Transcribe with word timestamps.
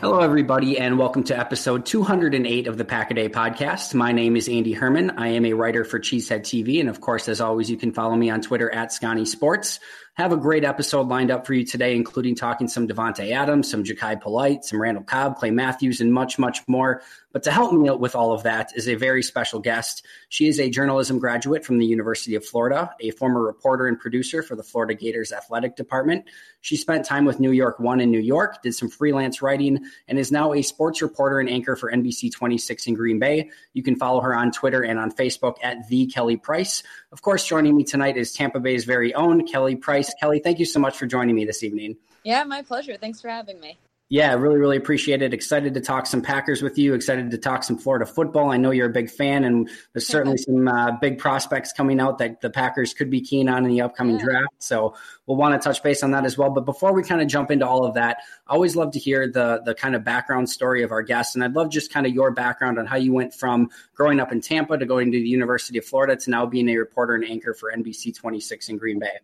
Hello, 0.00 0.20
everybody, 0.20 0.78
and 0.78 0.98
welcome 0.98 1.24
to 1.24 1.38
episode 1.38 1.84
208 1.84 2.68
of 2.68 2.78
the 2.78 2.86
Pack 2.86 3.10
a 3.10 3.14
Day 3.14 3.28
podcast. 3.28 3.92
My 3.92 4.12
name 4.12 4.34
is 4.34 4.48
Andy 4.48 4.72
Herman. 4.72 5.10
I 5.18 5.28
am 5.28 5.44
a 5.44 5.52
writer 5.52 5.84
for 5.84 6.00
Cheesehead 6.00 6.40
TV. 6.40 6.80
And 6.80 6.88
of 6.88 7.02
course, 7.02 7.28
as 7.28 7.42
always, 7.42 7.70
you 7.70 7.76
can 7.76 7.92
follow 7.92 8.16
me 8.16 8.30
on 8.30 8.40
Twitter 8.40 8.72
at 8.72 8.94
Scotty 8.94 9.26
Sports. 9.26 9.78
Have 10.14 10.32
a 10.32 10.36
great 10.36 10.64
episode 10.64 11.08
lined 11.08 11.30
up 11.30 11.46
for 11.46 11.54
you 11.54 11.64
today, 11.64 11.94
including 11.94 12.34
talking 12.34 12.68
some 12.68 12.86
Davante 12.86 13.30
Adams, 13.30 13.70
some 13.70 13.84
Jachai 13.84 14.20
Polite, 14.20 14.64
some 14.64 14.82
Randall 14.82 15.04
Cobb, 15.04 15.36
Clay 15.36 15.50
Matthews, 15.50 16.00
and 16.00 16.12
much, 16.12 16.38
much 16.38 16.66
more. 16.66 17.00
But 17.32 17.44
to 17.44 17.52
help 17.52 17.72
me 17.72 17.88
out 17.88 18.00
with 18.00 18.16
all 18.16 18.32
of 18.32 18.42
that 18.42 18.72
is 18.74 18.88
a 18.88 18.96
very 18.96 19.22
special 19.22 19.60
guest. 19.60 20.04
She 20.28 20.48
is 20.48 20.58
a 20.58 20.68
journalism 20.68 21.20
graduate 21.20 21.64
from 21.64 21.78
the 21.78 21.86
University 21.86 22.34
of 22.34 22.44
Florida, 22.44 22.90
a 23.00 23.12
former 23.12 23.40
reporter 23.40 23.86
and 23.86 23.98
producer 23.98 24.42
for 24.42 24.56
the 24.56 24.64
Florida 24.64 24.94
Gators 24.94 25.30
athletic 25.30 25.76
department. 25.76 26.24
She 26.60 26.76
spent 26.76 27.06
time 27.06 27.24
with 27.24 27.38
New 27.38 27.52
York 27.52 27.78
One 27.78 28.00
in 28.00 28.10
New 28.10 28.20
York, 28.20 28.62
did 28.62 28.74
some 28.74 28.90
freelance 28.90 29.40
writing, 29.40 29.78
and 30.08 30.18
is 30.18 30.32
now 30.32 30.52
a 30.52 30.62
sports 30.62 31.00
reporter 31.00 31.38
and 31.38 31.48
anchor 31.48 31.76
for 31.76 31.90
NBC 31.90 32.32
26 32.32 32.88
in 32.88 32.94
Green 32.94 33.20
Bay. 33.20 33.48
You 33.74 33.84
can 33.84 33.94
follow 33.94 34.20
her 34.20 34.34
on 34.34 34.50
Twitter 34.50 34.82
and 34.82 34.98
on 34.98 35.12
Facebook 35.12 35.54
at 35.62 35.88
the 35.88 36.06
Kelly 36.06 36.36
Price. 36.36 36.82
Of 37.12 37.22
course, 37.22 37.44
joining 37.44 37.76
me 37.76 37.82
tonight 37.82 38.16
is 38.16 38.32
Tampa 38.32 38.60
Bay's 38.60 38.84
very 38.84 39.12
own 39.14 39.44
Kelly 39.44 39.74
Price. 39.74 40.14
Kelly, 40.20 40.38
thank 40.38 40.60
you 40.60 40.64
so 40.64 40.78
much 40.78 40.96
for 40.96 41.06
joining 41.06 41.34
me 41.34 41.44
this 41.44 41.64
evening. 41.64 41.96
Yeah, 42.22 42.44
my 42.44 42.62
pleasure. 42.62 42.96
Thanks 42.96 43.20
for 43.20 43.28
having 43.28 43.58
me. 43.58 43.78
Yeah, 44.12 44.34
really, 44.34 44.58
really 44.58 44.76
appreciate 44.76 45.22
it. 45.22 45.32
Excited 45.32 45.72
to 45.74 45.80
talk 45.80 46.04
some 46.04 46.20
Packers 46.20 46.62
with 46.62 46.76
you. 46.76 46.94
Excited 46.94 47.30
to 47.30 47.38
talk 47.38 47.62
some 47.62 47.78
Florida 47.78 48.04
football. 48.04 48.50
I 48.50 48.56
know 48.56 48.72
you're 48.72 48.88
a 48.88 48.92
big 48.92 49.08
fan, 49.08 49.44
and 49.44 49.70
there's 49.92 50.08
certainly 50.08 50.36
some 50.36 50.66
uh, 50.66 50.98
big 51.00 51.16
prospects 51.16 51.72
coming 51.72 52.00
out 52.00 52.18
that 52.18 52.40
the 52.40 52.50
Packers 52.50 52.92
could 52.92 53.08
be 53.08 53.20
keen 53.20 53.48
on 53.48 53.64
in 53.64 53.70
the 53.70 53.82
upcoming 53.82 54.18
yeah. 54.18 54.24
draft. 54.24 54.54
So 54.58 54.96
we'll 55.26 55.36
want 55.36 55.54
to 55.54 55.64
touch 55.64 55.80
base 55.84 56.02
on 56.02 56.10
that 56.10 56.24
as 56.24 56.36
well. 56.36 56.50
But 56.50 56.64
before 56.64 56.92
we 56.92 57.04
kind 57.04 57.22
of 57.22 57.28
jump 57.28 57.52
into 57.52 57.64
all 57.64 57.86
of 57.86 57.94
that, 57.94 58.16
I 58.48 58.54
always 58.54 58.74
love 58.74 58.90
to 58.94 58.98
hear 58.98 59.30
the 59.30 59.62
the 59.64 59.76
kind 59.76 59.94
of 59.94 60.02
background 60.02 60.50
story 60.50 60.82
of 60.82 60.90
our 60.90 61.02
guests, 61.02 61.36
and 61.36 61.44
I'd 61.44 61.54
love 61.54 61.70
just 61.70 61.92
kind 61.92 62.04
of 62.04 62.12
your 62.12 62.32
background 62.32 62.80
on 62.80 62.86
how 62.86 62.96
you 62.96 63.12
went 63.12 63.32
from 63.32 63.70
growing 63.94 64.18
up 64.18 64.32
in 64.32 64.40
Tampa 64.40 64.76
to 64.76 64.86
going 64.86 65.12
to 65.12 65.18
the 65.18 65.28
University 65.28 65.78
of 65.78 65.84
Florida 65.84 66.16
to 66.16 66.30
now 66.30 66.46
being 66.46 66.68
a 66.68 66.76
reporter 66.76 67.14
and 67.14 67.24
anchor 67.24 67.54
for 67.54 67.70
NBC 67.70 68.16
26 68.16 68.70
in 68.70 68.76
Green 68.76 68.98
Bay. 68.98 69.20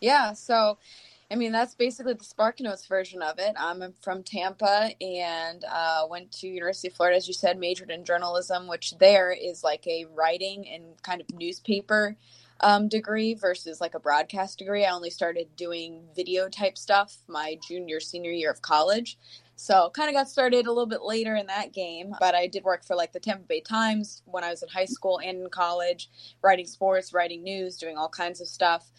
Yeah, 0.00 0.32
so 0.32 0.78
I 1.32 1.36
mean, 1.36 1.52
that's 1.52 1.76
basically 1.76 2.14
the 2.14 2.24
Spark 2.24 2.58
Notes 2.58 2.86
version 2.86 3.22
of 3.22 3.38
it. 3.38 3.54
I'm 3.56 3.94
from 4.02 4.24
Tampa 4.24 4.90
and 5.00 5.64
uh, 5.70 6.06
went 6.10 6.32
to 6.32 6.48
University 6.48 6.88
of 6.88 6.94
Florida, 6.94 7.16
as 7.16 7.28
you 7.28 7.34
said, 7.34 7.56
majored 7.56 7.92
in 7.92 8.04
journalism, 8.04 8.66
which 8.66 8.98
there 8.98 9.30
is 9.30 9.62
like 9.62 9.86
a 9.86 10.06
writing 10.12 10.68
and 10.68 11.00
kind 11.02 11.20
of 11.20 11.32
newspaper 11.32 12.16
um, 12.62 12.88
degree 12.88 13.34
versus 13.34 13.80
like 13.80 13.94
a 13.94 14.00
broadcast 14.00 14.58
degree. 14.58 14.84
I 14.84 14.92
only 14.92 15.10
started 15.10 15.46
doing 15.54 16.02
video 16.16 16.48
type 16.48 16.76
stuff 16.76 17.18
my 17.28 17.56
junior, 17.66 18.00
senior 18.00 18.32
year 18.32 18.50
of 18.50 18.60
college. 18.60 19.16
So 19.54 19.90
kind 19.94 20.08
of 20.08 20.14
got 20.14 20.28
started 20.28 20.66
a 20.66 20.72
little 20.72 20.86
bit 20.86 21.02
later 21.02 21.36
in 21.36 21.46
that 21.46 21.72
game, 21.72 22.12
but 22.18 22.34
I 22.34 22.48
did 22.48 22.64
work 22.64 22.82
for 22.84 22.96
like 22.96 23.12
the 23.12 23.20
Tampa 23.20 23.44
Bay 23.44 23.60
Times 23.60 24.22
when 24.24 24.42
I 24.42 24.50
was 24.50 24.62
in 24.62 24.68
high 24.68 24.86
school 24.86 25.20
and 25.22 25.42
in 25.42 25.50
college, 25.50 26.10
writing 26.42 26.66
sports, 26.66 27.12
writing 27.12 27.44
news, 27.44 27.76
doing 27.76 27.96
all 27.96 28.08
kinds 28.08 28.40
of 28.40 28.48
stuff. 28.48 28.90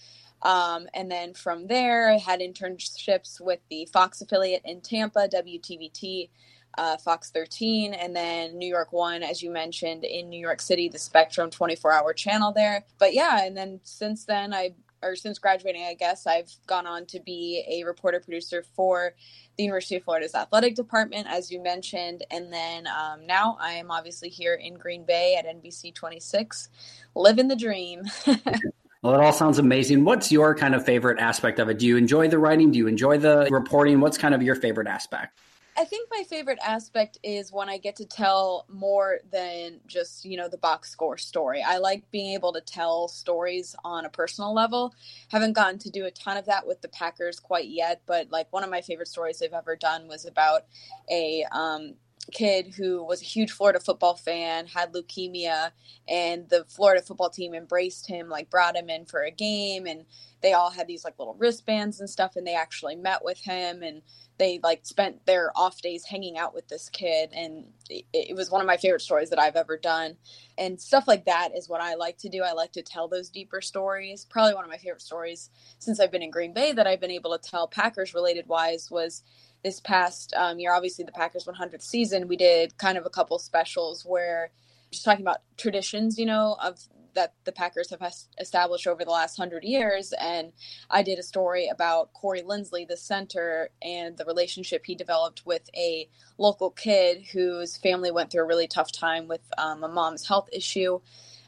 Um, 0.44 0.88
and 0.94 1.12
then 1.12 1.34
from 1.34 1.68
there, 1.68 2.10
I 2.10 2.18
had 2.18 2.40
internships 2.40 3.40
with 3.40 3.60
the 3.70 3.86
Fox 3.94 4.22
affiliate 4.22 4.64
in 4.66 4.82
Tampa, 4.82 5.28
WTVT, 5.28 6.30
uh, 6.78 6.98
Fox 6.98 7.32
13, 7.32 7.94
and 7.94 8.16
then 8.16 8.58
New 8.58 8.68
York 8.68 8.94
One, 8.94 9.24
as 9.24 9.44
you 9.44 9.52
mentioned, 9.52 10.04
in 10.04 10.30
New 10.30 10.40
York 10.40 10.62
City, 10.62 10.90
the 10.90 10.98
Spectrum 10.98 11.50
24 11.50 11.92
hour 11.92 12.14
channel 12.14 12.52
there. 12.52 12.86
But 12.98 13.14
yeah, 13.14 13.46
and 13.46 13.56
then 13.56 13.80
since 13.84 14.26
then, 14.26 14.54
I 14.54 14.74
or 15.04 15.16
since 15.16 15.40
graduating, 15.40 15.84
I 15.84 15.96
guess 15.96 16.28
I've 16.28 16.52
gone 16.68 16.86
on 16.86 17.06
to 17.08 17.20
be 17.20 17.64
a 17.68 17.84
reporter 17.86 18.20
producer 18.20 18.64
for 18.76 19.14
the 19.58 19.64
University 19.64 19.96
of 19.96 20.04
Florida's 20.04 20.36
athletic 20.36 20.76
department, 20.76 21.28
as 21.28 21.52
you 21.52 21.62
mentioned. 21.62 22.24
And 22.32 22.52
then 22.54 22.88
um, 22.88 23.26
now 23.26 23.58
I 23.60 23.74
am 23.74 23.92
obviously 23.92 24.30
here 24.30 24.56
in 24.56 24.76
Green 24.76 25.04
Bay 25.06 25.36
at 25.38 25.46
NBC 25.46 25.94
26, 25.96 26.70
living 27.16 27.48
the 27.48 27.56
dream. 27.56 28.04
Well, 29.02 29.16
it 29.16 29.20
all 29.20 29.34
sounds 29.34 29.58
amazing. 29.58 30.06
What's 30.06 30.32
your 30.32 30.54
kind 30.54 30.76
of 30.76 30.86
favorite 30.86 31.20
aspect 31.20 31.58
of 31.58 31.70
it? 31.70 31.80
Do 31.80 31.88
you 31.88 31.98
enjoy 31.98 32.28
the 32.28 32.38
writing? 32.38 32.72
Do 32.72 32.78
you 32.78 32.88
enjoy 32.88 33.18
the 33.18 33.48
reporting? 33.50 34.00
What's 34.00 34.18
kind 34.18 34.36
of 34.36 34.44
your 34.44 34.54
favorite 34.54 34.88
aspect? 34.88 35.40
I 35.76 35.86
think 35.86 36.10
my 36.12 36.24
favorite 36.30 36.60
aspect 36.64 37.18
is 37.24 37.52
when 37.52 37.70
I 37.70 37.80
get 37.80 37.96
to 37.96 38.06
tell 38.06 38.66
more 38.70 39.20
than 39.32 39.80
just, 39.88 40.26
you 40.26 40.38
know, 40.38 40.48
the 40.48 40.58
box 40.58 40.92
score 40.92 41.18
story. 41.18 41.64
I 41.64 41.78
like 41.78 42.12
being 42.12 42.34
able 42.34 42.54
to 42.54 42.62
tell 42.62 43.08
stories 43.08 43.76
on 43.84 44.06
a 44.06 44.10
personal 44.10 44.54
level. 44.54 44.94
Haven't 45.30 45.54
gotten 45.54 45.80
to 45.80 45.90
do 45.90 46.06
a 46.06 46.12
ton 46.12 46.38
of 46.38 46.46
that 46.46 46.68
with 46.68 46.82
the 46.82 46.90
Packers 46.90 47.40
quite 47.40 47.70
yet, 47.70 48.02
but 48.06 48.30
like 48.30 48.52
one 48.52 48.64
of 48.64 48.70
my 48.70 48.82
favorite 48.82 49.08
stories 49.08 49.40
they've 49.40 49.52
ever 49.54 49.76
done 49.76 50.08
was 50.08 50.26
about 50.26 50.66
a 51.10 51.46
um, 51.52 51.96
kid 52.26 52.74
who 52.76 53.04
was 53.04 53.22
a 53.22 53.26
huge 53.26 53.52
Florida 53.52 53.80
football 53.80 54.16
fan, 54.16 54.68
had 54.68 54.94
leukemia, 54.94 55.72
and 56.08 56.50
the 56.50 56.66
Florida 56.70 57.02
football 57.02 57.30
team 57.30 57.54
embraced 57.54 58.08
him, 58.08 58.30
like 58.30 58.50
brought 58.50 58.76
him 58.76 58.90
in 58.90 59.06
for 59.06 59.24
a 59.24 59.32
game, 59.32 59.86
and 59.88 60.06
they 60.42 60.54
all 60.54 60.72
had 60.72 60.88
these 60.88 61.04
like 61.04 61.18
little 61.20 61.36
wristbands 61.36 62.00
and 62.00 62.10
stuff, 62.10 62.36
and 62.36 62.46
they 62.46 62.56
actually 62.56 62.96
met 62.96 63.24
with 63.24 63.40
him, 63.44 63.84
and 63.84 64.02
they 64.38 64.60
like 64.64 64.86
spent 64.86 65.26
their 65.26 65.52
off 65.56 65.82
days 65.82 66.06
hanging 66.06 66.38
out 66.38 66.54
with 66.54 66.68
this 66.68 66.90
kid, 66.90 67.30
and 67.34 67.66
it, 67.90 68.06
it 68.14 68.36
was 68.36 68.52
one 68.52 68.62
of 68.62 68.68
my 68.68 68.78
favorite 68.78 69.02
stories 69.02 69.30
that 69.30 69.40
I've 69.40 69.56
ever 69.56 69.78
done, 69.78 70.18
and 70.58 70.82
stuff 70.82 71.08
like 71.08 71.26
that 71.26 71.50
is 71.56 71.70
what 71.70 71.82
I 71.82 71.96
like 71.96 72.18
to 72.20 72.30
do. 72.30 72.44
I 72.44 72.54
like 72.54 72.72
to 72.74 72.82
tell 72.82 73.08
those 73.08 73.30
deeper 73.30 73.62
stories. 73.62 74.26
Probably 74.26 74.54
one 74.56 74.64
of 74.64 74.70
my 74.70 74.78
favorite 74.78 75.02
stories 75.02 75.50
since 75.80 76.00
I've 76.00 76.12
been 76.12 76.24
in 76.24 76.32
Green 76.32 76.54
Bay 76.54 76.74
that 76.74 76.88
I've 76.88 77.02
been 77.02 77.12
able 77.12 77.38
to 77.38 77.50
tell 77.50 77.68
Packers 77.68 78.14
related 78.14 78.48
wise 78.48 78.90
was 78.92 79.24
this 79.64 79.80
past 79.80 80.34
um, 80.36 80.60
year, 80.60 80.74
obviously 80.74 81.06
the 81.06 81.12
Packers 81.12 81.46
100th 81.46 81.84
season, 81.84 82.28
we 82.28 82.38
did 82.38 82.78
kind 82.78 82.98
of 82.98 83.06
a 83.06 83.10
couple 83.10 83.38
specials 83.40 84.04
where 84.06 84.52
just 84.92 85.06
talking 85.06 85.24
about 85.24 85.40
traditions, 85.58 86.18
you 86.18 86.26
know, 86.26 86.58
of 86.62 86.80
that 87.14 87.34
the 87.44 87.52
Packers 87.52 87.90
have 87.90 88.02
established 88.40 88.88
over 88.88 89.04
the 89.04 89.12
last 89.12 89.38
hundred 89.38 89.64
years. 89.64 90.14
And 90.20 90.54
I 90.90 91.04
did 91.04 91.20
a 91.20 91.24
story 91.24 91.68
about 91.68 92.14
Corey 92.14 92.42
Linsley, 92.42 92.88
the 92.88 92.98
center, 92.98 93.70
and 93.82 94.18
the 94.18 94.26
relationship 94.26 94.84
he 94.86 94.96
developed 94.96 95.46
with 95.46 95.70
a 95.76 96.10
local 96.38 96.72
kid 96.72 97.24
whose 97.34 97.78
family 97.78 98.12
went 98.12 98.32
through 98.32 98.44
a 98.44 98.48
really 98.48 98.68
tough 98.68 98.92
time 98.92 99.28
with 99.28 99.42
um, 99.58 99.84
a 99.84 99.90
mom's 99.90 100.28
health 100.28 100.50
issue 100.54 101.00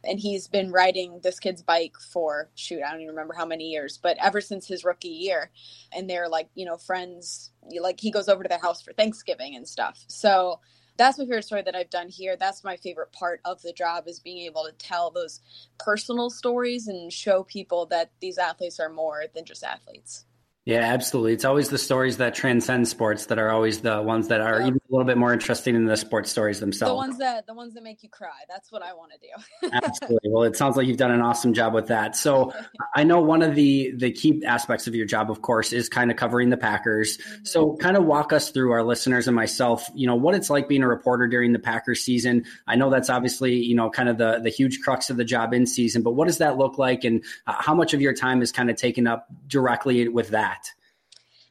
and 0.04 0.20
he's 0.20 0.48
been 0.48 0.72
riding 0.72 1.20
this 1.24 1.40
kid's 1.40 1.62
bike 1.62 1.96
for 2.12 2.50
shoot 2.56 2.82
i 2.84 2.92
don't 2.92 3.02
even 3.02 3.16
remember 3.16 3.34
how 3.34 3.46
many 3.46 3.70
years 3.70 3.98
but 4.02 4.18
ever 4.20 4.42
since 4.42 4.68
his 4.68 4.84
rookie 4.84 5.08
year. 5.08 5.50
And 5.92 6.10
they're 6.10 6.30
like 6.30 6.50
you 6.54 6.66
know 6.66 6.78
friends 6.78 7.52
like 7.82 8.00
he 8.00 8.12
goes 8.12 8.28
over 8.30 8.44
to 8.44 8.50
their 8.50 8.60
house 8.60 8.82
for 8.82 8.94
thanksgiving 8.94 9.56
and 9.56 9.68
stuff. 9.68 10.04
So 10.08 10.60
that's 10.96 11.18
my 11.18 11.26
favorite 11.26 11.46
story 11.46 11.64
that 11.64 11.76
i've 11.76 11.90
done 11.90 12.10
here. 12.10 12.36
That's 12.36 12.64
my 12.64 12.78
favorite 12.78 13.12
part 13.12 13.42
of 13.46 13.62
the 13.62 13.74
job 13.74 14.08
is 14.08 14.20
being 14.20 14.40
able 14.40 14.66
to 14.66 14.74
tell 14.74 15.10
those 15.10 15.40
personal 15.80 16.30
stories 16.30 16.88
and 16.88 17.12
show 17.12 17.44
people 17.44 17.88
that 17.88 18.12
these 18.20 18.38
athletes 18.38 18.80
are 18.80 18.90
more 18.90 19.24
than 19.34 19.46
just 19.46 19.64
athletes 19.64 20.26
yeah, 20.66 20.80
absolutely. 20.80 21.34
It's 21.34 21.44
always 21.44 21.68
the 21.68 21.78
stories 21.78 22.18
that 22.18 22.34
transcend 22.34 22.88
sports 22.88 23.26
that 23.26 23.38
are 23.38 23.50
always 23.50 23.82
the 23.82 24.02
ones 24.02 24.30
that 24.30 24.40
are 24.40 24.62
even 24.62 24.76
a 24.76 24.92
little 24.92 25.06
bit 25.06 25.18
more 25.18 25.34
interesting 25.34 25.74
than 25.74 25.86
the 25.88 25.98
sports 25.98 26.32
stories 26.32 26.62
themselves. 26.62 26.90
The 26.90 26.96
ones 26.96 27.18
that 27.18 27.46
the 27.46 27.54
ones 27.54 27.74
that 27.74 27.84
make 27.84 28.02
you 28.02 28.08
cry. 28.08 28.30
That's 28.48 28.72
what 28.72 28.82
I 28.82 28.94
want 28.94 29.12
to 29.12 29.18
do. 29.20 29.70
absolutely. 29.84 30.30
Well, 30.32 30.44
it 30.44 30.56
sounds 30.56 30.78
like 30.78 30.88
you've 30.88 30.96
done 30.96 31.12
an 31.12 31.20
awesome 31.20 31.54
job 31.54 31.74
with 31.74 31.88
that. 31.88 32.16
So, 32.16 32.54
I 32.96 33.04
know 33.04 33.20
one 33.20 33.42
of 33.42 33.56
the 33.56 33.92
the 33.98 34.12
key 34.14 34.42
aspects 34.46 34.88
of 34.88 34.96
your 34.96 35.06
job, 35.06 35.30
of 35.30 35.42
course, 35.42 35.74
is 35.74 35.90
kind 35.90 36.10
of 36.10 36.16
covering 36.16 36.50
the 36.50 36.56
Packers. 36.56 37.18
Mm-hmm. 37.18 37.44
So, 37.44 37.76
kind 37.76 37.98
of 37.98 38.06
walk 38.06 38.32
us 38.32 38.50
through 38.50 38.72
our 38.72 38.84
listeners 38.84 39.28
and 39.28 39.36
myself. 39.36 39.90
You 39.94 40.08
know 40.08 40.16
what 40.16 40.34
it's 40.34 40.50
like 40.50 40.70
being 40.70 40.84
a 40.84 40.88
reporter 40.88 41.28
during 41.28 41.52
the 41.52 41.60
Packers 41.60 42.00
season. 42.00 42.46
I 42.68 42.78
know 42.78 42.90
that's 42.90 43.10
obviously 43.10 43.56
you 43.56 43.76
know 43.76 43.90
kind 43.90 44.08
of 44.08 44.18
the 44.18 44.40
the 44.42 44.50
huge 44.50 44.80
crux 44.80 45.10
of 45.10 45.18
the 45.18 45.26
job 45.26 45.54
in 45.54 45.66
season, 45.66 46.04
but 46.04 46.12
what 46.12 46.28
does 46.28 46.38
that 46.38 46.58
look 46.58 46.78
like, 46.78 47.04
and 47.04 47.22
uh, 47.48 47.56
how 47.60 47.76
much 47.76 47.94
of 47.94 48.00
your 48.00 48.14
time 48.14 48.42
is 48.42 48.54
kind 48.54 48.70
of 48.70 48.78
taken 48.78 49.08
up 49.08 49.28
directly 49.50 50.08
with 50.08 50.30
that? 50.30 50.53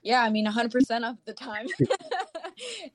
Yeah, 0.02 0.22
I 0.22 0.30
mean, 0.30 0.46
100% 0.46 1.08
of 1.08 1.16
the 1.26 1.32
time. 1.32 1.66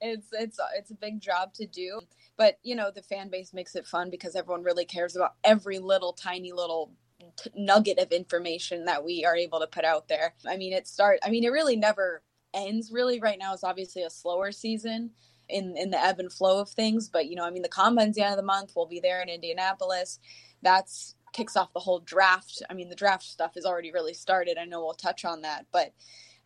it's 0.02 0.28
it's 0.32 0.60
it's 0.78 0.92
a 0.92 0.96
big 0.96 1.22
job 1.22 1.54
to 1.56 1.66
do, 1.66 2.02
but 2.38 2.60
you 2.64 2.76
know, 2.76 2.92
the 2.94 3.02
fan 3.02 3.30
base 3.30 3.54
makes 3.54 3.76
it 3.76 3.88
fun 3.88 4.10
because 4.10 4.36
everyone 4.36 4.64
really 4.64 4.86
cares 4.86 5.16
about 5.16 5.36
every 5.44 5.80
little 5.80 6.14
tiny 6.14 6.52
little 6.52 6.92
t- 7.38 7.50
nugget 7.56 8.00
of 8.00 8.12
information 8.12 8.86
that 8.86 9.04
we 9.06 9.24
are 9.26 9.36
able 9.36 9.60
to 9.60 9.68
put 9.68 9.86
out 9.86 10.08
there. 10.08 10.34
I 10.48 10.58
mean, 10.58 10.74
it 10.74 10.88
start 10.88 11.20
I 11.24 11.30
mean, 11.30 11.44
it 11.44 11.52
really 11.52 11.78
never 11.78 12.24
ends 12.54 12.92
really. 12.92 13.20
Right 13.20 13.40
now 13.40 13.54
is 13.54 13.64
obviously 13.64 14.04
a 14.04 14.10
slower 14.10 14.52
season 14.52 15.12
in 15.50 15.76
in 15.78 15.92
the 15.92 16.04
ebb 16.04 16.20
and 16.20 16.32
flow 16.32 16.60
of 16.60 16.70
things, 16.70 17.10
but 17.10 17.28
you 17.28 17.36
know, 17.36 17.46
I 17.46 17.52
mean, 17.52 17.62
the 17.64 17.70
combine's 17.70 18.16
the 18.16 18.24
end 18.24 18.34
of 18.34 18.38
the 18.38 18.44
month. 18.44 18.74
We'll 18.76 18.86
be 18.86 19.00
there 19.00 19.22
in 19.22 19.30
Indianapolis. 19.30 20.20
That's 20.62 21.16
kicks 21.34 21.56
off 21.56 21.74
the 21.74 21.80
whole 21.80 22.00
draft. 22.00 22.64
I 22.70 22.74
mean, 22.74 22.90
the 22.90 22.96
draft 22.96 23.24
stuff 23.24 23.56
is 23.56 23.66
already 23.66 23.92
really 23.92 24.14
started. 24.14 24.58
I 24.58 24.66
know 24.66 24.82
we'll 24.82 24.94
touch 24.94 25.24
on 25.24 25.42
that, 25.42 25.68
but 25.72 25.94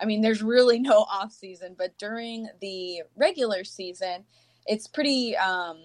I 0.02 0.06
mean, 0.06 0.22
there's 0.22 0.42
really 0.42 0.80
no 0.80 1.00
off 1.12 1.32
season, 1.32 1.76
but 1.78 1.98
during 1.98 2.50
the 2.60 3.04
regular 3.16 3.64
season, 3.64 4.26
it's 4.66 4.88
pretty. 4.88 5.36
Um, 5.38 5.84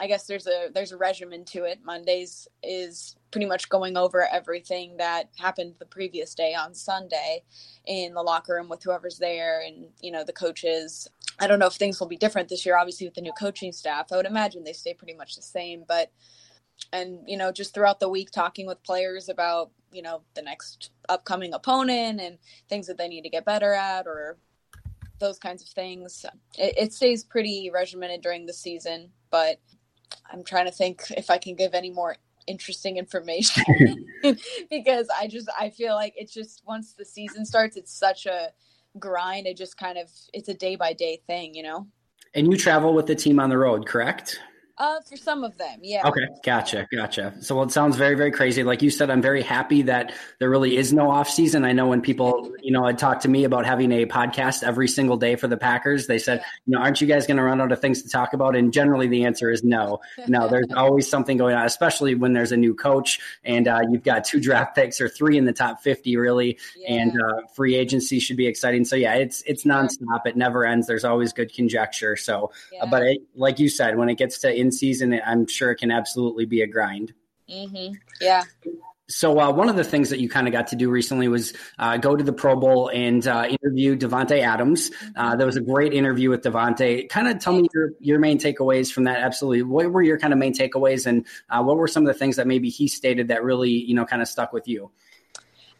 I 0.00 0.06
guess 0.06 0.26
there's 0.26 0.46
a 0.46 0.68
there's 0.72 0.92
a 0.92 0.96
regimen 0.96 1.44
to 1.46 1.64
it. 1.64 1.80
Mondays 1.84 2.46
is 2.62 3.16
pretty 3.32 3.46
much 3.46 3.68
going 3.68 3.96
over 3.96 4.28
everything 4.28 4.96
that 4.98 5.30
happened 5.38 5.74
the 5.78 5.86
previous 5.86 6.34
day 6.34 6.54
on 6.54 6.74
Sunday 6.74 7.42
in 7.84 8.14
the 8.14 8.22
locker 8.22 8.54
room 8.54 8.68
with 8.68 8.82
whoever's 8.82 9.18
there 9.18 9.60
and 9.60 9.88
you 10.00 10.12
know 10.12 10.22
the 10.22 10.32
coaches. 10.32 11.08
I 11.40 11.46
don't 11.48 11.58
know 11.58 11.66
if 11.66 11.74
things 11.74 11.98
will 11.98 12.06
be 12.06 12.16
different 12.16 12.48
this 12.48 12.64
year 12.64 12.76
obviously 12.76 13.08
with 13.08 13.14
the 13.14 13.22
new 13.22 13.32
coaching 13.32 13.72
staff. 13.72 14.12
I 14.12 14.16
would 14.16 14.26
imagine 14.26 14.62
they 14.62 14.72
stay 14.72 14.94
pretty 14.94 15.14
much 15.14 15.34
the 15.34 15.42
same, 15.42 15.84
but 15.88 16.12
and 16.92 17.18
you 17.26 17.36
know 17.36 17.50
just 17.50 17.74
throughout 17.74 17.98
the 17.98 18.08
week 18.08 18.30
talking 18.30 18.66
with 18.66 18.82
players 18.84 19.28
about 19.28 19.72
you 19.92 20.02
know 20.02 20.22
the 20.34 20.42
next 20.42 20.90
upcoming 21.08 21.54
opponent 21.54 22.20
and 22.20 22.38
things 22.68 22.86
that 22.86 22.98
they 22.98 23.08
need 23.08 23.22
to 23.22 23.30
get 23.30 23.44
better 23.44 23.72
at 23.72 24.06
or 24.06 24.38
those 25.18 25.38
kinds 25.38 25.62
of 25.62 25.68
things. 25.68 26.24
It, 26.56 26.74
it 26.78 26.92
stays 26.92 27.24
pretty 27.24 27.70
regimented 27.72 28.20
during 28.22 28.46
the 28.46 28.52
season 28.52 29.10
but 29.30 29.60
i'm 30.32 30.42
trying 30.44 30.66
to 30.66 30.72
think 30.72 31.02
if 31.16 31.30
i 31.30 31.38
can 31.38 31.54
give 31.54 31.74
any 31.74 31.90
more 31.90 32.16
interesting 32.46 32.96
information. 32.96 33.64
Because 34.70 35.08
i 35.18 35.26
just 35.26 35.48
i 35.58 35.70
feel 35.70 35.94
like 35.94 36.14
it's 36.16 36.32
just 36.32 36.62
once 36.66 36.92
the 36.92 37.04
season 37.04 37.44
starts 37.44 37.76
it's 37.76 37.92
such 37.92 38.26
a 38.26 38.48
grind. 38.98 39.46
It 39.46 39.56
just 39.56 39.76
kind 39.76 39.98
of 39.98 40.10
it's 40.32 40.48
a 40.48 40.54
day 40.54 40.74
by 40.76 40.92
day 40.92 41.20
thing 41.26 41.54
you 41.54 41.62
know? 41.62 41.86
And 42.34 42.50
you 42.50 42.58
travel 42.58 42.94
with 42.94 43.06
the 43.06 43.14
team 43.14 43.38
on 43.38 43.48
the 43.48 43.58
road 43.58 43.86
correct 43.86 44.40
uh, 44.78 45.00
for 45.00 45.16
some 45.16 45.42
of 45.42 45.58
them, 45.58 45.80
yeah. 45.82 46.06
Okay, 46.06 46.26
gotcha, 46.44 46.86
gotcha. 46.92 47.34
So, 47.40 47.56
well, 47.56 47.64
it 47.64 47.72
sounds 47.72 47.96
very, 47.96 48.14
very 48.14 48.30
crazy. 48.30 48.62
Like 48.62 48.80
you 48.80 48.90
said, 48.90 49.10
I'm 49.10 49.20
very 49.20 49.42
happy 49.42 49.82
that 49.82 50.12
there 50.38 50.48
really 50.48 50.76
is 50.76 50.92
no 50.92 51.10
off 51.10 51.28
season. 51.28 51.64
I 51.64 51.72
know 51.72 51.88
when 51.88 52.00
people, 52.00 52.52
you 52.62 52.70
know, 52.70 52.86
had 52.86 52.96
talked 52.96 53.22
to 53.22 53.28
me 53.28 53.42
about 53.42 53.66
having 53.66 53.90
a 53.90 54.06
podcast 54.06 54.62
every 54.62 54.86
single 54.86 55.16
day 55.16 55.34
for 55.34 55.48
the 55.48 55.56
Packers, 55.56 56.06
they 56.06 56.18
said, 56.18 56.38
yeah. 56.38 56.44
you 56.66 56.72
know, 56.76 56.78
aren't 56.78 57.00
you 57.00 57.08
guys 57.08 57.26
going 57.26 57.38
to 57.38 57.42
run 57.42 57.60
out 57.60 57.72
of 57.72 57.80
things 57.80 58.02
to 58.02 58.08
talk 58.08 58.34
about? 58.34 58.54
And 58.54 58.72
generally, 58.72 59.08
the 59.08 59.24
answer 59.24 59.50
is 59.50 59.64
no. 59.64 59.98
No, 60.28 60.46
there's 60.46 60.70
always 60.76 61.10
something 61.10 61.36
going 61.36 61.56
on, 61.56 61.66
especially 61.66 62.14
when 62.14 62.32
there's 62.32 62.52
a 62.52 62.56
new 62.56 62.74
coach 62.74 63.18
and 63.42 63.66
uh, 63.66 63.80
you've 63.90 64.04
got 64.04 64.24
two 64.24 64.40
draft 64.40 64.76
picks 64.76 65.00
or 65.00 65.08
three 65.08 65.38
in 65.38 65.44
the 65.44 65.52
top 65.52 65.80
50, 65.80 66.16
really, 66.16 66.56
yeah. 66.76 66.92
and 66.92 67.20
uh, 67.20 67.46
free 67.52 67.74
agency 67.74 68.20
should 68.20 68.36
be 68.36 68.46
exciting. 68.46 68.84
So, 68.84 68.94
yeah, 68.94 69.14
it's 69.14 69.42
it's 69.42 69.64
nonstop. 69.64 70.24
It 70.24 70.36
never 70.36 70.64
ends. 70.64 70.86
There's 70.86 71.04
always 71.04 71.32
good 71.32 71.52
conjecture. 71.52 72.14
So, 72.14 72.52
yeah. 72.72 72.84
uh, 72.84 72.86
but 72.86 73.02
it, 73.02 73.18
like 73.34 73.58
you 73.58 73.68
said, 73.68 73.96
when 73.96 74.08
it 74.08 74.18
gets 74.18 74.38
to 74.40 74.54
in 74.54 74.67
season, 74.72 75.20
I'm 75.24 75.46
sure 75.46 75.70
it 75.70 75.76
can 75.76 75.90
absolutely 75.90 76.46
be 76.46 76.62
a 76.62 76.66
grind. 76.66 77.12
Mm-hmm. 77.48 77.94
Yeah. 78.20 78.44
So 79.10 79.40
uh, 79.40 79.50
one 79.50 79.70
of 79.70 79.76
the 79.76 79.84
things 79.84 80.10
that 80.10 80.20
you 80.20 80.28
kind 80.28 80.46
of 80.46 80.52
got 80.52 80.66
to 80.68 80.76
do 80.76 80.90
recently 80.90 81.28
was 81.28 81.54
uh, 81.78 81.96
go 81.96 82.14
to 82.14 82.22
the 82.22 82.32
Pro 82.32 82.56
Bowl 82.56 82.90
and 82.92 83.26
uh, 83.26 83.48
interview 83.48 83.96
Davante 83.96 84.42
Adams. 84.42 84.90
Uh, 85.16 85.34
there 85.34 85.46
was 85.46 85.56
a 85.56 85.62
great 85.62 85.94
interview 85.94 86.28
with 86.28 86.42
Davante. 86.42 87.08
Kind 87.08 87.26
of 87.26 87.38
tell 87.38 87.54
me 87.54 87.68
your, 87.72 87.92
your 88.00 88.18
main 88.18 88.38
takeaways 88.38 88.92
from 88.92 89.04
that. 89.04 89.20
Absolutely, 89.20 89.62
what 89.62 89.90
were 89.90 90.02
your 90.02 90.18
kind 90.18 90.34
of 90.34 90.38
main 90.38 90.52
takeaways, 90.52 91.06
and 91.06 91.26
uh, 91.48 91.62
what 91.62 91.78
were 91.78 91.88
some 91.88 92.06
of 92.06 92.12
the 92.12 92.18
things 92.18 92.36
that 92.36 92.46
maybe 92.46 92.68
he 92.68 92.86
stated 92.86 93.28
that 93.28 93.42
really 93.42 93.70
you 93.70 93.94
know 93.94 94.04
kind 94.04 94.20
of 94.20 94.28
stuck 94.28 94.52
with 94.52 94.68
you? 94.68 94.90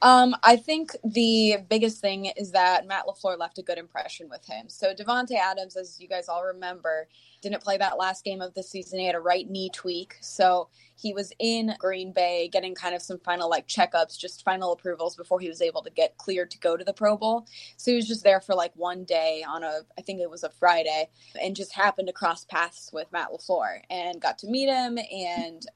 Um, 0.00 0.36
I 0.44 0.56
think 0.56 0.92
the 1.04 1.56
biggest 1.68 2.00
thing 2.00 2.26
is 2.36 2.52
that 2.52 2.86
Matt 2.86 3.06
LaFleur 3.06 3.36
left 3.36 3.58
a 3.58 3.62
good 3.62 3.78
impression 3.78 4.28
with 4.28 4.46
him. 4.46 4.68
So 4.68 4.94
Davante 4.94 5.34
Adams, 5.34 5.76
as 5.76 5.98
you 6.00 6.06
guys 6.06 6.28
all 6.28 6.44
remember, 6.44 7.08
didn't 7.42 7.62
play 7.62 7.76
that 7.78 7.98
last 7.98 8.24
game 8.24 8.40
of 8.40 8.54
the 8.54 8.62
season. 8.62 8.98
He 9.00 9.06
had 9.06 9.14
a 9.14 9.20
right 9.20 9.48
knee 9.48 9.70
tweak. 9.72 10.14
So 10.20 10.68
he 10.94 11.12
was 11.14 11.32
in 11.38 11.74
Green 11.78 12.12
Bay 12.12 12.48
getting 12.52 12.74
kind 12.74 12.94
of 12.94 13.02
some 13.02 13.18
final 13.20 13.48
like 13.48 13.66
checkups, 13.68 14.18
just 14.18 14.44
final 14.44 14.72
approvals 14.72 15.16
before 15.16 15.40
he 15.40 15.48
was 15.48 15.62
able 15.62 15.82
to 15.82 15.90
get 15.90 16.16
cleared 16.16 16.50
to 16.52 16.58
go 16.58 16.76
to 16.76 16.84
the 16.84 16.92
Pro 16.92 17.16
Bowl. 17.16 17.46
So 17.76 17.90
he 17.90 17.96
was 17.96 18.08
just 18.08 18.24
there 18.24 18.40
for 18.40 18.54
like 18.54 18.72
one 18.74 19.04
day 19.04 19.44
on 19.48 19.62
a, 19.64 19.80
I 19.96 20.02
think 20.02 20.20
it 20.20 20.30
was 20.30 20.44
a 20.44 20.50
Friday, 20.50 21.08
and 21.40 21.56
just 21.56 21.72
happened 21.72 22.08
to 22.08 22.12
cross 22.12 22.44
paths 22.44 22.90
with 22.92 23.10
Matt 23.12 23.28
LaFleur 23.32 23.80
and 23.90 24.20
got 24.20 24.38
to 24.38 24.48
meet 24.48 24.68
him 24.68 24.98
and 24.98 25.66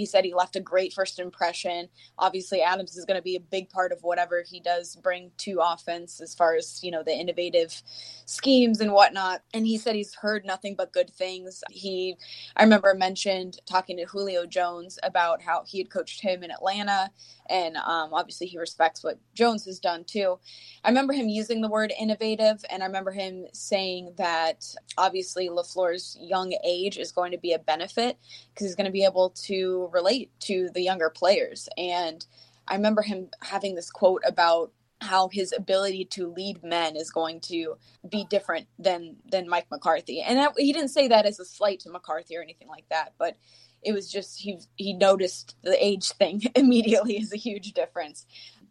he 0.00 0.06
said 0.06 0.24
he 0.24 0.32
left 0.32 0.56
a 0.56 0.60
great 0.60 0.94
first 0.94 1.18
impression. 1.18 1.88
Obviously, 2.18 2.62
Adams 2.62 2.96
is 2.96 3.04
going 3.04 3.18
to 3.18 3.22
be 3.22 3.36
a 3.36 3.40
big 3.40 3.68
part 3.68 3.92
of 3.92 4.02
whatever 4.02 4.42
he 4.48 4.60
does 4.60 4.96
bring 4.96 5.30
to 5.38 5.60
offense 5.62 6.22
as 6.22 6.34
far 6.34 6.56
as, 6.56 6.82
you 6.82 6.90
know, 6.90 7.02
the 7.02 7.12
innovative 7.12 7.82
schemes 8.24 8.80
and 8.80 8.92
whatnot. 8.92 9.42
And 9.52 9.66
he 9.66 9.76
said 9.76 9.94
he's 9.94 10.14
heard 10.14 10.46
nothing 10.46 10.74
but 10.74 10.92
good 10.92 11.10
things. 11.10 11.62
He, 11.70 12.16
I 12.56 12.62
remember 12.62 12.94
mentioned 12.94 13.58
talking 13.66 13.98
to 13.98 14.06
Julio 14.06 14.46
Jones 14.46 14.98
about 15.02 15.42
how 15.42 15.64
he 15.66 15.76
had 15.76 15.90
coached 15.90 16.22
him 16.22 16.42
in 16.42 16.50
Atlanta 16.50 17.10
and 17.50 17.76
um, 17.76 18.14
obviously 18.14 18.46
he 18.46 18.58
respects 18.58 19.02
what 19.02 19.18
Jones 19.34 19.64
has 19.66 19.80
done 19.80 20.04
too. 20.04 20.38
I 20.84 20.88
remember 20.88 21.12
him 21.12 21.28
using 21.28 21.60
the 21.60 21.68
word 21.68 21.92
innovative, 21.98 22.64
and 22.70 22.82
I 22.82 22.86
remember 22.86 23.10
him 23.10 23.46
saying 23.52 24.14
that 24.16 24.64
obviously 24.96 25.48
LaFleur's 25.48 26.16
young 26.20 26.54
age 26.64 26.96
is 26.96 27.12
going 27.12 27.32
to 27.32 27.38
be 27.38 27.52
a 27.52 27.58
benefit 27.58 28.16
because 28.54 28.66
he's 28.68 28.76
going 28.76 28.86
to 28.86 28.92
be 28.92 29.04
able 29.04 29.30
to 29.30 29.89
relate 29.92 30.30
to 30.40 30.68
the 30.72 30.82
younger 30.82 31.10
players. 31.10 31.68
And 31.76 32.24
I 32.68 32.74
remember 32.74 33.02
him 33.02 33.28
having 33.42 33.74
this 33.74 33.90
quote 33.90 34.22
about 34.26 34.72
how 35.00 35.28
his 35.28 35.52
ability 35.56 36.04
to 36.04 36.30
lead 36.30 36.62
men 36.62 36.94
is 36.94 37.10
going 37.10 37.40
to 37.40 37.76
be 38.08 38.24
different 38.28 38.66
than 38.78 39.16
than 39.30 39.48
Mike 39.48 39.66
McCarthy. 39.70 40.20
And 40.20 40.46
he 40.56 40.72
didn't 40.72 40.90
say 40.90 41.08
that 41.08 41.26
as 41.26 41.40
a 41.40 41.44
slight 41.44 41.80
to 41.80 41.90
McCarthy 41.90 42.36
or 42.36 42.42
anything 42.42 42.68
like 42.68 42.84
that, 42.90 43.14
but 43.18 43.36
it 43.82 43.92
was 43.92 44.10
just 44.10 44.38
he 44.38 44.58
he 44.76 44.92
noticed 44.92 45.56
the 45.62 45.84
age 45.84 46.10
thing 46.12 46.42
immediately 46.54 47.16
is 47.16 47.32
a 47.32 47.38
huge 47.38 47.72
difference. 47.72 48.26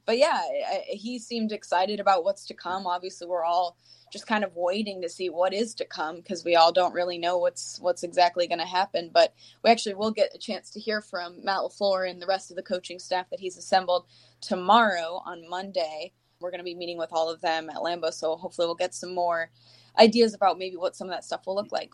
But 0.05 0.17
yeah, 0.17 0.41
he 0.87 1.19
seemed 1.19 1.51
excited 1.51 1.99
about 1.99 2.23
what's 2.23 2.45
to 2.45 2.53
come. 2.53 2.87
Obviously, 2.87 3.27
we're 3.27 3.43
all 3.43 3.77
just 4.11 4.27
kind 4.27 4.43
of 4.43 4.55
waiting 4.55 5.01
to 5.01 5.09
see 5.09 5.29
what 5.29 5.53
is 5.53 5.73
to 5.75 5.85
come 5.85 6.17
because 6.17 6.43
we 6.43 6.55
all 6.55 6.71
don't 6.71 6.93
really 6.93 7.17
know 7.17 7.37
what's 7.37 7.79
what's 7.79 8.03
exactly 8.03 8.47
going 8.47 8.59
to 8.59 8.65
happen. 8.65 9.09
But 9.13 9.33
we 9.63 9.69
actually 9.69 9.95
will 9.95 10.11
get 10.11 10.35
a 10.35 10.37
chance 10.39 10.69
to 10.71 10.79
hear 10.79 11.01
from 11.01 11.43
Matt 11.43 11.59
LaFleur 11.59 12.09
and 12.09 12.21
the 12.21 12.27
rest 12.27 12.49
of 12.51 12.57
the 12.57 12.63
coaching 12.63 12.99
staff 12.99 13.29
that 13.29 13.39
he's 13.39 13.57
assembled 13.57 14.05
tomorrow 14.41 15.21
on 15.25 15.49
Monday. 15.49 16.13
We're 16.39 16.51
going 16.51 16.59
to 16.59 16.63
be 16.65 16.75
meeting 16.75 16.97
with 16.97 17.09
all 17.11 17.29
of 17.29 17.41
them 17.41 17.69
at 17.69 17.77
Lambeau, 17.77 18.13
so 18.13 18.35
hopefully 18.37 18.65
we'll 18.67 18.75
get 18.75 18.93
some 18.93 19.13
more 19.13 19.51
ideas 19.97 20.33
about 20.33 20.57
maybe 20.57 20.77
what 20.77 20.95
some 20.95 21.07
of 21.07 21.13
that 21.13 21.25
stuff 21.25 21.45
will 21.45 21.55
look 21.55 21.71
like 21.71 21.91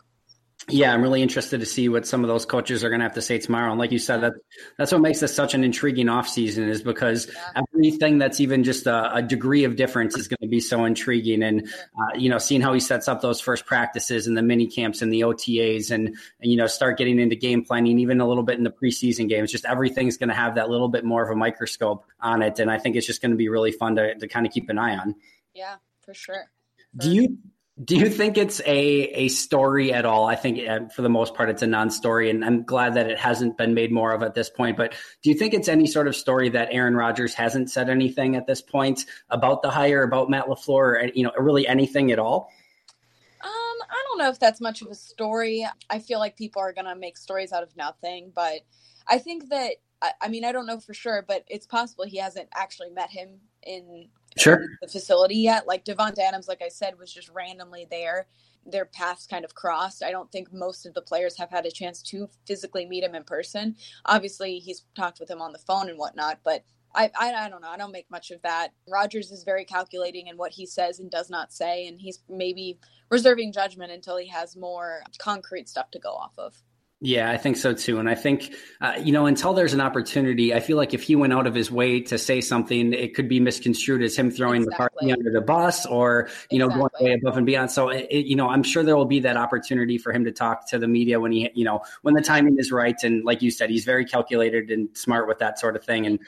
yeah, 0.68 0.92
I'm 0.92 1.00
really 1.00 1.22
interested 1.22 1.60
to 1.60 1.66
see 1.66 1.88
what 1.88 2.06
some 2.06 2.24
of 2.24 2.28
those 2.28 2.44
coaches 2.44 2.82
are 2.82 2.88
going 2.88 2.98
to 2.98 3.04
have 3.04 3.14
to 3.14 3.22
say 3.22 3.38
tomorrow. 3.38 3.70
And 3.70 3.78
like 3.78 3.92
you 3.92 4.00
said, 4.00 4.22
that 4.22 4.32
that's 4.76 4.90
what 4.90 5.00
makes 5.00 5.20
this 5.20 5.32
such 5.32 5.54
an 5.54 5.62
intriguing 5.62 6.06
offseason 6.06 6.68
is 6.68 6.82
because 6.82 7.28
yeah. 7.28 7.62
everything 7.72 8.18
that's 8.18 8.40
even 8.40 8.64
just 8.64 8.86
a, 8.86 9.14
a, 9.14 9.22
degree 9.22 9.62
of 9.62 9.76
difference 9.76 10.16
is 10.16 10.26
going 10.26 10.38
to 10.42 10.48
be 10.48 10.58
so 10.58 10.84
intriguing. 10.84 11.44
And 11.44 11.68
uh, 11.68 12.16
you 12.16 12.28
know, 12.28 12.38
seeing 12.38 12.62
how 12.62 12.72
he 12.72 12.80
sets 12.80 13.06
up 13.06 13.20
those 13.20 13.40
first 13.40 13.64
practices 13.64 14.26
and 14.26 14.36
the 14.36 14.42
mini 14.42 14.66
camps 14.66 15.02
and 15.02 15.12
the 15.12 15.20
OTAs, 15.20 15.92
and, 15.92 16.08
and 16.08 16.50
you 16.50 16.56
know, 16.56 16.66
start 16.66 16.98
getting 16.98 17.20
into 17.20 17.36
game 17.36 17.64
planning, 17.64 18.00
even 18.00 18.20
a 18.20 18.26
little 18.26 18.42
bit 18.42 18.58
in 18.58 18.64
the 18.64 18.70
preseason 18.70 19.28
games. 19.28 19.52
Just 19.52 19.66
everything's 19.66 20.16
going 20.16 20.30
to 20.30 20.34
have 20.34 20.56
that 20.56 20.68
little 20.68 20.88
bit 20.88 21.04
more 21.04 21.22
of 21.22 21.30
a 21.30 21.36
microscope 21.36 22.04
on 22.20 22.42
it, 22.42 22.58
and 22.58 22.72
I 22.72 22.78
think 22.78 22.96
it's 22.96 23.06
just 23.06 23.22
going 23.22 23.30
to 23.30 23.36
be 23.36 23.48
really 23.48 23.72
fun 23.72 23.94
to 23.96 24.16
to 24.16 24.26
kind 24.26 24.46
of 24.46 24.52
keep 24.52 24.68
an 24.68 24.78
eye 24.78 24.96
on. 24.96 25.14
Yeah, 25.54 25.76
for 26.00 26.12
sure. 26.12 26.50
Do 26.96 27.10
you 27.10 27.38
do 27.84 27.94
you 27.94 28.08
think 28.08 28.38
it's 28.38 28.60
a 28.60 28.64
a 28.66 29.28
story 29.28 29.92
at 29.92 30.06
all? 30.06 30.24
I 30.26 30.34
think 30.34 30.66
uh, 30.66 30.88
for 30.88 31.02
the 31.02 31.10
most 31.10 31.34
part 31.34 31.50
it's 31.50 31.60
a 31.60 31.66
non-story, 31.66 32.30
and 32.30 32.42
I'm 32.42 32.62
glad 32.62 32.94
that 32.94 33.10
it 33.10 33.18
hasn't 33.18 33.58
been 33.58 33.74
made 33.74 33.92
more 33.92 34.12
of 34.12 34.22
at 34.22 34.34
this 34.34 34.48
point. 34.48 34.78
But 34.78 34.94
do 35.22 35.28
you 35.28 35.36
think 35.36 35.52
it's 35.52 35.68
any 35.68 35.86
sort 35.86 36.08
of 36.08 36.16
story 36.16 36.48
that 36.50 36.68
Aaron 36.70 36.96
Rodgers 36.96 37.34
hasn't 37.34 37.70
said 37.70 37.90
anything 37.90 38.34
at 38.34 38.46
this 38.46 38.62
point 38.62 39.04
about 39.28 39.60
the 39.60 39.70
hire, 39.70 40.02
about 40.02 40.30
Matt 40.30 40.46
LaFleur, 40.46 40.70
or 40.70 41.10
you 41.14 41.22
know, 41.22 41.32
really 41.38 41.68
anything 41.68 42.10
at 42.12 42.18
all? 42.18 42.50
Um, 43.44 43.50
I 43.50 44.04
don't 44.08 44.18
know 44.18 44.30
if 44.30 44.38
that's 44.38 44.60
much 44.60 44.80
of 44.80 44.88
a 44.88 44.94
story. 44.94 45.66
I 45.90 45.98
feel 45.98 46.18
like 46.18 46.38
people 46.38 46.62
are 46.62 46.72
gonna 46.72 46.96
make 46.96 47.18
stories 47.18 47.52
out 47.52 47.62
of 47.62 47.76
nothing, 47.76 48.32
but 48.34 48.60
I 49.06 49.18
think 49.18 49.50
that 49.50 49.72
I 50.22 50.28
mean 50.28 50.46
I 50.46 50.52
don't 50.52 50.66
know 50.66 50.80
for 50.80 50.94
sure, 50.94 51.22
but 51.28 51.44
it's 51.46 51.66
possible 51.66 52.06
he 52.06 52.16
hasn't 52.18 52.48
actually 52.54 52.88
met 52.88 53.10
him 53.10 53.40
in 53.62 54.08
sure. 54.36 54.62
Um, 54.62 54.78
the 54.82 54.88
facility 54.88 55.36
yet. 55.36 55.66
Like 55.66 55.84
Davante 55.84 56.18
Adams, 56.18 56.48
like 56.48 56.62
I 56.62 56.68
said, 56.68 56.98
was 56.98 57.12
just 57.12 57.28
randomly 57.30 57.86
there. 57.90 58.26
Their 58.64 58.86
paths 58.86 59.26
kind 59.26 59.44
of 59.44 59.54
crossed. 59.54 60.02
I 60.02 60.10
don't 60.10 60.30
think 60.32 60.52
most 60.52 60.86
of 60.86 60.94
the 60.94 61.02
players 61.02 61.36
have 61.38 61.50
had 61.50 61.66
a 61.66 61.70
chance 61.70 62.02
to 62.02 62.28
physically 62.46 62.86
meet 62.86 63.04
him 63.04 63.14
in 63.14 63.24
person. 63.24 63.76
Obviously, 64.06 64.58
he's 64.58 64.84
talked 64.96 65.20
with 65.20 65.30
him 65.30 65.40
on 65.40 65.52
the 65.52 65.58
phone 65.58 65.88
and 65.88 65.98
whatnot, 65.98 66.40
but 66.44 66.64
I, 66.94 67.10
I, 67.18 67.32
I 67.34 67.48
don't 67.48 67.60
know. 67.60 67.68
I 67.68 67.76
don't 67.76 67.92
make 67.92 68.10
much 68.10 68.30
of 68.30 68.40
that. 68.42 68.72
Rodgers 68.88 69.30
is 69.30 69.44
very 69.44 69.64
calculating 69.64 70.28
in 70.28 70.36
what 70.36 70.52
he 70.52 70.66
says 70.66 70.98
and 70.98 71.10
does 71.10 71.30
not 71.30 71.52
say, 71.52 71.86
and 71.86 72.00
he's 72.00 72.20
maybe 72.28 72.78
reserving 73.10 73.52
judgment 73.52 73.92
until 73.92 74.16
he 74.16 74.26
has 74.28 74.56
more 74.56 75.02
concrete 75.18 75.68
stuff 75.68 75.90
to 75.92 75.98
go 75.98 76.10
off 76.10 76.32
of. 76.38 76.56
Yeah, 77.00 77.30
I 77.30 77.36
think 77.36 77.58
so 77.58 77.74
too. 77.74 77.98
And 77.98 78.08
I 78.08 78.14
think, 78.14 78.54
uh, 78.80 78.94
you 78.98 79.12
know, 79.12 79.26
until 79.26 79.52
there's 79.52 79.74
an 79.74 79.82
opportunity, 79.82 80.54
I 80.54 80.60
feel 80.60 80.78
like 80.78 80.94
if 80.94 81.02
he 81.02 81.14
went 81.14 81.34
out 81.34 81.46
of 81.46 81.54
his 81.54 81.70
way 81.70 82.00
to 82.00 82.16
say 82.16 82.40
something, 82.40 82.94
it 82.94 83.14
could 83.14 83.28
be 83.28 83.38
misconstrued 83.38 84.02
as 84.02 84.16
him 84.16 84.30
throwing 84.30 84.62
exactly. 84.62 84.86
the 84.86 84.90
party 84.90 85.12
under 85.12 85.30
the 85.30 85.42
bus 85.42 85.84
or, 85.84 86.30
you 86.50 86.58
know, 86.58 86.66
exactly. 86.66 86.88
going 87.00 87.04
way 87.04 87.18
above 87.20 87.36
and 87.36 87.44
beyond. 87.44 87.70
So, 87.70 87.90
it, 87.90 88.24
you 88.24 88.34
know, 88.34 88.48
I'm 88.48 88.62
sure 88.62 88.82
there 88.82 88.96
will 88.96 89.04
be 89.04 89.20
that 89.20 89.36
opportunity 89.36 89.98
for 89.98 90.10
him 90.10 90.24
to 90.24 90.32
talk 90.32 90.70
to 90.70 90.78
the 90.78 90.88
media 90.88 91.20
when 91.20 91.32
he, 91.32 91.50
you 91.54 91.66
know, 91.66 91.82
when 92.00 92.14
the 92.14 92.22
timing 92.22 92.56
is 92.58 92.72
right. 92.72 92.96
And 93.02 93.24
like 93.24 93.42
you 93.42 93.50
said, 93.50 93.68
he's 93.68 93.84
very 93.84 94.06
calculated 94.06 94.70
and 94.70 94.88
smart 94.96 95.28
with 95.28 95.38
that 95.40 95.58
sort 95.58 95.76
of 95.76 95.84
thing. 95.84 96.06
And 96.06 96.18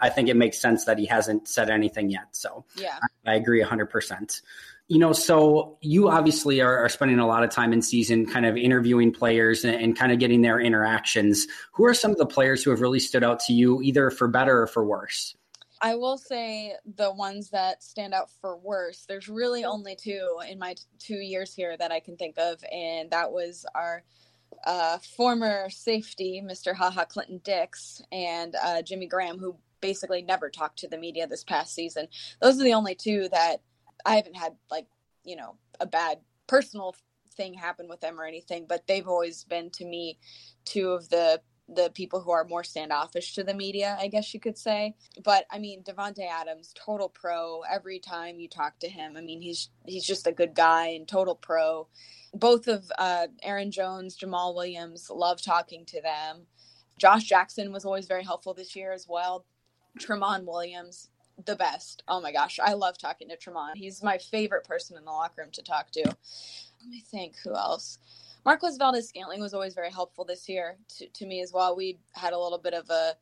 I 0.00 0.08
think 0.08 0.28
it 0.28 0.34
makes 0.34 0.60
sense 0.60 0.86
that 0.86 0.98
he 0.98 1.06
hasn't 1.06 1.46
said 1.46 1.70
anything 1.70 2.10
yet. 2.10 2.26
So, 2.32 2.64
yeah, 2.74 2.98
I, 3.24 3.32
I 3.32 3.34
agree 3.36 3.62
100% 3.62 4.42
you 4.88 4.98
know, 4.98 5.12
so 5.12 5.78
you 5.80 6.08
obviously 6.08 6.60
are, 6.60 6.78
are, 6.78 6.88
spending 6.88 7.18
a 7.18 7.26
lot 7.26 7.42
of 7.42 7.50
time 7.50 7.72
in 7.72 7.82
season 7.82 8.24
kind 8.24 8.46
of 8.46 8.56
interviewing 8.56 9.12
players 9.12 9.64
and, 9.64 9.74
and, 9.74 9.98
kind 9.98 10.12
of 10.12 10.20
getting 10.20 10.42
their 10.42 10.60
interactions. 10.60 11.46
Who 11.72 11.84
are 11.86 11.94
some 11.94 12.12
of 12.12 12.18
the 12.18 12.26
players 12.26 12.62
who 12.62 12.70
have 12.70 12.80
really 12.80 13.00
stood 13.00 13.24
out 13.24 13.40
to 13.40 13.52
you, 13.52 13.82
either 13.82 14.10
for 14.10 14.28
better 14.28 14.62
or 14.62 14.66
for 14.68 14.86
worse? 14.86 15.34
I 15.80 15.96
will 15.96 16.16
say 16.16 16.74
the 16.96 17.12
ones 17.12 17.50
that 17.50 17.82
stand 17.82 18.14
out 18.14 18.30
for 18.40 18.56
worse. 18.56 19.04
There's 19.06 19.28
really 19.28 19.64
only 19.64 19.96
two 19.96 20.38
in 20.48 20.58
my 20.58 20.74
t- 20.74 20.82
two 20.98 21.16
years 21.16 21.52
here 21.52 21.76
that 21.76 21.92
I 21.92 22.00
can 22.00 22.16
think 22.16 22.38
of, 22.38 22.62
and 22.72 23.10
that 23.10 23.32
was 23.32 23.66
our 23.74 24.04
uh, 24.64 24.98
former 25.16 25.68
safety, 25.68 26.42
Mr. 26.44 26.74
Ha 26.74 26.90
Ha 26.90 27.04
Clinton 27.04 27.40
Dix, 27.44 28.02
and 28.12 28.54
uh, 28.62 28.82
Jimmy 28.82 29.06
Graham, 29.06 29.38
who 29.38 29.56
basically 29.80 30.22
never 30.22 30.48
talked 30.48 30.78
to 30.78 30.88
the 30.88 30.96
media 30.96 31.26
this 31.26 31.44
past 31.44 31.74
season. 31.74 32.08
Those 32.40 32.58
are 32.60 32.64
the 32.64 32.74
only 32.74 32.94
two 32.94 33.28
that 33.30 33.60
I 34.06 34.16
haven't 34.16 34.36
had 34.36 34.54
like, 34.70 34.86
you 35.24 35.36
know, 35.36 35.56
a 35.80 35.86
bad 35.86 36.20
personal 36.46 36.94
thing 37.36 37.54
happen 37.54 37.88
with 37.88 38.00
them 38.00 38.18
or 38.18 38.24
anything, 38.24 38.66
but 38.68 38.86
they've 38.86 39.08
always 39.08 39.44
been 39.44 39.70
to 39.70 39.84
me 39.84 40.18
two 40.64 40.90
of 40.90 41.08
the 41.10 41.40
the 41.68 41.90
people 41.94 42.20
who 42.20 42.30
are 42.30 42.44
more 42.44 42.62
standoffish 42.62 43.34
to 43.34 43.42
the 43.42 43.52
media, 43.52 43.96
I 44.00 44.06
guess 44.06 44.32
you 44.32 44.38
could 44.38 44.56
say. 44.56 44.94
But 45.24 45.46
I 45.50 45.58
mean, 45.58 45.82
Davante 45.82 46.24
Adams, 46.24 46.72
total 46.76 47.08
pro. 47.08 47.62
Every 47.62 47.98
time 47.98 48.38
you 48.38 48.48
talk 48.48 48.78
to 48.80 48.88
him, 48.88 49.16
I 49.16 49.20
mean, 49.20 49.42
he's 49.42 49.70
he's 49.84 50.04
just 50.06 50.28
a 50.28 50.32
good 50.32 50.54
guy 50.54 50.88
and 50.88 51.08
total 51.08 51.34
pro. 51.34 51.88
Both 52.32 52.68
of 52.68 52.90
uh, 52.98 53.26
Aaron 53.42 53.72
Jones, 53.72 54.16
Jamaal 54.16 54.54
Williams, 54.54 55.10
love 55.10 55.42
talking 55.42 55.84
to 55.86 56.00
them. 56.00 56.46
Josh 56.98 57.24
Jackson 57.24 57.72
was 57.72 57.84
always 57.84 58.06
very 58.06 58.24
helpful 58.24 58.54
this 58.54 58.76
year 58.76 58.92
as 58.92 59.06
well. 59.08 59.44
Tramon 59.98 60.44
Williams, 60.44 61.10
the 61.46 61.56
best. 61.56 62.02
Oh 62.08 62.20
my 62.20 62.32
gosh, 62.32 62.58
I 62.62 62.74
love 62.74 62.98
talking 62.98 63.28
to 63.28 63.36
Tramon. 63.36 63.72
He's 63.74 64.02
my 64.02 64.18
favorite 64.18 64.64
person 64.64 64.96
in 64.96 65.04
the 65.04 65.10
locker 65.10 65.42
room 65.42 65.50
to 65.52 65.62
talk 65.62 65.90
to. 65.92 66.02
Let 66.04 66.90
me 66.90 67.00
think 67.00 67.36
who 67.42 67.54
else. 67.54 67.98
Marquez 68.44 68.76
Valdes-Scantling 68.76 69.40
was 69.40 69.54
always 69.54 69.74
very 69.74 69.90
helpful 69.90 70.24
this 70.24 70.48
year 70.48 70.76
to, 70.98 71.08
to 71.08 71.26
me 71.26 71.40
as 71.40 71.52
well. 71.52 71.74
We 71.74 71.98
had 72.14 72.32
a 72.32 72.38
little 72.38 72.58
bit 72.58 72.74
of 72.74 72.88
a 72.90 73.14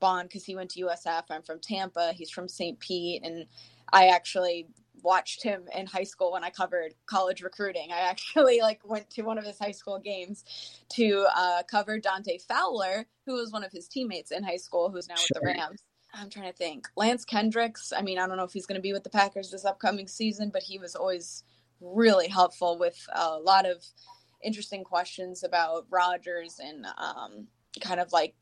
bond 0.00 0.28
because 0.28 0.44
he 0.44 0.56
went 0.56 0.70
to 0.70 0.86
USF. 0.86 1.24
I'm 1.30 1.42
from 1.42 1.60
Tampa. 1.60 2.12
He's 2.12 2.30
from 2.30 2.48
St. 2.48 2.78
Pete, 2.80 3.22
and 3.24 3.46
I 3.92 4.08
actually 4.08 4.66
watched 5.02 5.42
him 5.42 5.64
in 5.76 5.86
high 5.86 6.04
school 6.04 6.32
when 6.32 6.44
I 6.44 6.50
covered 6.50 6.94
college 7.06 7.42
recruiting. 7.42 7.90
I 7.92 8.00
actually 8.10 8.60
like 8.60 8.80
went 8.84 9.08
to 9.10 9.22
one 9.22 9.38
of 9.38 9.44
his 9.44 9.58
high 9.58 9.72
school 9.72 9.98
games 9.98 10.44
to 10.90 11.26
uh, 11.34 11.62
cover 11.70 11.98
Dante 11.98 12.38
Fowler, 12.38 13.06
who 13.26 13.34
was 13.34 13.52
one 13.52 13.64
of 13.64 13.72
his 13.72 13.88
teammates 13.88 14.32
in 14.32 14.42
high 14.42 14.56
school, 14.56 14.90
who's 14.90 15.08
now 15.08 15.14
sure. 15.14 15.26
with 15.34 15.42
the 15.42 15.46
Rams. 15.46 15.82
I'm 16.14 16.30
trying 16.30 16.50
to 16.50 16.56
think. 16.56 16.88
Lance 16.96 17.24
Kendricks. 17.24 17.92
I 17.96 18.02
mean, 18.02 18.18
I 18.18 18.26
don't 18.26 18.36
know 18.36 18.44
if 18.44 18.52
he's 18.52 18.66
going 18.66 18.78
to 18.78 18.82
be 18.82 18.92
with 18.92 19.04
the 19.04 19.10
Packers 19.10 19.50
this 19.50 19.64
upcoming 19.64 20.06
season, 20.06 20.50
but 20.52 20.62
he 20.62 20.78
was 20.78 20.94
always 20.94 21.44
really 21.80 22.28
helpful 22.28 22.78
with 22.78 22.98
a 23.14 23.38
lot 23.38 23.66
of 23.66 23.84
interesting 24.42 24.84
questions 24.84 25.44
about 25.44 25.86
Rodgers 25.90 26.60
and 26.62 26.86
um, 26.98 27.46
kind 27.80 28.00
of 28.00 28.12
like 28.12 28.34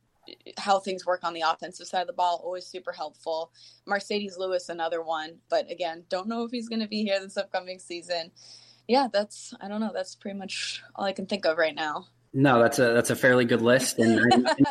how 0.59 0.79
things 0.79 1.07
work 1.07 1.25
on 1.25 1.35
the 1.35 1.43
offensive 1.43 1.87
side 1.87 2.03
of 2.03 2.07
the 2.07 2.13
ball. 2.13 2.41
Always 2.45 2.67
super 2.67 2.93
helpful. 2.93 3.53
Marcedes 3.87 4.39
Lewis, 4.39 4.69
another 4.69 5.03
one, 5.03 5.39
but 5.49 5.71
again, 5.71 6.05
don't 6.09 6.29
know 6.29 6.45
if 6.45 6.51
he's 6.51 6.69
going 6.69 6.81
to 6.81 6.89
be 6.89 7.03
here 7.03 7.21
this 7.21 7.37
upcoming 7.37 7.79
season. 7.79 8.31
Yeah, 8.89 9.09
that's 9.13 9.55
I 9.61 9.69
don't 9.69 9.81
know. 9.81 9.93
That's 9.95 10.17
pretty 10.17 10.39
much 10.39 10.83
all 10.97 11.05
I 11.05 11.13
can 11.13 11.27
think 11.27 11.47
of 11.47 11.59
right 11.59 11.75
now. 11.75 12.07
No, 12.33 12.63
that's 12.63 12.79
a 12.79 12.93
that's 12.93 13.11
a 13.11 13.17
fairly 13.17 13.45
good 13.45 13.61
list, 13.61 13.99
and 13.99 14.47
I, 14.47 14.65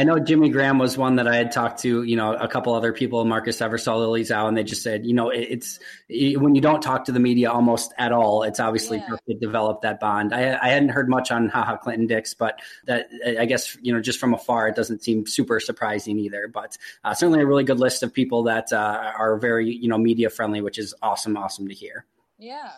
I, 0.00 0.04
know 0.04 0.18
Jimmy 0.18 0.48
Graham 0.48 0.78
was 0.78 0.98
one 0.98 1.14
that 1.16 1.28
I 1.28 1.36
had 1.36 1.52
talked 1.52 1.82
to. 1.82 2.02
You 2.02 2.16
know, 2.16 2.34
a 2.34 2.48
couple 2.48 2.74
other 2.74 2.92
people, 2.92 3.24
Marcus 3.24 3.58
Eversole, 3.60 4.00
Lily 4.00 4.22
Zhao, 4.22 4.48
and 4.48 4.56
they 4.56 4.64
just 4.64 4.82
said, 4.82 5.06
you 5.06 5.14
know, 5.14 5.30
it, 5.30 5.46
it's 5.48 5.78
it, 6.08 6.40
when 6.40 6.56
you 6.56 6.60
don't 6.60 6.82
talk 6.82 7.04
to 7.04 7.12
the 7.12 7.20
media 7.20 7.52
almost 7.52 7.94
at 7.98 8.10
all, 8.10 8.42
it's 8.42 8.58
obviously 8.58 8.98
yeah. 8.98 9.14
to 9.28 9.34
develop 9.34 9.82
that 9.82 10.00
bond. 10.00 10.34
I, 10.34 10.58
I 10.60 10.70
hadn't 10.70 10.88
heard 10.88 11.08
much 11.08 11.30
on 11.30 11.48
Ha 11.50 11.62
Ha 11.62 11.76
Clinton 11.76 12.08
Dix, 12.08 12.34
but 12.34 12.60
that 12.86 13.06
I 13.38 13.44
guess 13.44 13.76
you 13.80 13.92
know 13.92 14.00
just 14.00 14.18
from 14.18 14.34
afar, 14.34 14.66
it 14.66 14.74
doesn't 14.74 15.04
seem 15.04 15.24
super 15.24 15.60
surprising 15.60 16.18
either. 16.18 16.48
But 16.48 16.76
uh, 17.04 17.14
certainly 17.14 17.40
a 17.42 17.46
really 17.46 17.64
good 17.64 17.78
list 17.78 18.02
of 18.02 18.12
people 18.12 18.42
that 18.44 18.72
uh, 18.72 19.12
are 19.16 19.38
very 19.38 19.72
you 19.72 19.88
know 19.88 19.98
media 19.98 20.30
friendly, 20.30 20.62
which 20.62 20.80
is 20.80 20.94
awesome, 21.00 21.36
awesome 21.36 21.68
to 21.68 21.74
hear. 21.74 22.06
Yeah, 22.40 22.72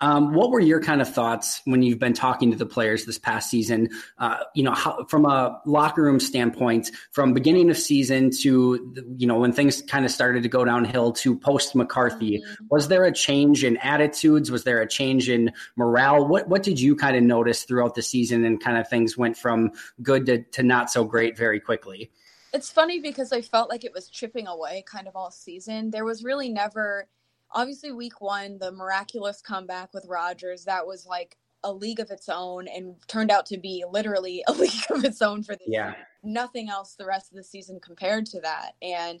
um, 0.00 0.32
what 0.32 0.50
were 0.50 0.60
your 0.60 0.80
kind 0.80 1.00
of 1.00 1.12
thoughts 1.12 1.60
when 1.64 1.82
you've 1.82 1.98
been 1.98 2.12
talking 2.12 2.50
to 2.52 2.56
the 2.56 2.66
players 2.66 3.04
this 3.04 3.18
past 3.18 3.50
season? 3.50 3.88
Uh, 4.18 4.38
you 4.54 4.62
know, 4.62 4.72
how, 4.72 5.04
from 5.06 5.24
a 5.24 5.60
locker 5.66 6.02
room 6.02 6.20
standpoint, 6.20 6.90
from 7.10 7.32
beginning 7.32 7.68
of 7.70 7.76
season 7.76 8.30
to 8.42 8.94
you 9.16 9.26
know 9.26 9.38
when 9.38 9.52
things 9.52 9.82
kind 9.82 10.04
of 10.04 10.10
started 10.10 10.42
to 10.42 10.48
go 10.48 10.64
downhill 10.64 11.12
to 11.12 11.36
post 11.36 11.74
McCarthy, 11.74 12.38
mm-hmm. 12.38 12.64
was 12.70 12.88
there 12.88 13.04
a 13.04 13.12
change 13.12 13.64
in 13.64 13.76
attitudes? 13.78 14.50
Was 14.50 14.64
there 14.64 14.80
a 14.80 14.88
change 14.88 15.28
in 15.28 15.52
morale? 15.76 16.26
What 16.26 16.48
what 16.48 16.62
did 16.62 16.80
you 16.80 16.94
kind 16.94 17.16
of 17.16 17.22
notice 17.22 17.64
throughout 17.64 17.94
the 17.94 18.02
season 18.02 18.44
and 18.44 18.60
kind 18.62 18.78
of 18.78 18.88
things 18.88 19.16
went 19.18 19.36
from 19.36 19.72
good 20.02 20.26
to, 20.26 20.42
to 20.42 20.62
not 20.62 20.90
so 20.90 21.04
great 21.04 21.36
very 21.36 21.58
quickly? 21.58 22.10
It's 22.52 22.70
funny 22.70 22.98
because 23.00 23.32
I 23.32 23.42
felt 23.42 23.68
like 23.68 23.84
it 23.84 23.92
was 23.92 24.08
chipping 24.08 24.46
away 24.46 24.82
kind 24.86 25.06
of 25.06 25.16
all 25.16 25.30
season. 25.30 25.90
There 25.90 26.04
was 26.04 26.24
really 26.24 26.48
never, 26.48 27.06
obviously, 27.52 27.92
week 27.92 28.20
one, 28.20 28.58
the 28.58 28.72
miraculous 28.72 29.40
comeback 29.40 29.92
with 29.94 30.06
Rodgers, 30.08 30.64
that 30.64 30.86
was 30.86 31.06
like 31.06 31.36
a 31.64 31.72
league 31.72 32.00
of 32.00 32.10
its 32.10 32.28
own 32.28 32.68
and 32.68 32.94
turned 33.08 33.30
out 33.30 33.46
to 33.46 33.58
be 33.58 33.84
literally 33.90 34.44
a 34.46 34.52
league 34.54 34.90
of 34.90 35.04
its 35.04 35.20
own 35.22 35.42
for 35.42 35.56
the 35.56 35.64
yeah. 35.66 35.94
nothing 36.22 36.68
else 36.68 36.94
the 36.94 37.06
rest 37.06 37.30
of 37.30 37.36
the 37.36 37.44
season 37.44 37.80
compared 37.80 38.26
to 38.26 38.40
that. 38.40 38.72
And 38.80 39.20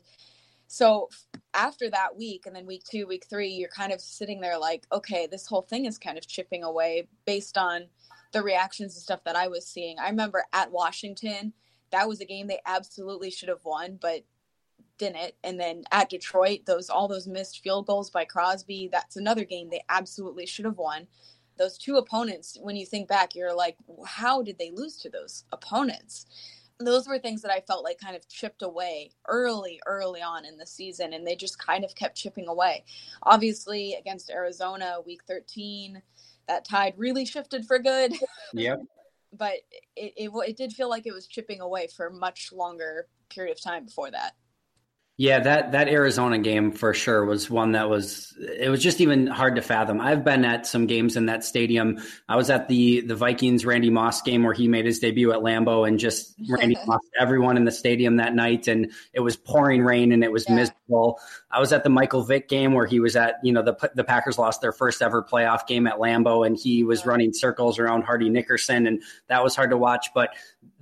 so 0.68 1.08
after 1.54 1.90
that 1.90 2.16
week 2.16 2.44
and 2.46 2.54
then 2.54 2.66
week 2.66 2.84
two, 2.88 3.06
week 3.06 3.26
three, 3.28 3.48
you're 3.48 3.70
kind 3.70 3.92
of 3.92 4.00
sitting 4.00 4.40
there 4.40 4.58
like, 4.58 4.86
okay, 4.92 5.26
this 5.26 5.46
whole 5.46 5.62
thing 5.62 5.86
is 5.86 5.98
kind 5.98 6.18
of 6.18 6.26
chipping 6.26 6.62
away 6.62 7.08
based 7.24 7.56
on 7.56 7.86
the 8.32 8.42
reactions 8.42 8.94
and 8.94 9.02
stuff 9.02 9.24
that 9.24 9.34
I 9.34 9.48
was 9.48 9.66
seeing. 9.66 9.98
I 9.98 10.10
remember 10.10 10.44
at 10.52 10.70
Washington, 10.70 11.54
that 11.90 12.06
was 12.06 12.20
a 12.20 12.26
game 12.26 12.46
they 12.46 12.60
absolutely 12.66 13.30
should 13.30 13.48
have 13.48 13.64
won, 13.64 13.98
but 14.00 14.24
didn't. 14.98 15.34
And 15.44 15.58
then 15.58 15.84
at 15.92 16.10
Detroit, 16.10 16.60
those 16.66 16.90
all 16.90 17.08
those 17.08 17.26
missed 17.26 17.60
field 17.62 17.86
goals 17.86 18.10
by 18.10 18.24
Crosby, 18.24 18.88
that's 18.92 19.16
another 19.16 19.44
game 19.44 19.68
they 19.70 19.82
absolutely 19.88 20.46
should 20.46 20.64
have 20.64 20.78
won. 20.78 21.06
Those 21.56 21.78
two 21.78 21.96
opponents, 21.96 22.56
when 22.60 22.76
you 22.76 22.86
think 22.86 23.08
back, 23.08 23.34
you're 23.34 23.54
like, 23.54 23.76
how 24.06 24.42
did 24.42 24.58
they 24.58 24.70
lose 24.70 24.96
to 24.98 25.10
those 25.10 25.44
opponents? 25.52 26.26
Those 26.78 27.08
were 27.08 27.18
things 27.18 27.42
that 27.42 27.50
I 27.50 27.60
felt 27.60 27.82
like 27.82 27.98
kind 27.98 28.14
of 28.14 28.28
chipped 28.28 28.62
away 28.62 29.10
early, 29.26 29.80
early 29.86 30.22
on 30.22 30.44
in 30.44 30.56
the 30.56 30.66
season, 30.66 31.12
and 31.12 31.26
they 31.26 31.34
just 31.34 31.58
kind 31.58 31.84
of 31.84 31.96
kept 31.96 32.16
chipping 32.16 32.46
away. 32.46 32.84
Obviously, 33.24 33.94
against 33.94 34.30
Arizona, 34.30 34.98
week 35.04 35.22
13, 35.26 36.00
that 36.46 36.64
tide 36.64 36.94
really 36.96 37.24
shifted 37.24 37.66
for 37.66 37.80
good. 37.80 38.14
Yep 38.52 38.80
but 39.32 39.54
it, 39.96 40.12
it, 40.16 40.30
it 40.46 40.56
did 40.56 40.72
feel 40.72 40.88
like 40.88 41.06
it 41.06 41.14
was 41.14 41.26
chipping 41.26 41.60
away 41.60 41.86
for 41.86 42.06
a 42.06 42.12
much 42.12 42.52
longer 42.52 43.08
period 43.28 43.52
of 43.52 43.62
time 43.62 43.84
before 43.84 44.10
that. 44.10 44.34
Yeah, 45.20 45.40
that 45.40 45.72
that 45.72 45.88
Arizona 45.88 46.38
game 46.38 46.70
for 46.70 46.94
sure 46.94 47.24
was 47.24 47.50
one 47.50 47.72
that 47.72 47.90
was 47.90 48.32
it 48.38 48.68
was 48.68 48.80
just 48.80 49.00
even 49.00 49.26
hard 49.26 49.56
to 49.56 49.62
fathom. 49.62 50.00
I've 50.00 50.22
been 50.22 50.44
at 50.44 50.64
some 50.64 50.86
games 50.86 51.16
in 51.16 51.26
that 51.26 51.42
stadium. 51.42 51.98
I 52.28 52.36
was 52.36 52.50
at 52.50 52.68
the 52.68 53.00
the 53.00 53.16
Vikings 53.16 53.66
Randy 53.66 53.90
Moss 53.90 54.22
game 54.22 54.44
where 54.44 54.54
he 54.54 54.68
made 54.68 54.86
his 54.86 55.00
debut 55.00 55.32
at 55.32 55.40
Lambeau 55.40 55.88
and 55.88 55.98
just 55.98 56.36
Randy 56.48 56.76
Moss 56.86 57.00
everyone 57.18 57.56
in 57.56 57.64
the 57.64 57.72
stadium 57.72 58.18
that 58.18 58.32
night 58.32 58.68
and 58.68 58.92
it 59.12 59.18
was 59.18 59.34
pouring 59.34 59.82
rain 59.82 60.12
and 60.12 60.22
it 60.22 60.30
was 60.30 60.46
yeah. 60.48 60.54
miserable. 60.54 61.18
I 61.50 61.58
was 61.58 61.72
at 61.72 61.82
the 61.82 61.90
Michael 61.90 62.22
Vick 62.22 62.48
game 62.48 62.72
where 62.72 62.86
he 62.86 63.00
was 63.00 63.16
at, 63.16 63.40
you 63.42 63.52
know, 63.52 63.62
the 63.62 63.90
the 63.96 64.04
Packers 64.04 64.38
lost 64.38 64.60
their 64.60 64.72
first 64.72 65.02
ever 65.02 65.20
playoff 65.20 65.66
game 65.66 65.88
at 65.88 65.96
Lambeau 65.96 66.46
and 66.46 66.56
he 66.56 66.84
was 66.84 67.00
yeah. 67.00 67.08
running 67.08 67.32
circles 67.32 67.80
around 67.80 68.02
Hardy 68.02 68.30
Nickerson 68.30 68.86
and 68.86 69.02
that 69.26 69.42
was 69.42 69.56
hard 69.56 69.70
to 69.70 69.76
watch, 69.76 70.10
but 70.14 70.30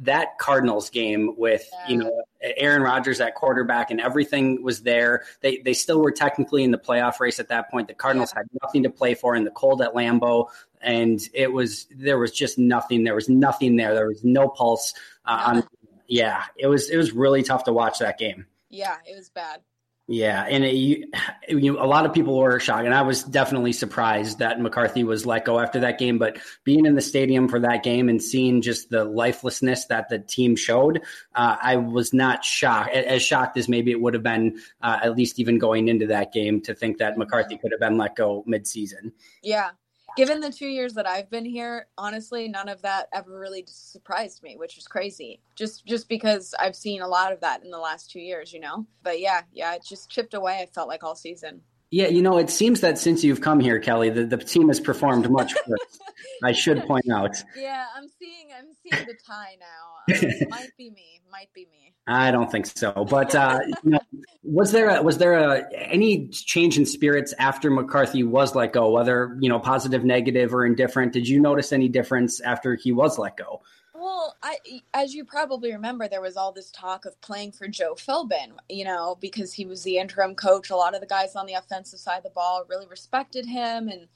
that 0.01 0.39
Cardinals 0.39 0.91
game 0.91 1.35
with, 1.37 1.69
yeah. 1.73 1.89
you 1.89 1.97
know, 1.99 2.23
Aaron 2.41 2.83
Rodgers 2.83 3.21
at 3.21 3.35
quarterback 3.35 3.91
and 3.91 4.01
everything 4.01 4.63
was 4.63 4.83
there. 4.83 5.25
They 5.41 5.59
they 5.59 5.73
still 5.73 6.01
were 6.01 6.13
technically 6.13 6.65
in 6.65 6.71
the 6.71 6.79
playoff 6.79 7.19
race 7.21 7.41
at 7.41 7.49
that 7.49 7.71
point. 7.71 7.89
The 7.89 7.95
Cardinals 7.95 8.33
yeah. 8.35 8.41
had 8.41 8.47
nothing 8.63 8.83
to 8.83 8.91
play 8.91 9.15
for 9.15 9.35
in 9.35 9.45
the 9.45 9.51
cold 9.51 9.81
at 9.83 9.95
Lambeau, 9.95 10.49
and 10.81 11.21
it 11.33 11.53
was 11.53 11.87
there 11.91 12.19
was 12.19 12.33
just 12.33 12.59
nothing. 12.59 13.05
There 13.05 13.15
was 13.15 13.29
nothing 13.29 13.77
there. 13.77 13.95
There 13.95 14.09
was 14.09 14.25
no 14.25 14.49
pulse 14.49 14.95
uh, 15.25 15.43
on. 15.47 15.65
Yeah, 16.07 16.45
it 16.57 16.67
was 16.67 16.91
it 16.91 16.97
was 16.97 17.13
really 17.13 17.43
tough 17.43 17.65
to 17.65 17.73
watch 17.73 17.99
that 17.99 18.19
game. 18.19 18.47
Yeah, 18.69 18.97
it 19.07 19.17
was 19.17 19.31
bad. 19.31 19.63
Yeah, 20.09 20.47
and 20.49 20.65
it, 20.65 20.75
you, 20.75 21.11
you, 21.49 21.79
a 21.81 21.87
lot 21.87 22.07
of 22.07 22.13
people 22.13 22.39
were 22.39 22.61
shocked, 22.61 22.85
and 22.85 22.95
I 22.95 23.03
was 23.03 23.25
definitely 23.25 23.73
surprised 23.73 24.39
that 24.39 24.61
McCarthy 24.61 25.05
was 25.05 25.27
let 25.27 25.45
go 25.45 25.59
after 25.59 25.81
that 25.81 25.99
game. 25.99 26.19
But 26.19 26.39
being 26.65 26.87
in 26.87 26.95
the 26.95 27.01
stadium 27.01 27.49
for 27.49 27.59
that 27.61 27.83
game 27.83 28.09
and 28.09 28.23
seeing 28.23 28.63
just 28.63 28.91
the 28.91 29.05
lifelessness 29.05 29.87
that 29.87 30.09
the 30.09 30.19
team 30.19 30.57
showed, 30.57 31.03
uh, 31.35 31.57
I 31.61 31.77
was 31.77 32.13
not 32.13 32.45
shocked, 32.45 32.95
as 32.95 33.23
shocked 33.23 33.57
as 33.57 33.69
maybe 33.69 33.91
it 33.91 34.01
would 34.01 34.15
have 34.15 34.23
been, 34.23 34.61
uh, 34.81 35.01
at 35.03 35.17
least 35.17 35.41
even 35.41 35.59
going 35.59 35.89
into 35.89 36.07
that 36.07 36.33
game, 36.33 36.61
to 36.63 36.75
think 36.75 36.99
that 36.99 37.19
McCarthy 37.19 37.59
could 37.59 37.73
have 37.73 37.81
been 37.81 37.99
let 37.99 38.15
go 38.15 38.45
midseason. 38.49 39.13
Yeah, 39.43 39.71
given 40.17 40.41
the 40.41 40.53
two 40.53 40.69
years 40.69 40.95
that 40.95 41.07
I've 41.07 41.31
been 41.31 41.45
here, 41.47 41.89
honestly, 41.99 42.49
none 42.49 42.69
of 42.69 42.83
that 42.83 43.09
ever 43.15 43.39
really 43.39 43.65
surprised 43.69 44.43
me, 44.43 44.57
which 44.59 44.79
is 44.79 44.89
crazy. 44.89 45.41
Just 45.57 45.87
just 45.87 46.09
because 46.09 46.55
I've 46.61 46.77
seen 46.77 47.03
a 47.03 47.09
lot 47.09 47.33
of 47.33 47.41
that 47.43 47.65
in 47.65 47.71
the 47.71 47.79
last 47.79 48.11
two 48.11 48.21
years, 48.21 48.53
you 48.53 48.61
know. 48.61 48.87
But 49.05 49.21
yeah, 49.21 49.43
yeah, 49.53 49.75
it 49.77 49.85
just 49.89 50.11
chipped 50.11 50.35
away. 50.35 50.61
I 50.63 50.67
felt 50.67 50.89
like 50.89 51.05
all 51.05 51.17
season. 51.17 51.63
Yeah, 51.91 52.09
you 52.09 52.21
know, 52.21 52.39
it 52.39 52.51
seems 52.51 52.81
that 52.81 52.99
since 52.99 53.23
you've 53.23 53.41
come 53.41 53.61
here, 53.61 53.79
Kelly, 53.79 54.11
the, 54.11 54.25
the 54.25 54.39
team 54.39 54.69
has 54.69 54.81
performed 54.81 55.31
much 55.31 55.55
worse. 55.69 55.99
I 56.43 56.53
should 56.53 56.83
point 56.85 57.09
out. 57.11 57.37
Yeah, 57.57 57.85
I'm 57.97 58.09
seeing 58.19 58.49
I'm 58.57 58.73
seeing 58.83 59.07
the 59.07 59.15
tie 59.27 59.57
now. 59.61 59.97
Um, 60.09 60.49
might 60.49 60.71
be 60.77 60.91
me. 60.91 61.21
Might 61.31 61.53
be 61.55 61.67
me. 61.71 61.95
I 62.09 62.31
don't 62.31 62.51
think 62.51 62.67
so. 62.67 63.07
But 63.09 63.35
uh, 63.35 63.61
you 63.85 63.91
know, 63.91 64.01
was 64.43 64.73
there 64.73 64.89
a, 64.89 65.03
was 65.03 65.19
there 65.19 65.35
a, 65.35 65.65
any 65.75 66.29
change 66.29 66.77
in 66.77 66.87
spirits 66.87 67.35
after 67.39 67.71
McCarthy 67.71 68.25
was 68.25 68.55
let 68.55 68.73
go? 68.73 68.91
Whether 68.91 69.37
you 69.41 69.49
know 69.49 69.61
positive, 69.61 70.05
negative, 70.05 70.55
or 70.55 70.67
indifferent? 70.67 71.13
Did 71.13 71.29
you 71.29 71.41
notice 71.41 71.73
any 71.73 71.89
difference 71.89 72.41
after 72.41 72.75
he 72.75 72.91
was 72.91 73.19
let 73.19 73.37
go? 73.37 73.63
Well, 74.07 74.37
I, 74.41 74.59
as 74.95 75.15
you 75.15 75.25
probably 75.25 75.73
remember, 75.73 76.07
there 76.07 76.21
was 76.21 76.37
all 76.37 76.53
this 76.53 76.71
talk 76.71 77.07
of 77.07 77.21
playing 77.23 77.51
for 77.51 77.67
Joe 77.67 77.97
Philbin, 77.97 78.53
you 78.69 78.85
know, 78.85 79.19
because 79.21 79.53
he 79.53 79.67
was 79.67 79.83
the 79.83 79.99
interim 79.99 80.37
coach. 80.37 80.71
A 80.71 80.77
lot 80.77 80.95
of 80.95 81.01
the 81.01 81.09
guys 81.09 81.35
on 81.35 81.45
the 81.45 81.55
offensive 81.55 81.99
side 81.99 82.19
of 82.19 82.23
the 82.23 82.31
ball 82.31 82.65
really 82.71 82.87
respected 82.87 83.47
him 83.47 83.89
and 83.89 84.07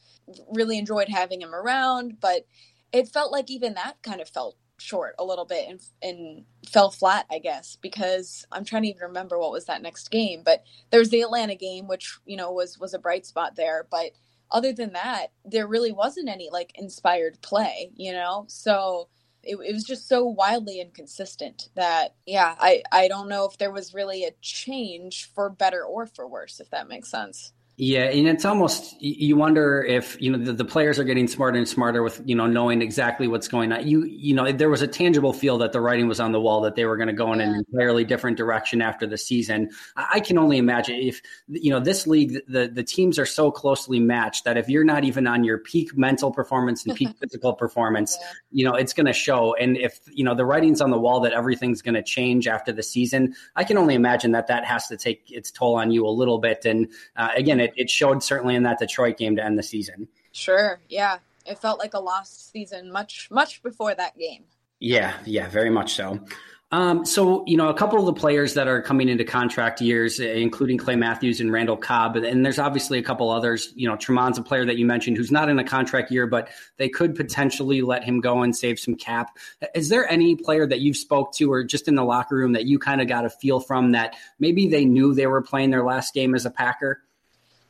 really 0.52 0.78
enjoyed 0.78 1.08
having 1.08 1.42
him 1.42 1.52
around. 1.52 2.20
But 2.20 2.46
it 2.92 3.08
felt 3.08 3.32
like 3.32 3.50
even 3.50 3.74
that 3.74 4.00
kind 4.02 4.20
of 4.20 4.28
felt 4.28 4.56
short 4.78 5.16
a 5.18 5.24
little 5.24 5.44
bit 5.44 5.68
and, 5.68 5.80
and 6.00 6.44
fell 6.68 6.92
flat, 6.92 7.26
I 7.28 7.40
guess, 7.40 7.76
because 7.82 8.46
I'm 8.52 8.64
trying 8.64 8.82
to 8.84 8.90
even 8.90 9.02
remember 9.08 9.40
what 9.40 9.50
was 9.50 9.64
that 9.64 9.82
next 9.82 10.08
game. 10.12 10.42
But 10.44 10.62
there 10.92 11.00
was 11.00 11.10
the 11.10 11.22
Atlanta 11.22 11.56
game, 11.56 11.88
which, 11.88 12.16
you 12.24 12.36
know, 12.36 12.52
was, 12.52 12.78
was 12.78 12.94
a 12.94 13.00
bright 13.00 13.26
spot 13.26 13.56
there. 13.56 13.88
But 13.90 14.12
other 14.52 14.72
than 14.72 14.92
that, 14.92 15.32
there 15.44 15.66
really 15.66 15.90
wasn't 15.90 16.28
any 16.28 16.48
like 16.48 16.70
inspired 16.76 17.42
play, 17.42 17.90
you 17.96 18.12
know? 18.12 18.44
So 18.46 19.08
it, 19.44 19.56
it 19.56 19.72
was 19.74 19.84
just 19.84 20.08
so 20.08 20.24
wildly 20.24 20.80
inconsistent 20.80 21.68
that, 21.76 22.14
yeah, 22.26 22.56
I, 22.60 22.82
I 22.92 23.08
don't 23.08 23.28
know 23.28 23.46
if 23.46 23.58
there 23.58 23.72
was 23.72 23.94
really 23.94 24.24
a 24.24 24.32
change 24.42 25.30
for 25.34 25.50
better 25.50 25.84
or 25.84 26.06
for 26.06 26.28
worse, 26.28 26.60
if 26.60 26.70
that 26.70 26.88
makes 26.88 27.10
sense. 27.10 27.52
Yeah, 27.82 28.10
and 28.10 28.28
it's 28.28 28.44
almost 28.44 29.00
you 29.00 29.38
wonder 29.38 29.82
if 29.82 30.20
you 30.20 30.30
know 30.30 30.36
the, 30.36 30.52
the, 30.52 30.66
players 30.66 30.98
are 30.98 31.04
getting 31.04 31.26
smarter 31.26 31.56
and 31.56 31.66
smarter 31.66 32.02
with 32.02 32.20
you 32.26 32.34
know 32.34 32.46
knowing 32.46 32.82
exactly 32.82 33.26
what's 33.26 33.48
going 33.48 33.72
on. 33.72 33.88
You 33.88 34.04
you 34.04 34.34
know 34.34 34.52
there 34.52 34.68
was 34.68 34.82
a 34.82 34.86
tangible 34.86 35.32
feel 35.32 35.56
that 35.58 35.72
the 35.72 35.80
writing 35.80 36.06
was 36.06 36.20
on 36.20 36.32
the 36.32 36.40
wall 36.42 36.60
that 36.60 36.74
they 36.74 36.84
were 36.84 36.98
going 36.98 37.06
to 37.06 37.14
go 37.14 37.32
in 37.32 37.40
an 37.40 37.54
entirely 37.54 38.04
different 38.04 38.36
direction 38.36 38.82
after 38.82 39.06
the 39.06 39.16
season. 39.16 39.70
I 39.96 40.20
can 40.20 40.36
only 40.36 40.58
imagine 40.58 40.96
if 40.96 41.22
you 41.48 41.70
know 41.70 41.80
this 41.80 42.06
league 42.06 42.42
the 42.48 42.68
the 42.68 42.84
teams 42.84 43.18
are 43.18 43.24
so 43.24 43.50
closely 43.50 43.98
matched 43.98 44.44
that 44.44 44.58
if 44.58 44.68
you're 44.68 44.84
not 44.84 45.04
even 45.04 45.26
on 45.26 45.42
your 45.42 45.56
peak 45.56 45.96
mental 45.96 46.30
performance 46.30 46.84
and 46.84 46.94
peak 46.94 47.16
physical 47.18 47.54
performance, 47.54 48.14
yeah. 48.20 48.26
you 48.50 48.64
know 48.66 48.74
it's 48.74 48.92
going 48.92 49.06
to 49.06 49.14
show. 49.14 49.54
And 49.54 49.78
if 49.78 50.00
you 50.12 50.22
know 50.22 50.34
the 50.34 50.44
writing's 50.44 50.82
on 50.82 50.90
the 50.90 51.00
wall 51.00 51.20
that 51.20 51.32
everything's 51.32 51.80
going 51.80 51.94
to 51.94 52.02
change 52.02 52.46
after 52.46 52.72
the 52.72 52.82
season, 52.82 53.34
I 53.56 53.64
can 53.64 53.78
only 53.78 53.94
imagine 53.94 54.32
that 54.32 54.48
that 54.48 54.66
has 54.66 54.86
to 54.88 54.98
take 54.98 55.30
its 55.30 55.50
toll 55.50 55.76
on 55.76 55.90
you 55.90 56.06
a 56.06 56.10
little 56.10 56.40
bit. 56.40 56.66
And 56.66 56.88
uh, 57.16 57.30
again, 57.34 57.58
it 57.58 57.69
it, 57.76 57.82
it 57.84 57.90
showed 57.90 58.22
certainly 58.22 58.54
in 58.54 58.62
that 58.64 58.78
Detroit 58.78 59.16
game 59.16 59.36
to 59.36 59.44
end 59.44 59.58
the 59.58 59.62
season. 59.62 60.08
Sure. 60.32 60.80
Yeah. 60.88 61.18
It 61.46 61.58
felt 61.58 61.78
like 61.78 61.94
a 61.94 62.00
lost 62.00 62.52
season 62.52 62.92
much, 62.92 63.28
much 63.30 63.62
before 63.62 63.94
that 63.94 64.16
game. 64.18 64.44
Yeah. 64.78 65.14
Yeah. 65.24 65.48
Very 65.48 65.70
much 65.70 65.94
so. 65.94 66.20
Um, 66.72 67.04
so, 67.04 67.42
you 67.48 67.56
know, 67.56 67.68
a 67.68 67.74
couple 67.74 67.98
of 67.98 68.06
the 68.06 68.12
players 68.12 68.54
that 68.54 68.68
are 68.68 68.80
coming 68.80 69.08
into 69.08 69.24
contract 69.24 69.80
years, 69.80 70.20
including 70.20 70.78
Clay 70.78 70.94
Matthews 70.94 71.40
and 71.40 71.50
Randall 71.50 71.76
Cobb, 71.76 72.14
and 72.14 72.44
there's 72.44 72.60
obviously 72.60 72.96
a 72.96 73.02
couple 73.02 73.28
others. 73.28 73.72
You 73.74 73.88
know, 73.88 73.96
Tramon's 73.96 74.38
a 74.38 74.42
player 74.42 74.64
that 74.64 74.76
you 74.76 74.86
mentioned 74.86 75.16
who's 75.16 75.32
not 75.32 75.48
in 75.48 75.58
a 75.58 75.64
contract 75.64 76.12
year, 76.12 76.28
but 76.28 76.48
they 76.76 76.88
could 76.88 77.16
potentially 77.16 77.82
let 77.82 78.04
him 78.04 78.20
go 78.20 78.42
and 78.42 78.54
save 78.54 78.78
some 78.78 78.94
cap. 78.94 79.36
Is 79.74 79.88
there 79.88 80.08
any 80.08 80.36
player 80.36 80.64
that 80.64 80.78
you've 80.78 80.96
spoke 80.96 81.32
to 81.34 81.50
or 81.50 81.64
just 81.64 81.88
in 81.88 81.96
the 81.96 82.04
locker 82.04 82.36
room 82.36 82.52
that 82.52 82.66
you 82.66 82.78
kind 82.78 83.00
of 83.00 83.08
got 83.08 83.24
a 83.24 83.30
feel 83.30 83.58
from 83.58 83.90
that 83.90 84.14
maybe 84.38 84.68
they 84.68 84.84
knew 84.84 85.12
they 85.12 85.26
were 85.26 85.42
playing 85.42 85.70
their 85.70 85.82
last 85.82 86.14
game 86.14 86.36
as 86.36 86.46
a 86.46 86.50
Packer? 86.50 87.02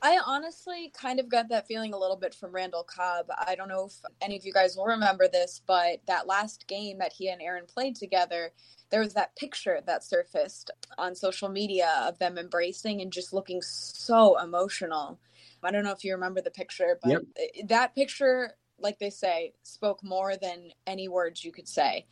I 0.02 0.18
honestly 0.26 0.92
kind 0.94 1.20
of 1.20 1.28
got 1.28 1.48
that 1.50 1.66
feeling 1.66 1.92
a 1.92 1.98
little 1.98 2.16
bit 2.16 2.34
from 2.34 2.52
Randall 2.52 2.84
Cobb. 2.84 3.26
I 3.46 3.54
don't 3.54 3.68
know 3.68 3.86
if 3.86 3.94
any 4.22 4.36
of 4.36 4.46
you 4.46 4.52
guys 4.52 4.76
will 4.76 4.86
remember 4.86 5.28
this, 5.28 5.60
but 5.66 6.00
that 6.06 6.26
last 6.26 6.66
game 6.66 6.98
that 6.98 7.12
he 7.12 7.28
and 7.28 7.42
Aaron 7.42 7.66
played 7.66 7.96
together, 7.96 8.52
there 8.90 9.00
was 9.00 9.14
that 9.14 9.36
picture 9.36 9.80
that 9.86 10.02
surfaced 10.02 10.70
on 10.96 11.14
social 11.14 11.48
media 11.48 12.02
of 12.06 12.18
them 12.18 12.38
embracing 12.38 13.02
and 13.02 13.12
just 13.12 13.32
looking 13.32 13.60
so 13.60 14.40
emotional. 14.42 15.18
I 15.62 15.70
don't 15.70 15.84
know 15.84 15.92
if 15.92 16.02
you 16.04 16.12
remember 16.12 16.40
the 16.40 16.50
picture, 16.50 16.98
but 17.02 17.10
yep. 17.10 17.22
that 17.68 17.94
picture, 17.94 18.52
like 18.78 18.98
they 18.98 19.10
say, 19.10 19.52
spoke 19.62 20.02
more 20.02 20.36
than 20.36 20.70
any 20.86 21.08
words 21.08 21.44
you 21.44 21.52
could 21.52 21.68
say 21.68 22.06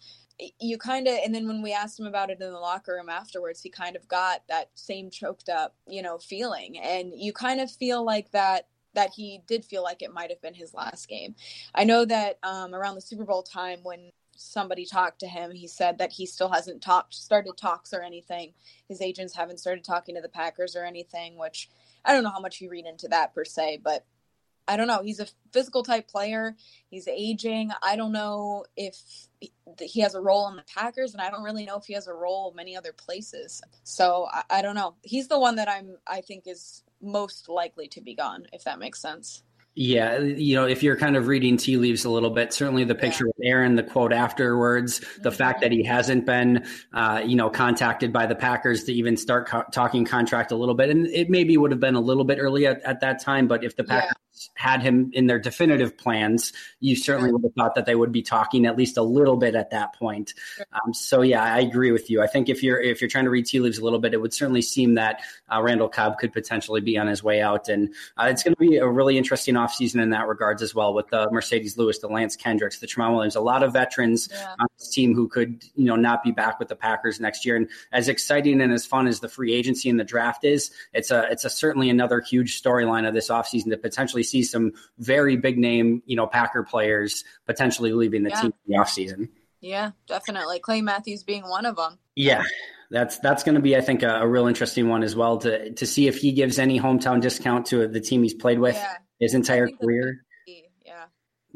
you 0.61 0.79
kind 0.79 1.09
of 1.09 1.15
and 1.25 1.35
then 1.35 1.47
when 1.49 1.63
we 1.63 1.73
asked 1.73 1.99
him 1.99 2.07
about 2.07 2.31
it 2.31 2.41
in 2.41 2.53
the 2.53 2.59
locker 2.59 2.95
room 2.95 3.09
afterwards 3.09 3.61
he 3.61 3.69
kind 3.69 3.97
of 3.97 4.07
got 4.09 4.43
that 4.49 4.71
same 4.75 5.11
choked 5.11 5.49
up 5.49 5.75
you 5.87 6.03
know 6.03 6.19
feeling 6.19 6.79
and 6.79 7.13
you 7.15 7.33
kind 7.33 7.61
of 7.61 7.71
feel 7.71 8.05
like 8.05 8.31
that 8.31 8.67
that 8.95 9.11
he 9.11 9.41
did 9.47 9.65
feel 9.65 9.83
like 9.83 10.03
it 10.03 10.13
might 10.13 10.31
have 10.31 10.41
been 10.41 10.55
his 10.55 10.75
last 10.75 11.09
game 11.09 11.35
i 11.75 11.85
know 11.85 12.05
that 12.05 12.39
um, 12.43 12.75
around 12.75 12.95
the 12.95 13.01
super 13.01 13.25
bowl 13.25 13.43
time 13.43 13.81
when 13.83 14.11
somebody 14.39 14.87
talked 14.87 15.19
to 15.21 15.27
him, 15.27 15.51
he 15.51 15.67
said 15.67 15.99
that 15.99 16.13
he 16.13 16.25
still 16.25 16.49
hasn't 16.49 16.81
talked, 16.81 17.15
started 17.15 17.57
talks 17.57 17.93
or 17.93 18.03
anything. 18.03 18.53
His 18.89 19.03
agents 19.03 19.35
haven't 19.35 19.59
started 19.59 19.85
talking 19.85 20.15
to 20.15 20.21
the 20.21 20.29
Packers 20.29 20.77
or 20.77 20.85
anything, 20.85 21.37
which 21.37 21.69
I 22.05 22.13
don't 22.13 22.23
know 22.23 22.31
how 22.31 22.41
much 22.41 22.61
you 22.61 22.71
read 22.71 22.87
into 22.87 23.09
that 23.09 23.35
per 23.35 23.45
se, 23.45 23.81
but 23.83 24.07
I 24.69 24.77
don't 24.77 24.87
know. 24.87 25.03
He's 25.03 25.19
a 25.19 25.27
physical 25.53 25.83
type 25.83 26.09
player. 26.09 26.55
He's 26.91 27.09
aging. 27.09 27.71
I 27.83 27.97
don't 27.97 28.13
know 28.13 28.67
if 28.77 28.97
he 29.81 30.01
has 30.01 30.15
a 30.15 30.21
role 30.21 30.47
in 30.49 30.57
the 30.57 30.65
Packers, 30.75 31.15
and 31.15 31.23
I 31.23 31.31
don't 31.31 31.43
really 31.43 31.65
know 31.65 31.79
if 31.79 31.87
he 31.87 31.95
has 31.95 32.07
a 32.07 32.13
role 32.13 32.53
many 32.55 32.77
other 32.77 32.93
places. 32.93 33.63
So 33.83 34.29
I, 34.31 34.43
I 34.51 34.63
don't 34.63 34.75
know. 34.75 34.95
He's 35.03 35.29
the 35.29 35.39
one 35.39 35.57
that 35.57 35.69
I'm. 35.69 35.97
I 36.07 36.21
think 36.21 36.45
is 36.47 36.85
most 37.01 37.49
likely 37.49 37.89
to 37.89 38.01
be 38.01 38.15
gone, 38.15 38.47
if 38.53 38.65
that 38.65 38.79
makes 38.79 39.01
sense. 39.01 39.43
Yeah, 39.81 40.19
you 40.19 40.57
know, 40.57 40.67
if 40.67 40.83
you're 40.83 40.97
kind 40.97 41.17
of 41.17 41.29
reading 41.29 41.57
tea 41.57 41.77
leaves 41.77 42.05
a 42.05 42.11
little 42.11 42.31
bit, 42.31 42.53
certainly 42.53 42.83
the 42.83 42.97
picture 42.97 43.27
yeah. 43.27 43.33
with 43.37 43.47
Aaron, 43.47 43.77
the 43.77 43.85
quote 43.85 44.13
afterwards, 44.13 44.99
the 44.99 45.05
mm-hmm. 45.05 45.31
fact 45.31 45.61
that 45.61 45.71
he 45.71 45.85
hasn't 45.85 46.27
been, 46.27 46.67
uh, 46.93 47.23
you 47.25 47.37
know, 47.37 47.49
contacted 47.49 48.13
by 48.13 48.27
the 48.27 48.35
Packers 48.35 48.83
to 48.85 48.93
even 48.93 49.17
start 49.17 49.47
co- 49.47 49.63
talking 49.71 50.05
contract 50.05 50.51
a 50.51 50.57
little 50.57 50.75
bit, 50.75 50.91
and 50.91 51.07
it 51.07 51.31
maybe 51.31 51.57
would 51.57 51.71
have 51.71 51.79
been 51.79 51.95
a 51.95 52.01
little 52.01 52.25
bit 52.25 52.39
early 52.41 52.67
at, 52.67 52.83
at 52.83 53.01
that 53.03 53.23
time, 53.23 53.47
but 53.47 53.63
if 53.63 53.77
the 53.77 53.85
Packers 53.85 54.17
had 54.55 54.83
him 54.83 55.11
in 55.13 55.27
their 55.27 55.39
definitive 55.39 55.97
plans, 55.97 56.53
you 56.81 56.97
certainly 56.97 57.33
would 57.33 57.43
have 57.43 57.55
thought 57.55 57.75
that 57.75 57.87
they 57.87 57.95
would 57.95 58.13
be 58.13 58.23
talking 58.23 58.67
at 58.67 58.77
least 58.77 58.97
a 58.97 59.03
little 59.03 59.37
bit 59.37 59.55
at 59.55 59.71
that 59.71 59.95
point. 59.95 60.35
Um, 60.73 60.95
so 60.95 61.23
yeah, 61.23 61.43
I 61.43 61.61
agree 61.61 61.93
with 61.93 62.11
you. 62.11 62.23
I 62.23 62.27
think 62.27 62.49
if 62.49 62.63
you're 62.63 62.81
if 62.81 63.01
you're 63.01 63.11
trying 63.11 63.25
to 63.25 63.31
read 63.31 63.47
tea 63.47 63.61
leaves 63.61 63.79
a 63.79 63.85
little 63.85 63.99
bit, 63.99 64.15
it 64.15 64.21
would 64.21 64.35
certainly 64.35 64.63
seem 64.63 64.95
that 64.95 65.21
uh, 65.53 65.61
Randall 65.63 65.89
Cobb 65.89 66.19
could 66.19 66.33
potentially 66.33 66.81
be 66.81 66.99
on 66.99 67.07
his 67.07 67.23
way 67.23 67.41
out, 67.41 67.69
and 67.69 67.95
uh, 68.17 68.27
it's 68.31 68.43
going 68.43 68.55
to 68.55 68.61
be 68.61 68.77
a 68.77 68.89
really 68.89 69.19
interesting 69.19 69.55
offseason 69.55 70.03
in 70.03 70.11
that 70.11 70.27
regards 70.27 70.63
as 70.63 70.75
well 70.75 70.95
with 70.95 71.09
the 71.09 71.29
Marcedes 71.29 71.77
Lewis, 71.77 71.99
the 71.99 72.09
Lance 72.09 72.37
Kendricks, 72.37 72.79
the 72.79 72.87
Tramon 72.87 73.15
Williams, 73.15 73.37
a 73.37 73.41
lot 73.41 73.63
of 73.63 73.73
veterans 73.73 74.29
yeah. 74.31 74.55
on 74.59 74.67
this 74.79 74.89
team 74.89 75.15
who 75.15 75.29
could 75.29 75.65
you 75.75 75.85
know 75.85 75.97
not 75.97 76.23
be 76.23 76.33
back 76.33 76.59
with 76.59 76.69
the 76.69 76.77
Packers 76.77 77.21
next 77.21 77.45
year. 77.45 77.57
And 77.57 77.69
as 77.93 78.09
exciting 78.09 78.61
and 78.61 78.73
as 78.73 78.87
fun 78.87 79.07
as 79.07 79.21
the 79.21 79.29
free 79.29 79.55
agency 79.55 79.89
and 79.89 79.99
the 79.99 80.05
draft 80.05 80.45
is, 80.45 80.71
it's 80.93 81.11
a 81.11 81.29
it's 81.31 81.45
a 81.45 81.51
certainly 81.51 81.91
another 81.91 82.21
huge 82.21 82.61
storyline 82.61 83.07
of 83.07 83.15
this 83.15 83.29
offseason 83.29 83.71
to 83.71 83.77
potentially 83.77 84.23
see 84.29 84.43
some 84.43 84.73
very 84.99 85.37
big 85.37 85.59
name, 85.59 86.03
you 86.07 86.17
know, 86.17 86.27
Packer 86.27 86.63
players 86.63 87.25
potentially 87.47 87.93
leaving 87.93 88.23
the 88.23 88.31
yeah. 88.31 88.41
team 88.43 88.55
in 88.67 88.73
the 88.73 88.79
offseason. 88.79 89.29
Yeah, 89.61 89.93
definitely. 90.07 90.61
Clay 90.61 90.83
Matthews 90.83 91.25
being 91.25 91.49
one 91.49 91.67
of 91.67 91.77
them. 91.77 91.99
Yeah. 92.15 92.45
That's 92.91 93.19
that's 93.19 93.43
going 93.43 93.57
to 93.57 93.61
be, 93.61 93.77
I 93.77 93.81
think, 93.81 94.03
a, 94.03 94.21
a, 94.21 94.27
real 94.27 94.47
interesting 94.47 94.89
one 94.89 95.03
as 95.03 95.15
well 95.15 95.39
to 95.39 95.73
to 95.73 95.87
see 95.87 96.07
if 96.07 96.17
he 96.19 96.33
gives 96.33 96.59
any 96.59 96.81
hometown 96.81 97.21
discount 97.21 97.67
to 97.67 97.87
the 97.87 98.01
team 98.01 98.23
he's 98.23 98.33
played 98.33 98.59
with 98.59 98.77
yeah. 98.77 98.97
his 99.21 99.35
entire 99.35 99.69
career 99.69 100.25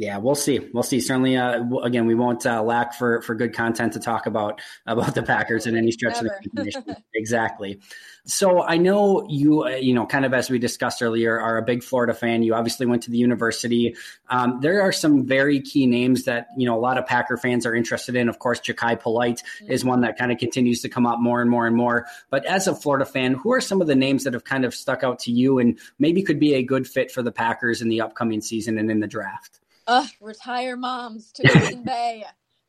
yeah, 0.03 0.19
we'll 0.19 0.35
see. 0.35 0.59
We'll 0.59 0.83
see. 0.83 0.99
Certainly, 0.99 1.37
uh, 1.37 1.63
again, 1.85 2.07
we 2.07 2.17
won't 2.17 2.45
uh, 2.45 2.61
lack 2.61 2.95
for 2.95 3.23
for 3.23 3.37
good 3.37 3.55
content 3.55 3.93
to 3.93 4.01
talk 4.01 4.27
about 4.27 4.61
about 4.85 5.15
the 5.15 5.23
Packers 5.23 5.69
in 5.69 5.77
any 5.77 5.93
stretch 5.93 6.21
Never. 6.21 6.35
of 6.35 6.43
the 6.43 6.51
imagination. 6.61 7.05
exactly. 7.15 7.79
So 8.25 8.65
I 8.65 8.79
know 8.79 9.25
you, 9.29 9.63
uh, 9.63 9.71
you 9.77 9.95
know, 9.95 10.05
kind 10.05 10.25
of 10.25 10.35
as 10.35 10.51
we 10.51 10.59
discussed 10.59 11.03
earlier, 11.03 11.39
are 11.39 11.57
a 11.57 11.63
big 11.63 11.85
Florida 11.85 12.15
fan. 12.15 12.43
You 12.43 12.55
obviously 12.55 12.85
went 12.85 13.05
to 13.05 13.13
the 13.13 13.17
university. 13.17 13.95
Um, 14.29 14.59
there 14.61 14.83
are 14.83 14.91
some 14.91 15.25
very 15.25 15.61
key 15.61 15.87
names 15.87 16.25
that 16.25 16.49
you 16.57 16.67
know 16.67 16.77
a 16.77 16.81
lot 16.81 16.99
of 16.99 17.07
Packer 17.07 17.37
fans 17.37 17.65
are 17.65 17.75
interested 17.75 18.17
in. 18.17 18.29
Of 18.29 18.41
course, 18.41 18.59
Jachai 18.59 18.99
Polite 18.99 19.45
mm-hmm. 19.63 19.71
is 19.71 19.85
one 19.85 20.01
that 20.01 20.19
kind 20.19 20.33
of 20.33 20.39
continues 20.39 20.83
to 20.83 20.89
come 20.89 21.07
up 21.07 21.21
more 21.21 21.41
and 21.41 21.49
more 21.49 21.69
and 21.69 21.77
more. 21.77 22.07
But 22.29 22.45
as 22.45 22.67
a 22.67 22.75
Florida 22.75 23.05
fan, 23.05 23.35
who 23.35 23.53
are 23.53 23.61
some 23.61 23.81
of 23.81 23.87
the 23.87 23.95
names 23.95 24.25
that 24.25 24.33
have 24.33 24.43
kind 24.43 24.65
of 24.65 24.75
stuck 24.75 25.05
out 25.05 25.21
to 25.21 25.31
you 25.31 25.61
and 25.61 25.79
maybe 26.01 26.25
could 26.25 26.41
be 26.41 26.55
a 26.55 26.65
good 26.65 26.89
fit 26.89 27.13
for 27.13 27.23
the 27.23 27.31
Packers 27.31 27.83
in 27.83 27.89
the 27.89 28.01
upcoming 28.01 28.41
season 28.41 28.79
and 28.79 28.91
in 28.91 28.99
the 28.99 29.07
draft? 29.07 29.61
Uh, 29.87 30.07
retire 30.21 30.77
moms 30.77 31.33
to 31.33 31.43
Green 31.49 31.85
Bay. 31.85 32.25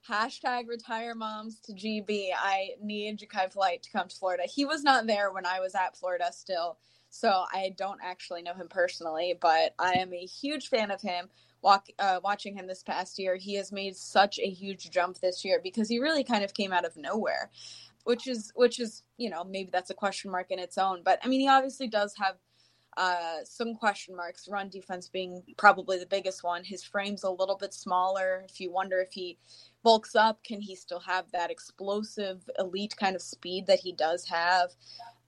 Hashtag 0.09 0.67
retire 0.67 1.15
moms 1.15 1.59
to 1.61 1.73
GB. 1.73 2.29
I 2.37 2.71
need 2.81 3.19
Jachai 3.19 3.51
Polite 3.51 3.83
to 3.83 3.91
come 3.91 4.07
to 4.07 4.15
Florida. 4.15 4.43
He 4.45 4.65
was 4.65 4.83
not 4.83 5.07
there 5.07 5.31
when 5.31 5.45
I 5.45 5.59
was 5.59 5.75
at 5.75 5.95
Florida 5.95 6.29
still, 6.31 6.77
so 7.09 7.45
I 7.53 7.73
don't 7.77 7.99
actually 8.03 8.41
know 8.41 8.53
him 8.53 8.67
personally, 8.67 9.37
but 9.39 9.75
I 9.79 9.93
am 9.93 10.13
a 10.13 10.25
huge 10.25 10.67
fan 10.67 10.91
of 10.91 11.01
him. 11.01 11.29
Walk, 11.61 11.87
uh, 11.99 12.19
watching 12.21 12.57
him 12.57 12.67
this 12.67 12.83
past 12.83 13.17
year, 13.17 13.37
he 13.37 13.53
has 13.55 13.71
made 13.71 13.95
such 13.95 14.39
a 14.39 14.49
huge 14.49 14.91
jump 14.91 15.19
this 15.19 15.45
year 15.45 15.61
because 15.63 15.87
he 15.87 15.99
really 15.99 16.25
kind 16.25 16.43
of 16.43 16.53
came 16.53 16.73
out 16.73 16.83
of 16.83 16.97
nowhere, 16.97 17.49
which 18.03 18.27
is 18.27 18.51
which 18.55 18.81
is 18.81 19.03
you 19.15 19.29
know 19.29 19.45
maybe 19.45 19.69
that's 19.71 19.89
a 19.89 19.93
question 19.93 20.31
mark 20.31 20.47
in 20.51 20.59
its 20.59 20.77
own. 20.77 21.01
But 21.05 21.19
I 21.23 21.29
mean, 21.29 21.39
he 21.39 21.47
obviously 21.47 21.87
does 21.87 22.13
have 22.17 22.35
uh, 22.97 23.37
some 23.45 23.75
question 23.75 24.15
marks, 24.15 24.47
run 24.49 24.69
defense 24.69 25.09
being 25.09 25.43
probably 25.57 25.99
the 25.99 26.05
biggest 26.05 26.43
one. 26.43 26.63
His 26.63 26.83
frame's 26.83 27.23
a 27.23 27.29
little 27.31 27.57
bit 27.57 27.73
smaller. 27.73 28.45
If 28.49 28.59
you 28.59 28.71
wonder 28.71 28.99
if 29.01 29.13
he 29.13 29.37
bulks 29.83 30.15
up, 30.15 30.43
can 30.43 30.61
he 30.61 30.75
still 30.75 30.99
have 31.01 31.31
that 31.31 31.51
explosive, 31.51 32.49
elite 32.59 32.95
kind 32.97 33.15
of 33.15 33.21
speed 33.21 33.67
that 33.67 33.79
he 33.79 33.91
does 33.93 34.25
have? 34.27 34.71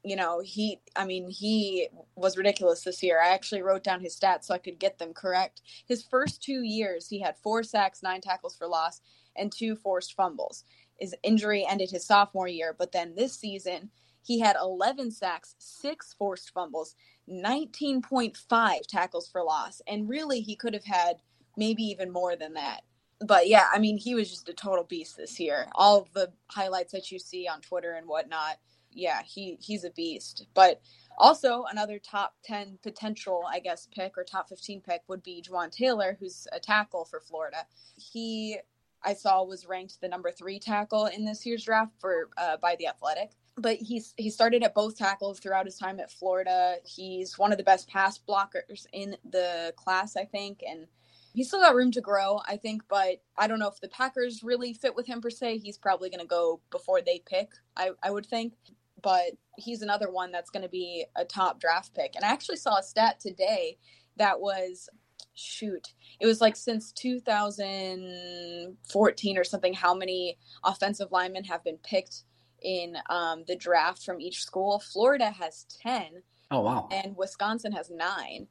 You 0.03 0.15
know, 0.15 0.41
he, 0.45 0.79
I 0.95 1.05
mean, 1.05 1.29
he 1.29 1.89
was 2.15 2.37
ridiculous 2.37 2.83
this 2.83 3.03
year. 3.03 3.21
I 3.21 3.29
actually 3.29 3.63
wrote 3.63 3.83
down 3.83 4.01
his 4.01 4.15
stats 4.19 4.45
so 4.45 4.53
I 4.53 4.59
could 4.59 4.79
get 4.79 4.99
them 4.99 5.13
correct. 5.13 5.61
His 5.87 6.03
first 6.03 6.43
two 6.43 6.63
years, 6.63 7.07
he 7.09 7.21
had 7.21 7.37
four 7.37 7.63
sacks, 7.63 8.03
nine 8.03 8.21
tackles 8.21 8.55
for 8.55 8.67
loss, 8.67 9.01
and 9.35 9.51
two 9.51 9.75
forced 9.75 10.15
fumbles. 10.15 10.63
His 10.99 11.15
injury 11.23 11.65
ended 11.69 11.91
his 11.91 12.05
sophomore 12.05 12.47
year, 12.47 12.75
but 12.77 12.91
then 12.91 13.15
this 13.15 13.33
season, 13.37 13.91
he 14.25 14.39
had 14.39 14.55
11 14.59 15.11
sacks, 15.11 15.55
six 15.59 16.15
forced 16.17 16.51
fumbles, 16.51 16.95
19.5 17.29 18.87
tackles 18.87 19.29
for 19.29 19.43
loss. 19.43 19.83
And 19.87 20.09
really, 20.09 20.41
he 20.41 20.55
could 20.55 20.73
have 20.73 20.85
had 20.85 21.17
maybe 21.55 21.83
even 21.83 22.11
more 22.11 22.35
than 22.35 22.53
that. 22.55 22.81
But 23.19 23.47
yeah, 23.47 23.67
I 23.71 23.77
mean, 23.77 23.99
he 23.99 24.15
was 24.15 24.31
just 24.31 24.49
a 24.49 24.53
total 24.53 24.83
beast 24.83 25.15
this 25.15 25.39
year. 25.39 25.67
All 25.75 26.07
the 26.13 26.31
highlights 26.47 26.91
that 26.93 27.11
you 27.11 27.19
see 27.19 27.47
on 27.47 27.61
Twitter 27.61 27.93
and 27.93 28.07
whatnot, 28.07 28.57
yeah, 28.91 29.21
he 29.21 29.57
he's 29.61 29.83
a 29.83 29.91
beast. 29.91 30.47
But 30.55 30.81
also, 31.19 31.65
another 31.71 31.99
top 31.99 32.33
10 32.45 32.79
potential, 32.81 33.43
I 33.47 33.59
guess, 33.59 33.87
pick 33.95 34.17
or 34.17 34.23
top 34.23 34.49
15 34.49 34.81
pick 34.81 35.01
would 35.07 35.21
be 35.21 35.43
Jawaan 35.47 35.71
Taylor, 35.71 36.17
who's 36.19 36.47
a 36.51 36.59
tackle 36.59 37.05
for 37.05 37.19
Florida. 37.21 37.65
He, 37.95 38.57
I 39.03 39.13
saw, 39.13 39.43
was 39.43 39.67
ranked 39.67 40.01
the 40.01 40.09
number 40.09 40.31
three 40.31 40.59
tackle 40.59 41.05
in 41.05 41.23
this 41.25 41.45
year's 41.45 41.63
draft 41.63 41.93
for 42.01 42.29
uh, 42.37 42.57
by 42.57 42.75
the 42.77 42.87
Athletic 42.87 43.31
but 43.57 43.77
he's 43.77 44.13
he 44.17 44.29
started 44.29 44.63
at 44.63 44.73
both 44.73 44.97
tackles 44.97 45.39
throughout 45.39 45.65
his 45.65 45.77
time 45.77 45.99
at 45.99 46.11
Florida. 46.11 46.77
He's 46.83 47.37
one 47.37 47.51
of 47.51 47.57
the 47.57 47.63
best 47.63 47.89
pass 47.89 48.19
blockers 48.19 48.85
in 48.91 49.15
the 49.29 49.73
class, 49.77 50.17
I 50.17 50.25
think, 50.25 50.61
and 50.67 50.87
he's 51.33 51.47
still 51.47 51.61
got 51.61 51.75
room 51.75 51.91
to 51.91 52.01
grow, 52.01 52.41
I 52.47 52.57
think. 52.57 52.83
But 52.89 53.21
I 53.37 53.47
don't 53.47 53.59
know 53.59 53.69
if 53.69 53.79
the 53.79 53.87
Packers 53.87 54.43
really 54.43 54.73
fit 54.73 54.95
with 54.95 55.07
him 55.07 55.21
per 55.21 55.29
se. 55.29 55.59
He's 55.59 55.77
probably 55.77 56.09
going 56.09 56.19
to 56.19 56.27
go 56.27 56.59
before 56.71 57.01
they 57.01 57.23
pick, 57.25 57.51
I 57.77 57.91
I 58.03 58.11
would 58.11 58.25
think. 58.25 58.53
But 59.01 59.33
he's 59.57 59.81
another 59.81 60.11
one 60.11 60.31
that's 60.31 60.49
going 60.49 60.63
to 60.63 60.69
be 60.69 61.05
a 61.15 61.23
top 61.23 61.59
draft 61.59 61.93
pick. 61.93 62.15
And 62.15 62.25
I 62.25 62.29
actually 62.29 62.57
saw 62.57 62.77
a 62.77 62.83
stat 62.83 63.19
today 63.19 63.77
that 64.17 64.41
was 64.41 64.89
shoot 65.37 65.93
it 66.21 66.25
was 66.25 66.39
like 66.41 66.55
since 66.55 66.93
2014 66.93 69.37
or 69.37 69.43
something 69.43 69.73
how 69.73 69.93
many 69.93 70.37
offensive 70.63 71.11
linemen 71.11 71.43
have 71.43 71.61
been 71.63 71.77
picked 71.83 72.23
in 72.65 72.97
um, 73.09 73.43
the 73.47 73.55
draft 73.55 74.03
from 74.03 74.19
each 74.19 74.43
school. 74.43 74.79
Florida 74.79 75.29
has 75.29 75.65
10. 75.81 76.23
Oh, 76.51 76.61
wow. 76.61 76.89
And 76.91 77.15
Wisconsin 77.15 77.71
has 77.71 77.91
nine. 77.91 78.47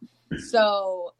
So 0.50 1.14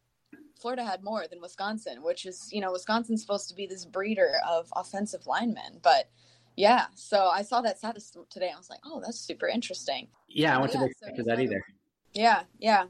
Florida 0.61 0.85
had 0.85 1.03
more 1.03 1.27
than 1.29 1.41
Wisconsin, 1.41 2.03
which 2.03 2.25
is, 2.25 2.49
you 2.53 2.61
know, 2.61 2.73
Wisconsin's 2.73 3.21
supposed 3.21 3.49
to 3.49 3.55
be 3.55 3.67
this 3.67 3.85
breeder 3.85 4.35
of 4.49 4.73
offensive 4.75 5.27
linemen. 5.27 5.81
But 5.83 6.09
yeah, 6.57 6.87
so 6.95 7.27
I 7.27 7.43
saw 7.43 7.61
that 7.63 7.79
status 7.79 8.17
today. 8.31 8.51
I 8.55 8.57
was 8.57 8.71
like, 8.71 8.81
oh, 8.87 9.01
that's 9.05 9.19
super 9.19 9.49
interesting. 9.49 10.09
Yeah, 10.29 10.57
I 10.57 10.61
went 10.61 10.73
yeah, 10.75 10.81
to 10.81 11.17
so 11.17 11.23
that 11.27 11.41
either. 11.41 11.65
Yeah, 12.13 12.43
yeah. 12.61 12.85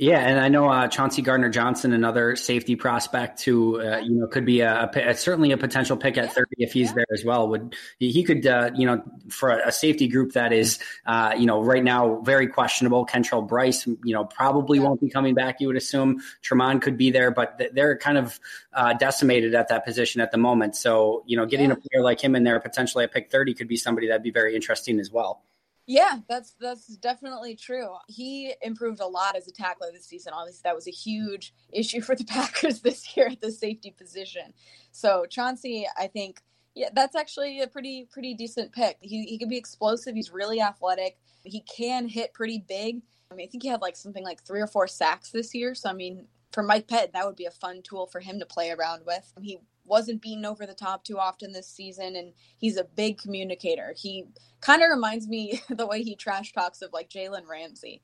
Yeah, 0.00 0.20
and 0.20 0.40
I 0.40 0.48
know 0.48 0.66
uh, 0.66 0.88
Chauncey 0.88 1.20
Gardner 1.20 1.50
Johnson, 1.50 1.92
another 1.92 2.34
safety 2.34 2.74
prospect 2.74 3.44
who 3.44 3.82
uh, 3.82 3.98
you 3.98 4.14
know 4.14 4.26
could 4.28 4.46
be 4.46 4.60
a, 4.62 4.90
a, 4.94 5.14
certainly 5.14 5.52
a 5.52 5.58
potential 5.58 5.94
pick 5.94 6.16
at 6.16 6.32
thirty 6.32 6.54
if 6.56 6.72
he's 6.72 6.88
yeah. 6.88 6.94
there 6.94 7.06
as 7.12 7.22
well. 7.22 7.46
Would 7.48 7.76
he 7.98 8.24
could 8.24 8.46
uh, 8.46 8.70
you 8.74 8.86
know 8.86 9.02
for 9.28 9.50
a, 9.50 9.70
safety 9.70 10.08
group 10.08 10.32
that 10.32 10.54
is 10.54 10.78
uh, 11.04 11.34
you 11.36 11.44
know 11.44 11.62
right 11.62 11.84
now 11.84 12.22
very 12.22 12.46
questionable. 12.46 13.04
Kentrell 13.04 13.46
Brice, 13.46 13.86
you 13.86 14.14
know 14.14 14.24
probably 14.24 14.78
yeah. 14.78 14.84
won't 14.84 15.02
be 15.02 15.10
coming 15.10 15.34
back. 15.34 15.60
You 15.60 15.66
would 15.66 15.76
assume 15.76 16.22
Tramon 16.42 16.80
could 16.80 16.96
be 16.96 17.10
there, 17.10 17.30
but 17.30 17.60
they're 17.74 17.98
kind 17.98 18.16
of 18.16 18.40
uh, 18.72 18.94
decimated 18.94 19.54
at 19.54 19.68
that 19.68 19.84
position 19.84 20.22
at 20.22 20.30
the 20.30 20.38
moment. 20.38 20.76
So 20.76 21.24
you 21.26 21.36
know 21.36 21.44
getting 21.44 21.68
yeah. 21.68 21.74
a 21.74 21.76
player 21.76 22.02
like 22.02 22.24
him 22.24 22.34
in 22.34 22.42
there 22.42 22.58
potentially 22.58 23.04
at 23.04 23.12
pick 23.12 23.30
thirty 23.30 23.52
could 23.52 23.68
be 23.68 23.76
somebody 23.76 24.08
that'd 24.08 24.22
be 24.22 24.30
very 24.30 24.56
interesting 24.56 24.98
as 24.98 25.10
well. 25.10 25.42
Yeah, 25.90 26.18
that's 26.28 26.54
that's 26.60 26.86
definitely 26.98 27.56
true. 27.56 27.88
He 28.06 28.54
improved 28.62 29.00
a 29.00 29.06
lot 29.08 29.34
as 29.34 29.48
a 29.48 29.50
tackler 29.50 29.88
this 29.92 30.06
season. 30.06 30.32
Obviously, 30.32 30.60
that 30.62 30.76
was 30.76 30.86
a 30.86 30.92
huge 30.92 31.52
issue 31.72 32.00
for 32.00 32.14
the 32.14 32.24
Packers 32.28 32.78
this 32.80 33.16
year 33.16 33.26
at 33.26 33.40
the 33.40 33.50
safety 33.50 33.90
position. 33.90 34.54
So 34.92 35.26
Chauncey, 35.28 35.88
I 35.98 36.06
think, 36.06 36.42
yeah, 36.76 36.90
that's 36.94 37.16
actually 37.16 37.60
a 37.60 37.66
pretty 37.66 38.06
pretty 38.08 38.34
decent 38.34 38.70
pick. 38.70 38.98
He 39.00 39.24
he 39.24 39.36
can 39.36 39.48
be 39.48 39.56
explosive. 39.56 40.14
He's 40.14 40.30
really 40.30 40.60
athletic. 40.60 41.18
He 41.42 41.62
can 41.62 42.06
hit 42.06 42.34
pretty 42.34 42.64
big. 42.68 43.02
I 43.32 43.34
mean, 43.34 43.48
I 43.48 43.50
think 43.50 43.64
he 43.64 43.68
had 43.68 43.80
like 43.80 43.96
something 43.96 44.22
like 44.22 44.44
three 44.44 44.60
or 44.60 44.68
four 44.68 44.86
sacks 44.86 45.30
this 45.32 45.52
year. 45.56 45.74
So 45.74 45.90
I 45.90 45.92
mean, 45.92 46.28
for 46.52 46.62
Mike 46.62 46.86
Pett, 46.86 47.14
that 47.14 47.26
would 47.26 47.34
be 47.34 47.46
a 47.46 47.50
fun 47.50 47.82
tool 47.82 48.06
for 48.06 48.20
him 48.20 48.38
to 48.38 48.46
play 48.46 48.70
around 48.70 49.02
with. 49.06 49.32
He 49.42 49.58
wasn't 49.90 50.22
beaten 50.22 50.46
over 50.46 50.64
the 50.64 50.74
top 50.74 51.04
too 51.04 51.18
often 51.18 51.52
this 51.52 51.68
season, 51.68 52.16
and 52.16 52.32
he's 52.56 52.76
a 52.76 52.84
big 52.84 53.18
communicator. 53.18 53.92
He 53.96 54.24
kind 54.60 54.82
of 54.82 54.88
reminds 54.88 55.28
me 55.28 55.60
the 55.68 55.86
way 55.86 56.02
he 56.02 56.16
trash 56.16 56.52
talks 56.52 56.80
of 56.80 56.92
like 56.92 57.10
Jalen 57.10 57.46
Ramsey. 57.46 58.00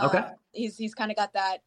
Okay, 0.00 0.18
um, 0.18 0.34
he's 0.52 0.76
he's 0.76 0.94
kind 0.94 1.10
of 1.10 1.16
got 1.16 1.32
that 1.32 1.58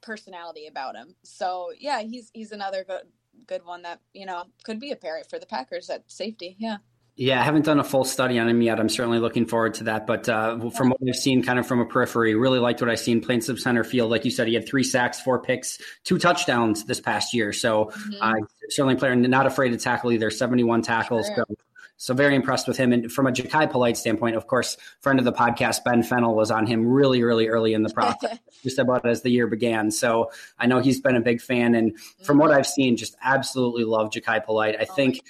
personality 0.00 0.66
about 0.66 0.94
him. 0.94 1.16
So 1.24 1.72
yeah, 1.78 2.02
he's 2.02 2.30
he's 2.32 2.52
another 2.52 2.84
good 2.84 3.02
good 3.46 3.64
one 3.64 3.82
that 3.82 4.00
you 4.12 4.26
know 4.26 4.44
could 4.64 4.78
be 4.78 4.92
a 4.92 4.96
parrot 4.96 5.28
for 5.28 5.38
the 5.38 5.46
Packers 5.46 5.90
at 5.90 6.10
safety. 6.10 6.56
Yeah. 6.58 6.76
Yeah, 7.20 7.38
I 7.38 7.44
haven't 7.44 7.66
done 7.66 7.78
a 7.78 7.84
full 7.84 8.04
study 8.04 8.38
on 8.38 8.48
him 8.48 8.62
yet. 8.62 8.80
I'm 8.80 8.88
certainly 8.88 9.18
looking 9.18 9.44
forward 9.44 9.74
to 9.74 9.84
that. 9.84 10.06
But 10.06 10.26
uh, 10.26 10.70
from 10.70 10.88
what 10.88 11.00
I've 11.06 11.14
seen, 11.14 11.42
kind 11.42 11.58
of 11.58 11.66
from 11.66 11.78
a 11.78 11.84
periphery, 11.84 12.34
really 12.34 12.58
liked 12.58 12.80
what 12.80 12.88
I've 12.88 12.98
seen 12.98 13.20
playing 13.20 13.42
some 13.42 13.58
center 13.58 13.84
field. 13.84 14.10
Like 14.10 14.24
you 14.24 14.30
said, 14.30 14.48
he 14.48 14.54
had 14.54 14.66
three 14.66 14.82
sacks, 14.82 15.20
four 15.20 15.38
picks, 15.38 15.78
two 16.02 16.16
touchdowns 16.16 16.86
this 16.86 16.98
past 16.98 17.34
year. 17.34 17.52
So 17.52 17.92
mm-hmm. 17.94 18.22
uh, 18.22 18.46
certainly 18.70 18.96
player 18.96 19.14
not 19.14 19.44
afraid 19.44 19.68
to 19.68 19.76
tackle 19.76 20.12
either. 20.12 20.30
71 20.30 20.80
tackles. 20.80 21.26
Sure. 21.26 21.44
So, 21.46 21.56
so 21.98 22.14
very 22.14 22.34
impressed 22.34 22.66
with 22.66 22.78
him. 22.78 22.90
And 22.94 23.12
from 23.12 23.26
a 23.26 23.32
Jachai 23.32 23.70
Polite 23.70 23.98
standpoint, 23.98 24.34
of 24.34 24.46
course, 24.46 24.78
friend 25.02 25.18
of 25.18 25.26
the 25.26 25.32
podcast, 25.34 25.84
Ben 25.84 26.02
Fennell, 26.02 26.34
was 26.34 26.50
on 26.50 26.66
him 26.66 26.86
really, 26.86 27.22
really 27.22 27.48
early 27.48 27.74
in 27.74 27.82
the 27.82 27.90
process, 27.94 28.38
just 28.62 28.78
about 28.78 29.06
as 29.06 29.20
the 29.20 29.30
year 29.30 29.46
began. 29.46 29.90
So 29.90 30.30
I 30.58 30.64
know 30.64 30.80
he's 30.80 31.02
been 31.02 31.16
a 31.16 31.20
big 31.20 31.42
fan. 31.42 31.74
And 31.74 31.98
from 32.24 32.38
what 32.38 32.50
I've 32.50 32.66
seen, 32.66 32.96
just 32.96 33.14
absolutely 33.22 33.84
love 33.84 34.08
Jachai 34.08 34.42
Polite. 34.42 34.76
I 34.80 34.86
oh 34.88 34.94
think 34.94 35.20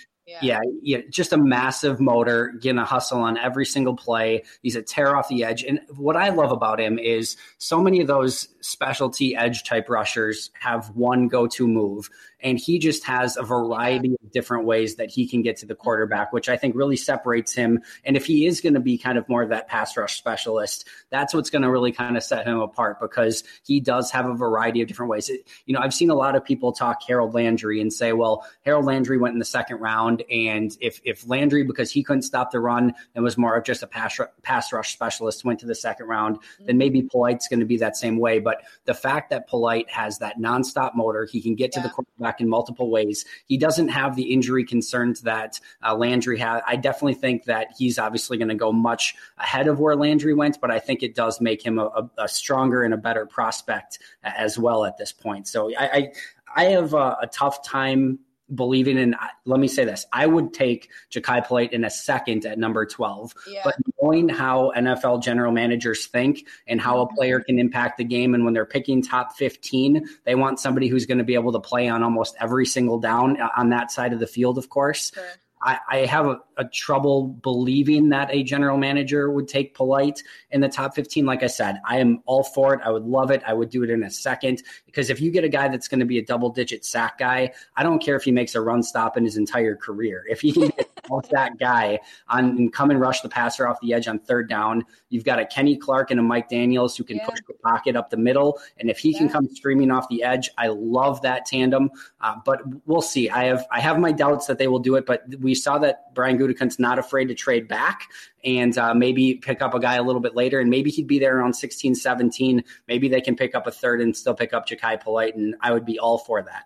yeah. 0.43 0.61
yeah. 0.83 0.99
just 1.11 1.33
a 1.33 1.37
massive 1.37 2.01
motor, 2.01 2.55
getting 2.61 2.79
a 2.79 2.85
hustle 2.85 3.21
on 3.21 3.37
every 3.37 3.67
single 3.67 3.97
play. 3.97 4.45
He's 4.63 4.77
a 4.77 4.83
tear 4.83 5.17
off 5.17 5.29
the 5.29 5.45
edge. 5.45 5.63
And 5.63 5.81
what 5.97 6.17
I 6.17 6.31
love 6.31 6.53
about 6.53 6.81
him 6.81 6.99
is 6.99 7.37
so 7.59 7.83
many 7.83 8.01
of 8.01 8.07
those 8.07 8.49
specialty 8.61 9.37
edge 9.37 9.65
type 9.65 9.89
rushers 9.89 10.51
have 10.55 10.91
one 10.91 11.29
go 11.29 11.47
to 11.49 11.67
move 11.67 12.09
and 12.43 12.59
he 12.59 12.79
just 12.79 13.05
has 13.05 13.37
a 13.37 13.43
variety 13.43 14.17
of 14.23 14.33
different 14.33 14.65
ways 14.65 14.97
that 14.97 15.11
he 15.11 15.27
can 15.27 15.43
get 15.43 15.57
to 15.59 15.67
the 15.67 15.75
quarterback, 15.75 16.33
which 16.33 16.49
I 16.49 16.57
think 16.57 16.75
really 16.77 16.97
separates 16.97 17.55
him. 17.55 17.81
And 18.05 18.17
if 18.17 18.27
he 18.27 18.47
is 18.47 18.61
going 18.61 18.75
to 18.75 18.81
be 18.81 18.99
kind 18.99 19.19
of 19.19 19.29
more 19.29 19.43
of 19.43 19.51
that 19.51 19.69
pass 19.69 19.97
rush 19.97 20.17
specialist, 20.17 20.89
that's 21.11 21.35
what's 21.35 21.51
going 21.51 21.63
to 21.63 21.71
really 21.71 21.93
kind 21.93 22.17
of 22.17 22.23
set 22.23 22.47
him 22.47 22.61
apart 22.61 23.01
because 23.01 23.45
he 23.65 23.81
does 23.81 24.11
have 24.11 24.27
a 24.27 24.35
variety 24.35 24.83
of 24.83 24.89
different 24.89 25.11
ways. 25.11 25.29
It, 25.29 25.47
you 25.67 25.75
know, 25.75 25.81
I've 25.81 25.95
seen 25.95 26.11
a 26.11 26.15
lot 26.15 26.37
of 26.37 26.45
people 26.45 26.73
talk 26.73 27.03
Harold 27.07 27.35
Landry 27.35 27.81
and 27.81 27.93
say, 27.93 28.13
well, 28.13 28.47
Harold 28.65 28.85
Landry 28.85 29.19
went 29.19 29.35
in 29.35 29.39
the 29.39 29.45
second 29.45 29.79
round, 29.81 30.23
and 30.31 30.77
if 30.81 31.01
if 31.05 31.29
Landry 31.29 31.63
because 31.63 31.91
he 31.91 32.03
couldn't 32.03 32.23
stop 32.23 32.51
the 32.51 32.61
run 32.61 32.95
and 33.15 33.25
was 33.25 33.37
more 33.37 33.57
of 33.57 33.65
just 33.65 33.83
a 33.83 33.87
pass 33.87 34.19
pass 34.43 34.73
rush 34.73 34.93
specialist 34.93 35.45
went 35.45 35.61
to 35.61 35.67
the 35.67 35.75
second 35.75 36.07
round, 36.07 36.37
mm-hmm. 36.37 36.67
then 36.67 36.79
maybe 36.79 37.03
Polite's 37.03 37.49
going 37.49 37.61
to 37.61 37.67
be 37.67 37.79
that 37.79 37.97
same 37.97 38.19
way. 38.19 38.39
But 38.39 38.63
the 38.85 38.95
fact 38.95 39.31
that 39.31 39.49
Polite 39.49 39.91
has 39.91 40.19
that 40.19 40.39
nonstop 40.39 40.95
motor, 40.95 41.27
he 41.27 41.41
can 41.41 41.55
get 41.55 41.75
yeah. 41.75 41.83
to 41.83 41.89
the 41.89 41.95
quarterback 41.95 42.30
in 42.39 42.49
multiple 42.49 42.91
ways. 42.91 43.25
He 43.47 43.57
doesn't 43.57 43.89
have 43.89 44.15
the 44.15 44.33
injury 44.33 44.65
concerns 44.65 45.23
that 45.23 45.59
uh, 45.83 45.95
Landry 45.97 46.39
had. 46.39 46.61
I 46.67 46.77
definitely 46.77 47.15
think 47.15 47.45
that 47.45 47.69
he's 47.79 47.99
obviously 47.99 48.37
going 48.37 48.49
to 48.49 48.55
go 48.55 48.73
much 48.73 49.15
ahead 49.39 49.69
of 49.69 49.81
where 49.81 49.97
Landry 49.97 50.35
went, 50.35 50.61
but 50.61 50.71
I 50.71 50.79
think 50.79 51.03
it 51.03 51.15
does 51.15 51.41
make 51.41 51.65
him 51.65 51.79
a, 51.79 51.87
a, 51.87 52.11
a 52.19 52.29
stronger 52.29 52.83
and 52.83 52.93
a 52.93 52.99
better 52.99 53.25
prospect 53.25 53.99
as 54.23 54.59
well 54.59 54.85
at 54.85 54.99
this 54.99 55.13
point. 55.13 55.49
So 55.49 55.75
I, 55.77 55.85
I, 55.85 56.13
I 56.55 56.65
have 56.65 56.95
a, 56.95 57.17
a 57.23 57.29
tough 57.33 57.65
time 57.65 58.19
believing 58.55 58.99
in 58.99 59.15
let 59.45 59.61
me 59.61 59.69
say 59.69 59.85
this 59.85 60.07
i 60.13 60.27
would 60.27 60.53
take 60.53 60.91
Jachai 61.11 61.47
Polite 61.47 61.73
in 61.73 61.85
a 61.85 61.91
second 61.91 62.45
at 62.45 62.59
number 62.59 62.85
12 62.85 63.33
yeah. 63.49 63.61
but 63.65 63.77
knowing 64.01 64.29
how 64.29 64.73
nfl 64.77 65.23
general 65.23 65.53
managers 65.53 66.07
think 66.07 66.47
and 66.67 66.81
how 66.81 67.01
a 67.01 67.15
player 67.15 67.39
mm-hmm. 67.39 67.47
can 67.47 67.59
impact 67.59 67.99
the 67.99 68.05
game 68.05 68.35
and 68.35 68.45
when 68.45 68.55
they're 68.55 68.67
picking 68.67 69.03
top 69.03 69.37
15 69.37 70.09
they 70.25 70.35
want 70.35 70.59
somebody 70.59 70.89
who's 70.89 71.07
going 71.07 71.19
to 71.19 71.25
be 71.25 71.35
able 71.35 71.53
to 71.53 71.61
play 71.61 71.89
on 71.89 72.03
almost 72.03 72.35
every 72.41 72.67
single 72.67 72.99
down 72.99 73.41
uh, 73.41 73.49
on 73.57 73.71
that 73.71 73.91
side 73.91 74.13
of 74.13 74.21
the 74.21 74.27
field 74.27 74.59
of 74.59 74.69
course 74.69 75.13
sure. 75.15 75.25
I, 75.63 75.79
I 75.89 75.97
have 76.07 76.27
a, 76.27 76.41
a, 76.57 76.65
trouble 76.65 77.29
believing 77.29 78.09
that 78.11 78.33
a 78.33 78.43
general 78.43 78.79
manager 78.79 79.31
would 79.31 79.47
take 79.47 79.75
Polite 79.75 80.23
in 80.51 80.61
the 80.61 80.69
top 80.69 80.95
15. 80.95 81.27
Like 81.27 81.43
I 81.43 81.49
said, 81.49 81.81
I 81.87 81.99
am 81.99 82.23
all 82.25 82.43
for 82.43 82.75
it. 82.75 82.81
I 82.83 82.91
would 82.91 83.05
love 83.05 83.31
it. 83.31 83.43
I 83.47 83.53
would 83.53 83.69
do 83.69 83.83
it 83.83 83.91
in 83.91 84.03
a 84.03 84.11
second 84.11 84.63
because 84.87 85.11
if 85.11 85.21
you 85.21 85.31
get 85.31 85.45
a 85.45 85.49
guy 85.49 85.69
that's 85.69 85.89
going 85.89 86.01
to 86.01 86.07
be 86.07 86.19
a 86.19 86.25
double 86.25 86.49
digit 86.51 86.85
sack 86.85 87.19
guy, 87.19 87.53
I 87.77 87.83
don't 87.83 88.03
care 88.03 88.17
if 88.17 88.23
he 88.23 88.33
makes 88.33 88.55
a 88.55 88.61
run 88.61 88.83
stop 88.83 89.17
in 89.17 89.25
his 89.25 89.37
entire 89.37 89.77
career. 89.77 90.25
If 90.31 90.41
he 90.41 90.53
can 90.53 90.73
that 91.31 91.59
guy 91.59 91.99
on 92.29 92.45
and 92.57 92.73
come 92.73 92.91
and 92.91 93.01
rush 93.01 93.21
the 93.21 93.29
passer 93.29 93.67
off 93.67 93.79
the 93.81 93.93
edge 93.93 94.09
on 94.09 94.19
third 94.19 94.49
down, 94.49 94.85
you've 95.09 95.25
got 95.25 95.39
a 95.39 95.47
Kenny 95.47 95.77
Clark 95.77 96.11
and 96.11 96.21
a 96.21 96.23
Mike 96.23 96.49
Daniels 96.49 96.97
who 96.97 97.05
can 97.05 97.17
yeah. 97.17 97.27
push 97.27 97.39
the 97.47 97.55
pocket 97.55 97.97
up 97.97 98.11
the 98.11 98.17
middle. 98.17 98.59
And 98.79 98.91
if 98.91 98.99
he 98.99 99.13
yeah. 99.13 99.19
can 99.19 99.29
come 99.29 99.49
streaming 99.49 99.91
off 99.91 100.09
the 100.09 100.23
edge, 100.23 100.51
I 100.59 100.69
love 100.69 101.23
that 101.23 101.47
tandem. 101.47 101.91
Uh, 102.21 102.37
but 102.45 102.63
we'll 102.87 103.03
see. 103.03 103.29
I 103.31 103.45
have 103.45 103.67
I 103.71 103.81
have 103.81 103.99
my 103.99 104.13
doubts 104.13 104.47
that 104.47 104.59
they 104.59 104.69
will 104.69 104.79
do 104.79 104.97
it, 104.97 105.07
but 105.07 105.23
we 105.41 105.55
saw 105.55 105.79
that 105.79 106.15
Brian 106.15 106.39
Gutekunst's 106.39 106.79
not 106.79 106.99
afraid 106.99 107.27
to 107.27 107.35
trade 107.35 107.69
back 107.69 108.03
and 108.45 108.77
uh, 108.79 108.95
maybe 108.95 109.35
pick 109.35 109.63
up 109.63 109.75
a 109.75 109.81
guy 109.81 109.97
a 109.97 110.03
little 110.03 110.21
bit 110.21 110.35
later, 110.35 110.61
and 110.61 110.71
maybe 110.71 110.91
he'd 110.91 111.07
be 111.07 111.19
there 111.19 111.39
around 111.39 111.55
16, 111.55 111.95
17. 111.95 112.65
Maybe 112.89 113.09
they 113.09 113.21
can 113.21 113.37
pick 113.37 113.55
up 113.55 113.67
a 113.67 113.71
third 113.71 114.01
and 114.01 114.17
still 114.17 114.35
pick 114.35 114.53
up 114.53 114.69
Jachai 114.69 115.01
Polite, 115.01 115.37
and 115.37 115.55
I 115.61 115.73
would 115.73 115.85
be 115.85 115.99
all 115.99 116.19
for 116.19 116.43
that. 116.43 116.65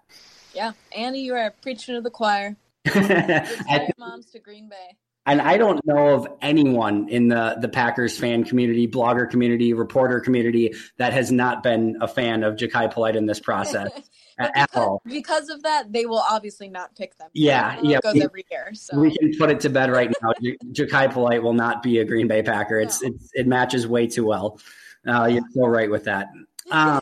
Yeah, 0.54 0.72
Annie, 0.96 1.22
you 1.22 1.34
are 1.34 1.50
preaching 1.62 1.96
to 1.96 2.00
the 2.00 2.10
choir. 2.10 2.56
moms 3.98 4.30
to 4.30 4.38
Green 4.38 4.68
Bay. 4.68 4.96
And 5.26 5.40
I 5.40 5.56
don't 5.56 5.84
know 5.86 6.08
of 6.08 6.28
anyone 6.42 7.08
in 7.08 7.28
the 7.28 7.56
the 7.58 7.68
Packers 7.68 8.18
fan 8.18 8.44
community, 8.44 8.86
blogger 8.86 9.28
community, 9.28 9.72
reporter 9.72 10.20
community 10.20 10.74
that 10.98 11.14
has 11.14 11.32
not 11.32 11.62
been 11.62 11.96
a 12.02 12.08
fan 12.08 12.44
of 12.44 12.56
Jachai 12.56 12.92
Polite 12.92 13.16
in 13.16 13.26
this 13.26 13.40
process. 13.40 13.90
at 14.38 14.76
all. 14.76 15.00
Because 15.04 15.48
of 15.48 15.62
that, 15.62 15.92
they 15.92 16.06
will 16.06 16.22
obviously 16.28 16.68
not 16.68 16.94
pick 16.96 17.16
them. 17.18 17.28
Yeah, 17.34 17.78
yeah. 17.82 18.00
Goes 18.02 18.14
we, 18.14 18.22
every 18.22 18.44
year. 18.50 18.70
So 18.74 18.98
we 18.98 19.16
can 19.16 19.32
put 19.38 19.50
it 19.50 19.60
to 19.60 19.70
bed 19.70 19.90
right 19.90 20.12
now. 20.22 20.32
Jachai 20.72 21.12
Polite 21.12 21.42
will 21.42 21.52
not 21.52 21.82
be 21.82 21.98
a 21.98 22.04
Green 22.04 22.28
Bay 22.28 22.42
Packer. 22.42 22.78
It's, 22.78 23.02
no. 23.02 23.08
it's 23.08 23.30
it 23.34 23.46
matches 23.46 23.86
way 23.86 24.06
too 24.06 24.26
well. 24.26 24.58
Uh, 25.06 25.26
you're 25.26 25.44
so 25.52 25.66
right 25.66 25.90
with 25.90 26.04
that. 26.04 26.28
Um, 26.70 27.00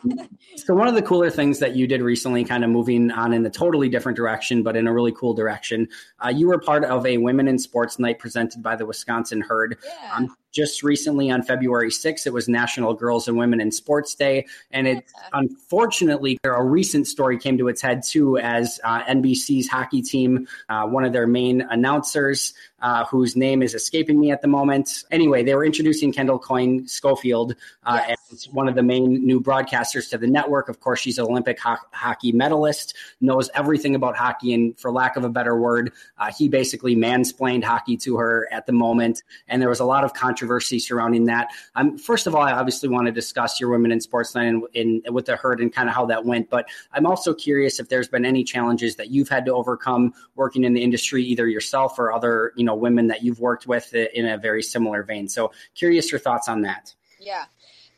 so 0.57 0.73
one 0.73 0.87
of 0.87 0.95
the 0.95 1.01
cooler 1.01 1.29
things 1.29 1.59
that 1.59 1.75
you 1.75 1.87
did 1.87 2.01
recently, 2.01 2.43
kind 2.43 2.63
of 2.63 2.69
moving 2.69 3.11
on 3.11 3.33
in 3.33 3.45
a 3.45 3.49
totally 3.49 3.89
different 3.89 4.15
direction, 4.15 4.63
but 4.63 4.75
in 4.75 4.87
a 4.87 4.93
really 4.93 5.11
cool 5.13 5.33
direction, 5.33 5.87
uh, 6.23 6.29
you 6.29 6.47
were 6.47 6.59
part 6.59 6.83
of 6.83 7.05
a 7.05 7.17
Women 7.17 7.47
in 7.47 7.57
Sports 7.57 7.99
Night 7.99 8.19
presented 8.19 8.61
by 8.61 8.75
the 8.75 8.85
Wisconsin 8.85 9.41
Herd. 9.41 9.77
Yeah. 9.85 10.15
Um, 10.15 10.35
just 10.53 10.83
recently 10.83 11.31
on 11.31 11.41
February 11.41 11.89
6th, 11.89 12.27
it 12.27 12.33
was 12.33 12.47
National 12.47 12.93
Girls 12.93 13.27
and 13.27 13.37
Women 13.37 13.59
in 13.59 13.71
Sports 13.71 14.13
Day. 14.13 14.45
And 14.71 14.87
it 14.87 15.05
unfortunately, 15.33 16.37
there 16.43 16.53
a 16.53 16.63
recent 16.63 17.07
story 17.07 17.39
came 17.39 17.57
to 17.57 17.67
its 17.67 17.81
head 17.81 18.03
too, 18.03 18.37
as 18.37 18.79
uh, 18.83 19.03
NBC's 19.03 19.67
hockey 19.67 20.01
team, 20.01 20.47
uh, 20.69 20.85
one 20.85 21.03
of 21.03 21.11
their 21.11 21.25
main 21.25 21.61
announcers, 21.61 22.53
uh, 22.81 23.03
whose 23.05 23.35
name 23.35 23.63
is 23.63 23.73
escaping 23.73 24.19
me 24.19 24.31
at 24.31 24.41
the 24.41 24.47
moment. 24.47 25.03
Anyway, 25.09 25.43
they 25.43 25.55
were 25.55 25.65
introducing 25.65 26.13
Kendall 26.13 26.37
Coyne 26.37 26.87
Schofield 26.87 27.55
uh, 27.83 28.01
yes. 28.07 28.17
As 28.33 28.49
one 28.49 28.67
of 28.67 28.75
the 28.75 28.83
main 28.83 29.25
new 29.25 29.39
broadcasters 29.39 30.09
to 30.09 30.17
the 30.17 30.27
network. 30.27 30.69
Of 30.69 30.79
course, 30.79 30.99
she's 30.99 31.17
an 31.17 31.25
Olympic 31.25 31.59
ho- 31.59 31.77
hockey 31.91 32.31
medalist, 32.31 32.95
knows 33.21 33.49
everything 33.53 33.95
about 33.95 34.15
hockey. 34.15 34.53
And 34.53 34.77
for 34.77 34.91
lack 34.91 35.15
of 35.15 35.23
a 35.23 35.29
better 35.29 35.57
word, 35.57 35.93
uh, 36.17 36.31
he 36.37 36.49
basically 36.49 36.95
mansplained 36.95 37.63
hockey 37.63 37.97
to 37.97 38.17
her 38.17 38.47
at 38.51 38.65
the 38.65 38.71
moment. 38.71 39.23
And 39.47 39.61
there 39.61 39.69
was 39.69 39.79
a 39.79 39.85
lot 39.85 40.03
of 40.03 40.13
controversy 40.13 40.79
surrounding 40.79 41.25
that. 41.25 41.49
Um, 41.75 41.97
first 41.97 42.27
of 42.27 42.35
all, 42.35 42.41
I 42.41 42.51
obviously 42.51 42.89
want 42.89 43.05
to 43.07 43.11
discuss 43.11 43.59
your 43.59 43.69
Women 43.69 43.91
in 43.91 44.01
Sports 44.01 44.35
Night 44.35 44.47
and, 44.47 44.63
in, 44.73 45.01
with 45.11 45.25
the 45.25 45.35
herd 45.35 45.61
and 45.61 45.71
kind 45.71 45.87
of 45.87 45.95
how 45.95 46.05
that 46.07 46.25
went. 46.25 46.49
But 46.49 46.67
I'm 46.91 47.05
also 47.05 47.33
curious 47.33 47.79
if 47.79 47.89
there's 47.89 48.07
been 48.07 48.25
any 48.25 48.43
challenges 48.43 48.95
that 48.95 49.09
you've 49.09 49.29
had 49.29 49.45
to 49.45 49.53
overcome 49.53 50.13
working 50.35 50.63
in 50.63 50.73
the 50.73 50.83
industry, 50.83 51.23
either 51.23 51.47
yourself 51.47 51.99
or 51.99 52.11
other 52.11 52.53
you 52.55 52.63
know 52.63 52.75
women 52.75 53.07
that 53.07 53.23
you've 53.23 53.39
worked 53.39 53.67
with 53.67 53.93
in 53.93 54.25
a 54.25 54.37
very 54.37 54.63
similar 54.63 55.03
vein. 55.03 55.27
So 55.27 55.51
curious 55.75 56.11
your 56.11 56.19
thoughts 56.19 56.47
on 56.47 56.61
that. 56.61 56.93
Yeah. 57.19 57.45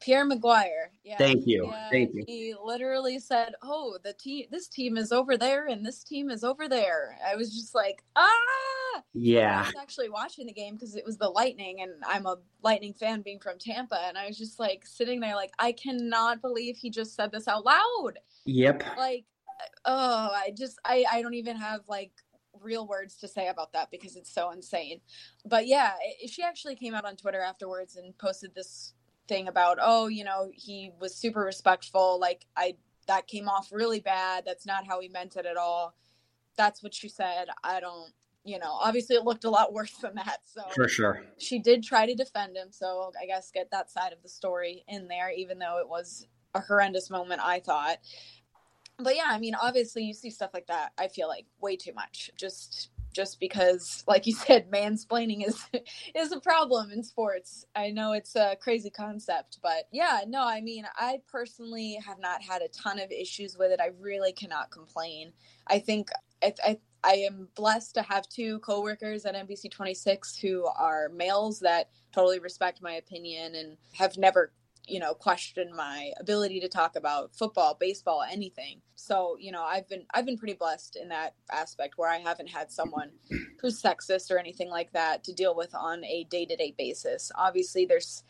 Pierre 0.06 0.30
McGuire. 0.30 0.89
Yeah, 1.04 1.18
Thank 1.18 1.48
you. 1.48 1.65
Yeah, 1.65 1.89
Thank 1.89 2.13
you. 2.13 2.24
He 2.28 2.54
literally 2.63 3.18
said, 3.20 3.54
"Oh, 3.63 3.98
the 4.04 4.13
team, 4.13 4.46
this 4.52 4.68
team 4.68 4.98
is 4.98 5.12
over 5.12 5.36
there, 5.38 5.65
and 5.65 5.86
this 5.86 6.04
team 6.04 6.30
is 6.30 6.44
over 6.44 6.70
there." 6.70 7.18
I 7.28 7.36
was 7.36 7.54
just 7.54 7.74
like, 7.74 8.04
"Ah!" 8.15 9.02
Yeah. 9.13 9.62
I 9.62 9.65
was 9.65 9.76
actually 9.82 10.10
watching 10.10 10.46
the 10.46 10.54
game 10.54 10.76
because 10.76 10.96
it 10.96 11.06
was 11.06 11.18
the 11.18 11.30
Lightning, 11.30 11.82
and 11.82 11.91
I'm 12.06 12.28
a 12.28 12.38
Lightning 12.62 12.94
fan, 12.94 13.22
being 13.22 13.39
from 13.39 13.58
Tampa, 13.58 14.00
and 14.08 14.18
I 14.18 14.28
was 14.28 14.38
just 14.38 14.60
like 14.60 14.86
sitting 14.86 15.20
there, 15.20 15.36
like, 15.36 15.52
I 15.58 15.72
cannot 15.72 16.41
believe 16.41 16.78
he 16.78 16.89
just 16.89 17.15
said 17.15 17.32
this 17.32 17.48
out 17.48 17.65
loud. 17.65 18.20
Yep. 18.46 18.84
Like, 18.98 19.26
oh, 19.86 20.30
I 20.34 20.52
just, 20.56 20.80
I, 20.86 21.06
I 21.12 21.22
don't 21.22 21.34
even 21.34 21.58
have 21.58 21.82
like 21.88 22.12
real 22.62 22.88
words 22.88 23.18
to 23.18 23.28
say 23.28 23.48
about 23.48 23.74
that 23.74 23.89
because 23.91 24.15
it's 24.15 24.34
so 24.34 24.52
insane. 24.52 25.02
But 25.46 25.68
yeah, 25.68 25.94
it, 26.22 26.30
she 26.30 26.44
actually 26.44 26.76
came 26.76 26.94
out 26.94 27.06
on 27.06 27.15
Twitter 27.15 27.41
afterwards 27.41 27.96
and 27.96 28.18
posted 28.18 28.54
this 28.54 28.94
thing 29.27 29.47
about 29.47 29.77
oh 29.81 30.07
you 30.07 30.23
know 30.23 30.51
he 30.53 30.91
was 30.99 31.15
super 31.15 31.41
respectful 31.41 32.19
like 32.19 32.45
i 32.55 32.75
that 33.07 33.27
came 33.27 33.47
off 33.47 33.69
really 33.71 33.99
bad 33.99 34.43
that's 34.45 34.65
not 34.65 34.85
how 34.88 34.99
he 34.99 35.07
meant 35.09 35.35
it 35.35 35.45
at 35.45 35.57
all 35.57 35.95
that's 36.57 36.83
what 36.83 36.93
she 36.93 37.09
said 37.09 37.47
i 37.63 37.79
don't 37.79 38.11
you 38.43 38.59
know 38.59 38.77
obviously 38.81 39.15
it 39.15 39.23
looked 39.23 39.43
a 39.43 39.49
lot 39.49 39.73
worse 39.73 39.97
than 39.97 40.15
that 40.15 40.38
so 40.43 40.61
for 40.73 40.88
sure 40.88 41.21
she 41.38 41.59
did 41.59 41.83
try 41.83 42.05
to 42.05 42.15
defend 42.15 42.55
him 42.55 42.67
so 42.71 43.11
i 43.21 43.25
guess 43.25 43.51
get 43.51 43.69
that 43.71 43.89
side 43.89 44.13
of 44.13 44.21
the 44.21 44.29
story 44.29 44.83
in 44.88 45.07
there 45.07 45.31
even 45.31 45.59
though 45.59 45.79
it 45.79 45.88
was 45.88 46.27
a 46.53 46.59
horrendous 46.59 47.09
moment 47.09 47.41
i 47.43 47.59
thought 47.59 47.97
but 48.97 49.15
yeah, 49.15 49.27
I 49.27 49.39
mean, 49.39 49.55
obviously 49.55 50.03
you 50.03 50.13
see 50.13 50.29
stuff 50.29 50.51
like 50.53 50.67
that. 50.67 50.91
I 50.97 51.07
feel 51.07 51.27
like 51.27 51.45
way 51.59 51.75
too 51.75 51.93
much. 51.93 52.31
Just 52.38 52.89
just 53.15 53.39
because 53.39 54.04
like 54.08 54.28
you 54.28 54.34
said 54.45 54.69
mansplaining 54.69 55.47
is 55.47 55.65
is 56.13 56.32
a 56.32 56.39
problem 56.39 56.91
in 56.91 57.04
sports. 57.04 57.65
I 57.75 57.89
know 57.89 58.12
it's 58.12 58.36
a 58.36 58.56
crazy 58.62 58.89
concept 58.89 59.60
but 59.63 59.88
yeah 59.91 60.21
no 60.28 60.45
i 60.45 60.62
mean 60.62 60.86
i 60.97 61.19
personally 61.32 61.99
have 62.06 62.19
not 62.19 62.41
had 62.41 62.62
a 62.62 62.67
ton 62.67 62.99
of 62.99 63.12
issues 63.12 63.58
with 63.58 63.71
it. 63.71 63.80
I 63.80 63.91
really 63.99 64.34
cannot 64.34 64.69
complain. 64.71 65.32
I 65.67 65.80
think 65.80 66.10
i, 66.43 66.54
I, 66.63 66.78
I 67.04 67.13
am 67.17 67.47
blessed 67.56 67.93
to 67.95 68.01
have 68.01 68.28
two 68.28 68.60
coworkers 68.60 69.25
at 69.25 69.36
NBC 69.36 69.69
26 69.69 70.38
who 70.38 70.65
are 70.65 71.10
males 71.10 71.60
that 71.60 71.89
totally 72.12 72.39
respect 72.39 72.82
my 72.82 72.93
opinion 72.93 73.54
and 73.56 73.78
have 73.93 74.17
never 74.17 74.51
you 74.88 75.00
know 75.00 75.13
question 75.13 75.71
my 75.76 76.12
ability 76.19 76.60
to 76.60 76.67
talk 76.67 76.95
about 76.95 77.36
football 77.36 77.76
baseball 77.80 78.24
anything. 78.30 78.82
So 78.95 79.38
you 79.39 79.52
know 79.52 79.63
i've 79.63 79.88
been 79.88 80.06
i've 80.13 80.26
been 80.26 80.38
pretty 80.38 80.54
blessed 80.54 80.95
in 80.95 81.10
that 81.10 81.36
aspect 81.52 81.98
where 81.98 82.10
i 82.10 82.17
haven't 82.17 82.48
had 82.48 82.71
someone 82.71 83.12
who's 83.62 83.82
sexist 83.82 84.32
or 84.32 84.38
anything 84.38 84.69
like 84.69 84.91
that 84.93 85.24
to 85.26 85.34
deal 85.34 85.56
with 85.56 85.74
on 85.76 86.04
a 86.06 86.26
day-to-day 86.30 86.76
basis. 86.78 87.32
Obviously 87.36 87.86
there's 87.86 88.24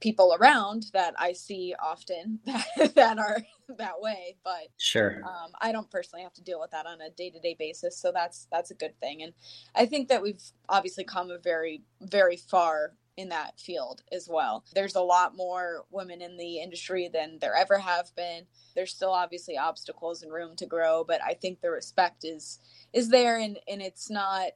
people 0.00 0.36
around 0.38 0.86
that 0.92 1.14
i 1.16 1.32
see 1.32 1.74
often 1.80 2.40
that, 2.46 2.94
that 2.96 3.18
are 3.18 3.38
that 3.78 4.00
way 4.00 4.36
but 4.44 4.66
sure. 4.76 5.22
um, 5.24 5.52
i 5.60 5.70
don't 5.70 5.90
personally 5.90 6.22
have 6.24 6.32
to 6.34 6.42
deal 6.42 6.60
with 6.60 6.72
that 6.72 6.86
on 6.86 7.00
a 7.00 7.08
day-to-day 7.10 7.54
basis 7.56 7.96
so 7.96 8.10
that's 8.12 8.48
that's 8.50 8.70
a 8.72 8.74
good 8.74 8.98
thing. 8.98 9.22
And 9.22 9.32
i 9.76 9.86
think 9.86 10.08
that 10.08 10.20
we've 10.20 10.42
obviously 10.68 11.04
come 11.04 11.30
a 11.30 11.38
very 11.38 11.82
very 12.00 12.36
far 12.36 12.94
in 13.16 13.30
that 13.30 13.60
field 13.60 14.02
as 14.12 14.28
well. 14.30 14.64
There's 14.74 14.96
a 14.96 15.02
lot 15.02 15.36
more 15.36 15.84
women 15.90 16.22
in 16.22 16.36
the 16.38 16.60
industry 16.60 17.10
than 17.12 17.38
there 17.40 17.56
ever 17.56 17.78
have 17.78 18.14
been. 18.16 18.46
There's 18.76 18.94
still 18.94 19.12
obviously 19.12 19.58
obstacles 19.58 20.22
and 20.22 20.32
room 20.32 20.56
to 20.56 20.66
grow, 20.66 21.04
but 21.04 21.22
I 21.22 21.34
think 21.34 21.60
the 21.60 21.70
respect 21.70 22.24
is 22.24 22.60
is 22.92 23.10
there 23.10 23.38
and 23.38 23.58
and 23.68 23.82
it's 23.82 24.10
not 24.10 24.48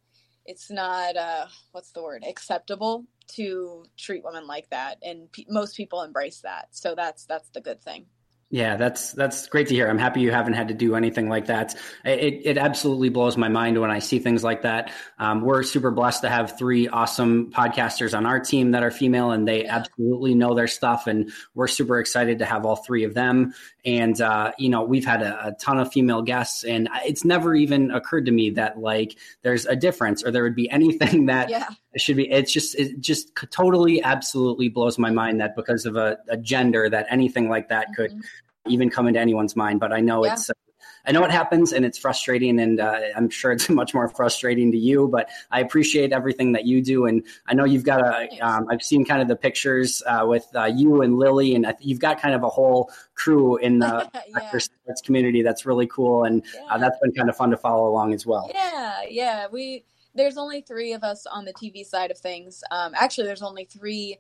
it's 0.47 0.71
not 0.71 1.17
uh 1.17 1.47
what's 1.73 1.93
the 1.93 2.03
word 2.03 2.25
acceptable 2.29 3.07
to 3.29 3.85
treat 3.99 4.25
women 4.25 4.47
like 4.47 4.71
that 4.71 4.99
and 5.03 5.29
most 5.49 5.77
people 5.77 6.03
embrace 6.03 6.41
that. 6.43 6.69
So 6.73 6.95
that's 6.97 7.27
that's 7.27 7.51
the 7.51 7.63
good 7.63 7.83
thing. 7.83 8.07
Yeah, 8.49 8.77
that's 8.77 9.11
that's 9.11 9.49
great 9.49 9.67
to 9.69 9.75
hear. 9.75 9.89
I'm 9.89 9.99
happy 9.99 10.21
you 10.21 10.31
haven't 10.31 10.53
had 10.53 10.69
to 10.69 10.75
do 10.75 10.95
anything 10.95 11.29
like 11.29 11.47
that. 11.47 11.75
It, 12.05 12.43
it 12.45 12.59
absolutely 12.59 13.09
blows 13.09 13.37
my 13.37 13.49
mind 13.49 13.81
when 13.81 13.91
I 13.91 13.99
see 13.99 14.21
things 14.21 14.45
like 14.45 14.63
that. 14.63 14.93
Um, 15.19 15.41
we're 15.41 15.65
super 15.65 15.91
blessed 15.91 16.23
to 16.23 16.29
have 16.29 16.57
three 16.57 16.87
awesome 16.87 17.51
podcasters 17.51 18.17
on 18.17 18.25
our 18.25 18.39
team 18.39 18.71
that 18.71 18.85
are 18.85 18.93
female, 18.93 19.33
and 19.33 19.49
they 19.49 19.67
absolutely 19.67 20.37
know 20.37 20.55
their 20.55 20.69
stuff. 20.69 21.09
And 21.09 21.33
we're 21.55 21.67
super 21.67 21.99
excited 21.99 22.39
to 22.39 22.45
have 22.45 22.65
all 22.65 22.77
three 22.77 23.03
of 23.03 23.15
them. 23.15 23.53
And 23.85 24.21
uh, 24.21 24.53
you 24.59 24.69
know, 24.69 24.85
we've 24.85 25.05
had 25.05 25.23
a, 25.23 25.49
a, 25.49 25.53
ton 25.55 25.81
of 25.81 25.93
female 25.93 26.23
guests, 26.23 26.63
and 26.63 26.89
it's 27.05 27.25
never 27.25 27.53
even 27.53 27.91
occurred 27.91 28.27
to 28.27 28.33
me 28.33 28.51
that 28.51 28.79
like 28.79 29.19
there's 29.43 29.67
a 29.67 29.75
difference 29.75 30.23
or 30.25 30.31
there 30.31 30.45
would 30.45 30.55
be 30.55 30.71
anything 30.77 31.27
that 31.27 31.51
yeah. 31.51 31.69
should 31.97 32.17
be. 32.17 32.31
It's 32.31 32.53
just 32.53 32.77
it 32.77 33.01
just 33.01 33.33
totally 33.51 34.05
absolutely 34.05 34.69
blows 34.69 34.99
my 34.99 35.11
mind 35.11 35.41
that 35.41 35.57
because 35.57 35.85
of 35.85 35.97
a, 35.97 36.19
a 36.29 36.37
gender 36.37 36.89
that 36.89 37.07
anything 37.11 37.49
like 37.49 37.71
that 37.71 37.89
could 37.97 38.13
mm-hmm 38.13 38.21
even 38.69 38.91
come 38.91 39.09
into 39.09 39.21
anyone's 39.21 39.57
mind. 39.57 39.81
But 39.81 39.93
I 39.93 40.01
know 40.01 40.25
yeah. 40.25 40.35
it's. 40.35 40.51
Uh, 40.51 40.55
I 41.07 41.13
know 41.13 41.25
it 41.25 41.31
happens 41.31 41.73
and 41.73 41.85
it's 41.85 41.99
frustrating, 41.99 42.59
and 42.59 42.81
uh, 42.81 43.01
I'm 43.17 43.31
sure 43.31 43.53
it's 43.53 43.69
much 43.71 43.95
more 43.95 44.09
frustrating 44.09 44.73
to 44.73 44.79
you. 44.79 45.09
But 45.09 45.29
I 45.51 45.61
appreciate 45.61 46.13
everything 46.13 46.53
that 46.53 46.65
you 46.65 46.83
do, 46.83 47.07
and 47.07 47.23
I 47.47 47.55
know 47.55 47.65
you've 47.65 47.85
got 47.85 48.01
a. 48.01 48.29
Um, 48.41 48.67
I've 48.69 48.83
seen 48.83 49.05
kind 49.05 49.23
of 49.23 49.29
the 49.29 49.37
pictures 49.37 50.03
uh, 50.07 50.25
with 50.27 50.47
uh, 50.55 50.65
you 50.65 51.03
and 51.03 51.17
Lily, 51.17 51.55
and 51.55 51.73
you've 51.81 52.01
got 52.01 52.21
kind 52.21 52.35
of 52.35 52.43
a 52.43 52.49
whole 52.49 52.91
crew 53.15 53.57
in 53.57 53.79
the 53.79 54.11
yeah. 54.29 54.59
sports 54.59 55.01
community 55.01 55.43
that's 55.43 55.65
really 55.65 55.87
cool, 55.87 56.25
and 56.25 56.43
uh, 56.43 56.73
yeah. 56.73 56.79
that's 56.79 56.99
been 57.01 57.13
kind 57.13 57.29
of 57.29 57.37
fun 57.37 57.51
to 57.51 57.57
follow 57.57 57.89
along 57.89 58.13
as 58.13 58.27
well. 58.27 58.51
Yeah, 58.53 58.97
yeah, 59.09 59.47
we. 59.51 59.85
There's 60.15 60.39
only 60.39 60.63
three 60.63 60.95
of 60.95 61.05
us 61.05 61.27
on 61.27 61.45
the 61.45 61.53
TV 61.53 61.85
side 61.85 62.11
of 62.11 62.17
things. 62.17 62.65
Um, 62.71 62.95
actually, 62.97 63.27
there's 63.27 63.43
only 63.43 63.67
three 63.67 64.19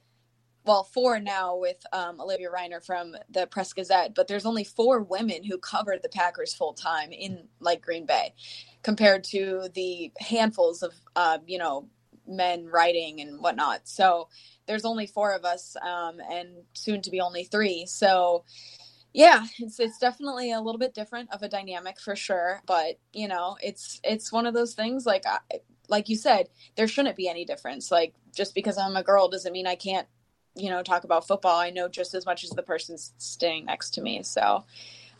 well, 0.66 0.84
four 0.84 1.20
now 1.20 1.56
with 1.56 1.84
um, 1.92 2.20
Olivia 2.20 2.48
Reiner 2.50 2.84
from 2.84 3.16
the 3.30 3.46
Press 3.46 3.72
Gazette, 3.72 4.14
but 4.14 4.28
there's 4.28 4.46
only 4.46 4.64
four 4.64 5.00
women 5.02 5.44
who 5.44 5.58
covered 5.58 6.02
the 6.02 6.08
Packers 6.10 6.54
full 6.54 6.74
time 6.74 7.12
in 7.12 7.48
like 7.60 7.82
Green 7.82 8.06
Bay, 8.06 8.34
compared 8.82 9.24
to 9.24 9.68
the 9.74 10.12
handfuls 10.20 10.82
of 10.82 10.94
uh, 11.16 11.38
you 11.46 11.58
know 11.58 11.88
men 12.28 12.66
writing 12.66 13.20
and 13.20 13.40
whatnot. 13.40 13.88
So 13.88 14.28
there's 14.66 14.84
only 14.84 15.06
four 15.06 15.34
of 15.34 15.44
us, 15.44 15.76
um, 15.82 16.20
and 16.30 16.48
soon 16.74 17.02
to 17.02 17.10
be 17.10 17.20
only 17.20 17.44
three. 17.44 17.86
So 17.86 18.44
yeah, 19.14 19.44
it's 19.60 19.80
it's 19.80 19.98
definitely 19.98 20.52
a 20.52 20.60
little 20.60 20.78
bit 20.80 20.94
different 20.94 21.32
of 21.34 21.42
a 21.42 21.48
dynamic 21.48 22.00
for 22.00 22.16
sure. 22.16 22.62
But 22.66 23.00
you 23.12 23.28
know, 23.28 23.56
it's 23.62 24.00
it's 24.04 24.32
one 24.32 24.46
of 24.46 24.54
those 24.54 24.74
things 24.74 25.06
like 25.06 25.24
I, 25.26 25.38
like 25.88 26.08
you 26.08 26.16
said, 26.16 26.48
there 26.76 26.88
shouldn't 26.88 27.16
be 27.16 27.28
any 27.28 27.44
difference. 27.44 27.90
Like 27.90 28.14
just 28.36 28.54
because 28.54 28.78
I'm 28.78 28.96
a 28.96 29.04
girl 29.04 29.28
doesn't 29.28 29.52
mean 29.52 29.66
I 29.66 29.76
can't 29.76 30.08
you 30.56 30.70
know, 30.70 30.82
talk 30.82 31.04
about 31.04 31.26
football, 31.26 31.58
I 31.58 31.70
know 31.70 31.88
just 31.88 32.14
as 32.14 32.26
much 32.26 32.44
as 32.44 32.50
the 32.50 32.62
person 32.62 32.96
staying 32.98 33.66
next 33.66 33.90
to 33.90 34.02
me. 34.02 34.22
So 34.22 34.64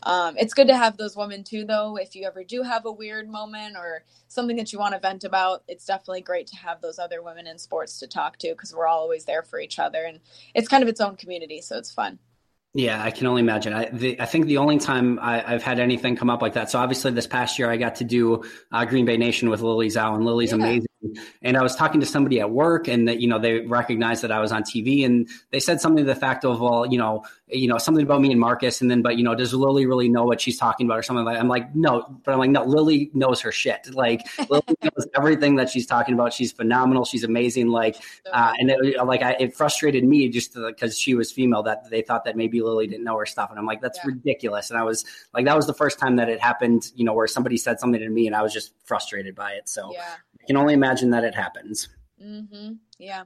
um, 0.03 0.35
it's 0.37 0.53
good 0.53 0.67
to 0.67 0.77
have 0.77 0.97
those 0.97 1.15
women 1.15 1.43
too, 1.43 1.65
though. 1.65 1.97
If 1.97 2.15
you 2.15 2.25
ever 2.25 2.43
do 2.43 2.63
have 2.63 2.85
a 2.85 2.91
weird 2.91 3.29
moment 3.29 3.75
or 3.75 4.03
something 4.27 4.55
that 4.57 4.71
you 4.71 4.79
want 4.79 4.93
to 4.93 4.99
vent 4.99 5.23
about, 5.23 5.63
it's 5.67 5.85
definitely 5.85 6.21
great 6.21 6.47
to 6.47 6.55
have 6.57 6.81
those 6.81 6.99
other 6.99 7.21
women 7.21 7.47
in 7.47 7.57
sports 7.57 7.99
to 7.99 8.07
talk 8.07 8.37
to 8.39 8.49
because 8.49 8.73
we're 8.73 8.87
all 8.87 8.99
always 8.99 9.25
there 9.25 9.43
for 9.43 9.59
each 9.59 9.79
other. 9.79 10.03
And 10.03 10.19
it's 10.53 10.67
kind 10.67 10.83
of 10.83 10.89
its 10.89 11.01
own 11.01 11.15
community. 11.15 11.61
So 11.61 11.77
it's 11.77 11.91
fun. 11.91 12.19
Yeah, 12.73 13.01
I 13.01 13.09
can 13.09 13.25
only 13.25 13.41
imagine. 13.41 13.73
I, 13.73 13.89
the, 13.89 14.21
I 14.21 14.25
think 14.25 14.45
the 14.45 14.57
only 14.57 14.77
time 14.77 15.17
I, 15.19 15.39
have 15.39 15.63
had 15.63 15.79
anything 15.79 16.15
come 16.15 16.29
up 16.29 16.41
like 16.43 16.53
that. 16.53 16.69
So 16.69 16.77
obviously, 16.77 17.11
this 17.11 17.25
past 17.25 17.57
year 17.57 17.71
I 17.71 17.77
got 17.77 17.95
to 17.95 18.03
do 18.03 18.43
uh, 18.71 18.85
Green 18.85 19.05
Bay 19.05 19.17
Nation 19.17 19.49
with 19.49 19.61
Lily 19.61 19.87
Zhao, 19.87 20.13
and 20.13 20.23
Lily's 20.23 20.51
yeah. 20.51 20.57
amazing. 20.57 20.86
And 21.41 21.57
I 21.57 21.61
was 21.61 21.75
talking 21.75 21.99
to 21.99 22.05
somebody 22.05 22.39
at 22.39 22.49
work, 22.49 22.87
and 22.87 23.07
that 23.07 23.19
you 23.19 23.27
know 23.27 23.39
they 23.39 23.59
recognized 23.59 24.23
that 24.23 24.31
I 24.31 24.39
was 24.39 24.51
on 24.51 24.63
TV, 24.63 25.05
and 25.05 25.29
they 25.51 25.59
said 25.59 25.79
something 25.79 26.03
to 26.03 26.11
the 26.11 26.19
fact 26.19 26.43
of, 26.43 26.59
well, 26.59 26.85
you 26.85 26.97
know, 26.97 27.23
you 27.47 27.67
know, 27.67 27.77
something 27.77 28.03
about 28.03 28.19
me 28.19 28.31
and 28.31 28.39
Marcus, 28.39 28.81
and 28.81 28.89
then, 28.89 29.01
but 29.01 29.17
you 29.17 29.23
know, 29.23 29.35
does 29.35 29.53
Lily 29.53 29.85
really 29.85 30.09
know 30.09 30.25
what 30.25 30.41
she's 30.41 30.57
talking 30.57 30.87
about, 30.87 30.99
or 30.99 31.03
something 31.03 31.23
like? 31.23 31.35
That? 31.35 31.41
I'm 31.41 31.47
like, 31.47 31.75
no, 31.75 32.19
but 32.23 32.33
I'm 32.33 32.39
like, 32.39 32.49
no, 32.49 32.63
Lily 32.63 33.11
knows 33.13 33.41
her 33.41 33.51
shit. 33.51 33.93
Like 33.93 34.27
Lily 34.49 34.63
knows 34.83 35.07
everything 35.15 35.55
that 35.57 35.69
she's 35.69 35.85
talking 35.85 36.13
about. 36.13 36.33
She's 36.33 36.51
phenomenal. 36.51 37.05
She's 37.05 37.23
amazing. 37.23 37.67
Like, 37.67 37.97
uh, 38.31 38.53
and 38.57 38.71
it, 38.71 39.05
like 39.05 39.21
I, 39.21 39.35
it 39.39 39.55
frustrated 39.55 40.03
me 40.03 40.29
just 40.29 40.55
because 40.55 40.97
she 40.97 41.13
was 41.13 41.31
female 41.31 41.63
that 41.63 41.89
they 41.89 42.01
thought 42.01 42.25
that 42.25 42.35
maybe 42.35 42.61
Lily 42.61 42.87
didn't 42.87 43.03
know 43.03 43.17
her 43.17 43.25
stuff, 43.25 43.49
and 43.51 43.59
I'm 43.59 43.65
like, 43.65 43.81
that's 43.81 43.99
yeah. 43.99 44.07
ridiculous. 44.07 44.71
And 44.71 44.79
I 44.79 44.83
was 44.83 45.05
like, 45.33 45.45
that 45.45 45.55
was 45.55 45.67
the 45.67 45.75
first 45.75 45.99
time 45.99 46.15
that 46.17 46.29
it 46.29 46.41
happened, 46.41 46.91
you 46.95 47.05
know, 47.05 47.13
where 47.13 47.27
somebody 47.27 47.57
said 47.57 47.79
something 47.79 48.01
to 48.01 48.09
me, 48.09 48.25
and 48.25 48.35
I 48.35 48.41
was 48.41 48.51
just 48.51 48.73
frustrated 48.83 49.35
by 49.35 49.53
it. 49.53 49.69
So 49.69 49.91
yeah. 49.93 50.15
Can 50.47 50.57
only 50.57 50.73
imagine 50.73 51.11
that 51.11 51.23
it 51.23 51.35
happens. 51.35 51.89
Mm-hmm. 52.21 52.73
Yeah. 52.97 53.23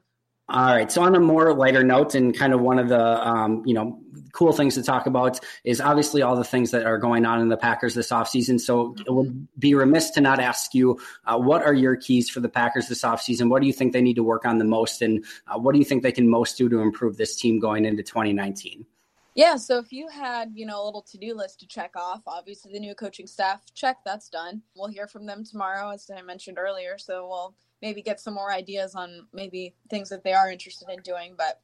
All 0.50 0.76
right. 0.76 0.92
So 0.92 1.02
on 1.02 1.16
a 1.16 1.20
more 1.20 1.54
lighter 1.54 1.82
note, 1.82 2.14
and 2.14 2.38
kind 2.38 2.52
of 2.52 2.60
one 2.60 2.78
of 2.78 2.90
the 2.90 3.28
um, 3.28 3.64
you 3.66 3.74
know 3.74 4.02
cool 4.34 4.52
things 4.52 4.76
to 4.76 4.84
talk 4.84 5.06
about 5.06 5.40
is 5.64 5.80
obviously 5.80 6.22
all 6.22 6.36
the 6.36 6.44
things 6.44 6.72
that 6.72 6.86
are 6.86 6.98
going 6.98 7.26
on 7.26 7.40
in 7.40 7.48
the 7.48 7.56
Packers 7.56 7.96
this 7.96 8.10
offseason. 8.10 8.60
So 8.60 8.94
it 9.00 9.14
would 9.14 9.48
be 9.58 9.74
remiss 9.76 10.10
to 10.12 10.22
not 10.22 10.42
ask 10.42 10.74
you 10.74 11.00
uh, 11.26 11.38
what 11.38 11.64
are 11.64 11.74
your 11.74 11.96
keys 11.96 12.30
for 12.30 12.42
the 12.42 12.50
Packers 12.50 12.90
this 12.90 13.04
offseason? 13.04 13.50
What 13.50 13.62
do 13.62 13.68
you 13.68 13.74
think 13.74 13.94
they 13.94 14.02
need 14.02 14.16
to 14.16 14.24
work 14.24 14.46
on 14.46 14.58
the 14.58 14.66
most, 14.66 15.02
and 15.02 15.24
uh, 15.48 15.58
what 15.58 15.72
do 15.72 15.80
you 15.80 15.86
think 15.86 16.04
they 16.04 16.12
can 16.12 16.30
most 16.30 16.58
do 16.58 16.68
to 16.68 16.80
improve 16.80 17.16
this 17.16 17.38
team 17.38 17.58
going 17.60 17.86
into 17.86 18.04
2019? 18.04 18.86
Yeah, 19.34 19.56
so 19.56 19.80
if 19.80 19.94
you 19.94 20.10
had, 20.10 20.52
you 20.56 20.66
know, 20.66 20.84
a 20.84 20.86
little 20.86 21.02
to-do 21.04 21.34
list 21.36 21.62
to 21.62 21.68
check 21.68 21.94
off, 21.96 22.22
obviously 22.28 22.74
the 22.74 22.80
new 22.80 22.94
coaching 22.94 23.28
staff, 23.28 23.62
check, 23.74 23.98
that's 24.06 24.28
done. 24.28 24.62
We'll 24.76 24.90
hear 24.90 25.08
from 25.08 25.26
them 25.26 25.46
tomorrow 25.46 25.90
as 25.92 26.10
I 26.16 26.22
mentioned 26.22 26.58
earlier, 26.60 26.98
so 26.98 27.28
we'll 27.30 27.56
maybe 27.82 28.02
get 28.02 28.20
some 28.20 28.34
more 28.34 28.52
ideas 28.52 28.94
on 28.94 29.28
maybe 29.34 29.74
things 29.90 30.10
that 30.10 30.24
they 30.26 30.34
are 30.34 30.52
interested 30.52 30.90
in 30.90 31.02
doing, 31.02 31.36
but 31.38 31.62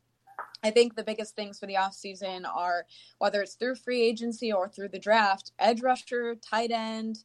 I 0.64 0.72
think 0.72 0.96
the 0.96 1.04
biggest 1.04 1.36
things 1.36 1.60
for 1.60 1.66
the 1.66 1.76
offseason 1.76 2.46
are 2.48 2.86
whether 3.18 3.42
it's 3.42 3.56
through 3.56 3.76
free 3.76 4.02
agency 4.02 4.52
or 4.52 4.70
through 4.70 4.90
the 4.90 5.00
draft, 5.00 5.52
edge 5.60 5.82
rusher, 5.82 6.36
tight 6.36 6.72
end, 6.72 7.20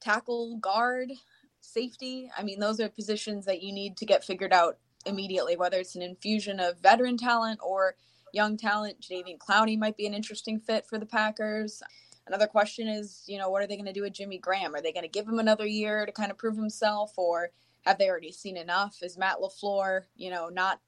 tackle, 0.00 0.58
guard, 0.58 1.12
safety. 1.60 2.30
I 2.36 2.42
mean, 2.42 2.60
those 2.60 2.78
are 2.80 2.88
positions 2.88 3.46
that 3.46 3.62
you 3.62 3.72
need 3.72 3.96
to 3.98 4.06
get 4.06 4.24
figured 4.24 4.52
out 4.52 4.78
immediately, 5.06 5.56
whether 5.56 5.78
it's 5.78 5.96
an 5.96 6.02
infusion 6.02 6.60
of 6.60 6.80
veteran 6.80 7.16
talent 7.16 7.60
or 7.62 7.94
young 8.32 8.56
talent. 8.56 9.00
Jadeveon 9.00 9.38
Clowney 9.38 9.78
might 9.78 9.96
be 9.96 10.06
an 10.06 10.14
interesting 10.14 10.58
fit 10.58 10.86
for 10.86 10.98
the 10.98 11.06
Packers. 11.06 11.82
Another 12.26 12.46
question 12.46 12.88
is, 12.88 13.24
you 13.26 13.38
know, 13.38 13.48
what 13.48 13.62
are 13.62 13.66
they 13.66 13.76
going 13.76 13.86
to 13.86 13.92
do 13.92 14.02
with 14.02 14.12
Jimmy 14.12 14.38
Graham? 14.38 14.74
Are 14.74 14.82
they 14.82 14.92
going 14.92 15.04
to 15.04 15.08
give 15.08 15.26
him 15.26 15.38
another 15.38 15.66
year 15.66 16.04
to 16.04 16.12
kind 16.12 16.30
of 16.30 16.36
prove 16.36 16.56
himself, 16.56 17.12
or 17.16 17.50
have 17.86 17.98
they 17.98 18.10
already 18.10 18.32
seen 18.32 18.56
enough? 18.56 18.98
Is 19.02 19.16
Matt 19.16 19.38
LaFleur, 19.40 20.02
you 20.16 20.30
know, 20.30 20.48
not 20.48 20.80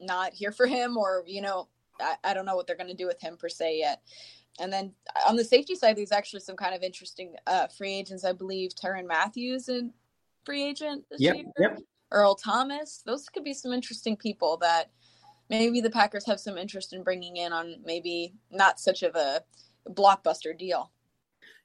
not 0.00 0.32
here 0.32 0.52
for 0.52 0.66
him, 0.66 0.96
or 0.96 1.22
you 1.26 1.42
know, 1.42 1.68
I, 2.00 2.16
I 2.24 2.34
don't 2.34 2.46
know 2.46 2.56
what 2.56 2.66
they're 2.66 2.76
going 2.76 2.88
to 2.88 2.94
do 2.94 3.06
with 3.06 3.20
him 3.20 3.36
per 3.36 3.48
se 3.48 3.78
yet. 3.78 4.00
And 4.58 4.72
then 4.72 4.92
on 5.28 5.36
the 5.36 5.44
safety 5.44 5.74
side, 5.74 5.96
there's 5.96 6.12
actually 6.12 6.40
some 6.40 6.56
kind 6.56 6.74
of 6.74 6.82
interesting 6.82 7.34
uh, 7.46 7.66
free 7.66 7.92
agents. 7.92 8.24
I 8.24 8.32
believe 8.32 8.74
Tyrann 8.74 9.06
Mathieu 9.06 9.58
and 9.68 9.92
free 10.44 10.64
agent 10.64 11.04
this 11.10 11.20
yep, 11.20 11.36
year. 11.36 11.44
Yep. 11.58 11.80
Earl 12.10 12.36
Thomas. 12.36 13.02
Those 13.04 13.28
could 13.28 13.44
be 13.44 13.52
some 13.52 13.72
interesting 13.72 14.16
people 14.16 14.56
that 14.58 14.90
maybe 15.48 15.80
the 15.80 15.90
Packers 15.90 16.26
have 16.26 16.40
some 16.40 16.58
interest 16.58 16.92
in 16.92 17.02
bringing 17.02 17.36
in 17.36 17.52
on 17.52 17.76
maybe 17.84 18.34
not 18.50 18.80
such 18.80 19.02
of 19.02 19.14
a 19.14 19.42
blockbuster 19.88 20.56
deal. 20.56 20.90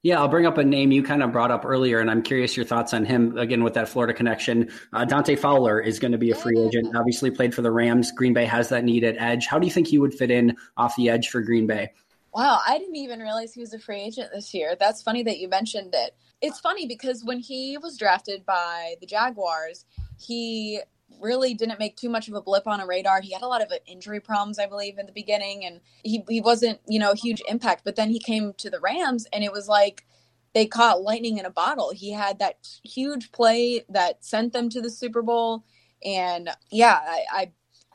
Yeah, 0.04 0.20
I'll 0.20 0.28
bring 0.28 0.48
up 0.48 0.58
a 0.58 0.64
name 0.64 0.92
you 0.92 1.04
kind 1.04 1.22
of 1.22 1.32
brought 1.32 1.52
up 1.52 1.64
earlier, 1.64 2.00
and 2.00 2.10
I'm 2.10 2.24
curious 2.24 2.58
your 2.58 2.66
thoughts 2.66 2.92
on 2.92 3.06
him 3.06 3.38
again 3.38 3.64
with 3.64 3.76
that 3.76 3.88
Florida 3.88 4.14
connection. 4.14 4.72
Uh, 4.94 5.06
Dante 5.06 5.36
Fowler 5.36 5.80
is 5.80 6.00
going 6.00 6.12
to 6.12 6.18
be 6.18 6.32
a 6.32 6.36
free 6.36 6.60
agent. 6.60 6.96
Obviously, 6.96 7.30
played 7.30 7.54
for 7.54 7.62
the 7.62 7.70
Rams. 7.70 8.12
Green 8.12 8.34
Bay 8.34 8.46
has 8.46 8.70
that 8.70 8.84
need 8.84 9.04
at 9.04 9.16
edge. 9.20 9.46
How 9.46 9.60
do 9.60 9.68
you 9.68 9.72
think 9.72 9.88
he 9.88 10.00
would 10.00 10.14
fit 10.14 10.32
in 10.32 10.58
off 10.76 10.96
the 10.96 11.08
edge 11.08 11.30
for 11.30 11.42
Green 11.42 11.68
Bay? 11.68 11.92
Wow, 12.34 12.62
I 12.68 12.80
didn't 12.80 12.96
even 12.96 13.20
realize 13.20 13.54
he 13.54 13.60
was 13.60 13.74
a 13.74 13.80
free 13.80 14.02
agent 14.02 14.30
this 14.34 14.54
year. 14.56 14.76
That's 14.80 15.04
funny 15.04 15.22
that 15.22 15.38
you 15.38 15.48
mentioned 15.48 15.94
it. 15.94 16.16
It's 16.42 16.60
funny 16.60 16.88
because 16.88 17.24
when 17.24 17.40
he 17.40 17.78
was 17.78 17.96
drafted 17.98 18.44
by 18.44 18.96
the 19.02 19.06
Jaguars, 19.06 19.86
he 20.18 20.82
really 21.22 21.54
didn't 21.54 21.80
make 21.80 21.98
too 21.98 22.10
much 22.10 22.28
of 22.28 22.36
a 22.36 22.42
blip 22.42 22.68
on 22.68 22.82
a 22.82 22.88
radar. 22.88 23.22
He 23.22 23.34
had 23.34 23.44
a 23.44 23.48
lot 23.48 23.62
of 23.64 23.72
uh, 23.72 23.76
injury 23.88 24.20
problems, 24.20 24.60
I 24.60 24.68
believe, 24.68 24.98
in 25.00 25.06
the 25.08 25.14
beginning, 25.14 25.66
and 25.66 25.82
he 26.04 26.24
he 26.30 26.42
wasn't 26.42 26.80
you 26.88 27.00
know 27.00 27.12
a 27.12 27.18
huge 27.18 27.42
impact. 27.50 27.84
But 27.86 27.96
then 27.98 28.10
he 28.10 28.20
came 28.20 28.54
to 28.60 28.70
the 28.70 28.80
Rams, 28.82 29.28
and 29.34 29.44
it 29.44 29.52
was 29.54 29.68
like 29.68 30.06
they 30.54 30.66
caught 30.68 31.04
lightning 31.04 31.38
in 31.38 31.46
a 31.46 31.52
bottle. 31.52 31.92
He 31.92 32.12
had 32.14 32.40
that 32.40 32.58
huge 32.84 33.32
play 33.32 33.86
that 33.90 34.26
sent 34.26 34.54
them 34.54 34.70
to 34.70 34.82
the 34.82 34.90
Super 34.92 35.22
Bowl, 35.22 35.66
and 36.06 36.50
yeah, 36.72 37.00
I, 37.04 37.24
I 37.32 37.52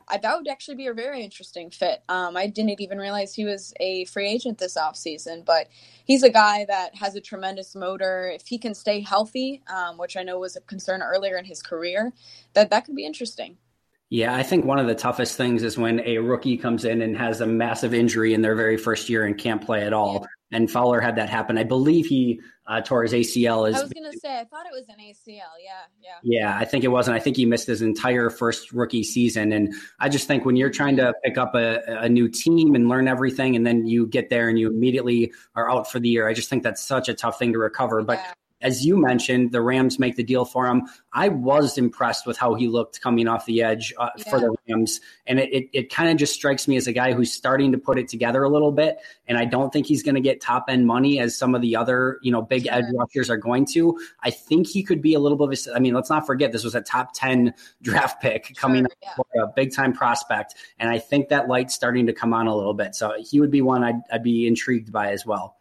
I, 0.09 0.19
that 0.19 0.37
would 0.37 0.49
actually 0.49 0.77
be 0.77 0.87
a 0.87 0.95
very 0.95 1.23
interesting 1.23 1.71
fit. 1.71 2.03
Um, 2.09 2.37
I 2.37 2.47
didn't 2.47 2.81
even 2.81 2.99
realize 2.99 3.35
he 3.35 3.45
was 3.45 3.75
a 3.81 4.05
free 4.07 4.29
agent 4.29 4.59
this 4.59 4.77
offseason, 4.77 5.45
but 5.45 5.69
he's 6.05 6.23
a 6.23 6.31
guy 6.31 6.65
that 6.67 6.95
has 6.95 7.17
a 7.17 7.21
tremendous 7.21 7.75
motor. 7.75 8.31
If 8.33 8.47
he 8.47 8.59
can 8.59 8.75
stay 8.75 9.01
healthy, 9.01 9.63
um, 9.67 9.99
which 9.99 10.17
I 10.17 10.23
know 10.23 10.39
was 10.39 10.57
a 10.57 10.61
concern 10.61 11.03
earlier 11.03 11.37
in 11.39 11.45
his 11.45 11.63
career, 11.63 12.13
that 12.55 12.71
that 12.71 12.85
could 12.85 12.95
be 12.95 13.05
interesting. 13.05 13.57
Yeah, 14.09 14.37
I 14.37 14.45
think 14.45 14.65
one 14.65 14.79
of 14.79 14.87
the 14.87 14.95
toughest 14.95 15.37
things 15.37 15.65
is 15.65 15.77
when 15.77 15.99
a 16.01 16.19
rookie 16.19 16.57
comes 16.57 16.85
in 16.85 17.03
and 17.03 17.17
has 17.17 17.41
a 17.41 17.47
massive 17.47 17.93
injury 17.93 18.35
in 18.35 18.43
their 18.43 18.55
very 18.55 18.77
first 18.77 19.09
year 19.09 19.25
and 19.25 19.37
can't 19.37 19.65
play 19.65 19.85
at 19.85 19.93
all. 19.93 20.21
Yeah. 20.21 20.59
And 20.59 20.71
Fowler 20.71 21.01
had 21.01 21.17
that 21.17 21.29
happen. 21.29 21.59
I 21.59 21.65
believe 21.65 22.07
he 22.07 22.41
uh, 22.67 22.81
tore 22.81 23.03
his 23.03 23.13
ACL. 23.13 23.67
I 23.67 23.83
was 23.83 23.93
going 23.93 24.11
to 24.11 24.19
say, 24.19 24.41
I 24.41 24.45
thought 24.45 24.67
it 24.67 24.73
was 24.73 24.89
an 24.89 24.97
ACL. 25.01 25.55
Yeah, 25.63 25.83
yeah. 26.03 26.19
Yeah, 26.23 26.59
I 26.59 26.65
think 26.65 26.85
it 26.85 26.89
wasn't. 26.89 27.17
I 27.17 27.21
think 27.21 27.37
he 27.37 27.47
missed 27.47 27.67
his 27.67 27.83
entire 27.83 28.31
first 28.31 28.73
rookie 28.73 29.05
season. 29.05 29.53
And 29.53 29.75
I 30.01 30.09
just 30.09 30.27
think 30.27 30.45
when 30.45 30.57
you're 30.57 30.71
trying 30.71 30.97
to 30.97 31.15
pick 31.25 31.39
up 31.39 31.55
a, 31.55 31.81
a 31.87 32.09
new 32.09 32.29
team 32.29 32.75
and 32.75 32.89
learn 32.89 33.09
everything, 33.09 33.57
and 33.57 33.67
then 33.67 33.87
you 33.87 34.07
get 34.07 34.31
there 34.31 34.49
and 34.49 34.59
you 34.59 34.69
immediately 34.69 35.33
are 35.55 35.71
out 35.71 35.91
for 35.91 36.01
the 36.01 36.09
year, 36.09 36.29
I 36.29 36.35
just 36.35 36.51
think 36.51 36.63
that's 36.63 36.83
such 36.83 37.09
a 37.09 37.15
tough 37.15 37.39
thing 37.39 37.53
to 37.53 37.59
recover. 37.59 38.03
But 38.03 38.19
yeah 38.19 38.33
as 38.61 38.85
you 38.85 38.97
mentioned, 38.97 39.53
the 39.53 39.61
Rams 39.61 39.99
make 39.99 40.17
the 40.17 40.23
deal 40.23 40.45
for 40.45 40.67
him. 40.67 40.89
I 41.13 41.29
was 41.29 41.77
impressed 41.77 42.27
with 42.27 42.39
how 42.39 42.55
he 42.55 42.69
looked 42.69 43.01
coming 43.01 43.29
off 43.29 43.45
the 43.47 43.63
edge 43.63 43.93
uh, 43.99 44.11
yeah. 44.17 44.31
for 44.31 44.41
the 44.41 44.55
Rams. 44.69 45.01
And 45.27 45.39
it, 45.39 45.53
it, 45.53 45.69
it 45.73 45.93
kind 45.93 46.11
of 46.11 46.17
just 46.17 46.35
strikes 46.35 46.67
me 46.67 46.77
as 46.77 46.87
a 46.87 46.93
guy 46.93 47.13
who's 47.13 47.33
starting 47.33 47.73
to 47.73 47.79
put 47.79 47.99
it 47.99 48.09
together 48.09 48.43
a 48.43 48.49
little 48.49 48.73
bit. 48.73 48.99
And 49.29 49.37
I 49.37 49.45
don't 49.45 49.73
think 49.73 49.87
he's 49.87 50.03
going 50.03 50.15
to 50.15 50.21
get 50.21 50.41
top 50.41 50.67
end 50.69 50.87
money 50.87 51.21
as 51.21 51.37
some 51.37 51.55
of 51.55 51.61
the 51.61 51.77
other, 51.77 52.19
you 52.23 52.33
know, 52.33 52.41
big 52.41 52.65
sure. 52.65 52.73
edge 52.73 52.85
rushers 52.95 53.29
are 53.29 53.37
going 53.37 53.67
to. 53.67 53.99
I 54.23 54.31
think 54.31 54.67
he 54.67 54.83
could 54.83 55.03
be 55.03 55.15
a 55.15 55.19
little 55.19 55.37
bit 55.37 55.67
of 55.67 55.73
a, 55.73 55.77
I 55.77 55.79
mean, 55.79 55.95
let's 55.95 56.11
not 56.11 56.27
forget 56.27 56.53
this 56.53 56.65
was 56.65 56.75
a 56.75 56.83
top 56.83 57.13
10 57.15 57.53
draft 57.83 58.23
pick 58.23 58.57
coming 58.57 58.87
sure, 59.15 59.25
yeah. 59.35 59.43
a 59.43 59.47
big 59.49 59.75
time 59.75 59.93
prospect. 59.93 60.55
And 60.79 60.89
I 60.89 60.99
think 60.99 61.29
that 61.29 61.49
light's 61.49 61.75
starting 61.75 62.07
to 62.07 62.13
come 62.15 62.33
on 62.33 62.47
a 62.47 62.57
little 62.57 62.75
bit. 62.75 62.95
So 62.95 63.13
he 63.19 63.39
would 63.39 63.51
be 63.51 63.61
one 63.61 63.85
I'd, 63.85 64.01
I'd 64.11 64.23
be 64.23 64.47
intrigued 64.47 64.93
by 64.93 65.13
as 65.13 65.27
well. 65.27 65.56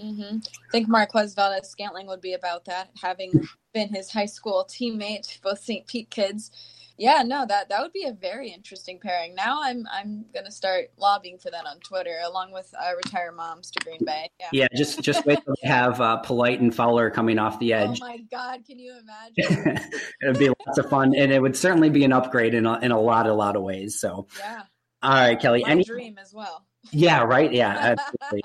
Mm-hmm. 0.00 0.36
I 0.36 0.70
think 0.72 0.88
Marquez 0.88 1.34
Valdes 1.34 1.68
Scantling 1.68 2.06
would 2.06 2.20
be 2.20 2.32
about 2.32 2.64
that, 2.66 2.90
having 3.00 3.48
been 3.74 3.88
his 3.88 4.10
high 4.10 4.26
school 4.26 4.66
teammate, 4.68 5.40
both 5.42 5.60
St. 5.60 5.86
Pete 5.86 6.10
kids. 6.10 6.50
Yeah, 6.96 7.22
no, 7.22 7.46
that 7.46 7.70
that 7.70 7.80
would 7.80 7.94
be 7.94 8.04
a 8.04 8.12
very 8.12 8.50
interesting 8.50 8.98
pairing. 8.98 9.34
Now 9.34 9.62
I'm 9.62 9.86
I'm 9.90 10.26
gonna 10.34 10.50
start 10.50 10.90
lobbying 10.98 11.38
for 11.38 11.50
that 11.50 11.66
on 11.66 11.78
Twitter, 11.80 12.18
along 12.22 12.52
with 12.52 12.74
uh, 12.78 12.94
retired 12.94 13.34
moms 13.36 13.70
to 13.70 13.82
Green 13.82 14.04
Bay. 14.04 14.28
Yeah, 14.38 14.48
yeah 14.52 14.66
just 14.76 15.00
just 15.00 15.24
wait 15.24 15.38
till 15.42 15.54
we 15.62 15.66
have 15.66 15.98
uh, 15.98 16.18
Polite 16.18 16.60
and 16.60 16.74
Fowler 16.74 17.08
coming 17.08 17.38
off 17.38 17.58
the 17.58 17.72
edge. 17.72 18.00
Oh 18.02 18.06
my 18.06 18.18
God, 18.30 18.66
can 18.66 18.78
you 18.78 18.92
imagine? 18.98 19.78
it 20.20 20.26
would 20.26 20.38
be 20.38 20.50
lots 20.66 20.76
of 20.76 20.90
fun, 20.90 21.14
and 21.14 21.32
it 21.32 21.40
would 21.40 21.56
certainly 21.56 21.88
be 21.88 22.04
an 22.04 22.12
upgrade 22.12 22.52
in 22.52 22.66
a, 22.66 22.78
in 22.80 22.92
a 22.92 23.00
lot 23.00 23.26
a 23.26 23.32
lot 23.32 23.56
of 23.56 23.62
ways. 23.62 23.98
So 23.98 24.26
yeah. 24.38 24.64
All 25.02 25.10
right, 25.10 25.40
Kelly. 25.40 25.62
My 25.62 25.70
any 25.70 25.84
dream 25.84 26.18
as 26.18 26.34
well. 26.34 26.66
Yeah, 26.90 27.22
right. 27.22 27.52
Yeah, 27.52 27.68
absolutely. 27.98 28.42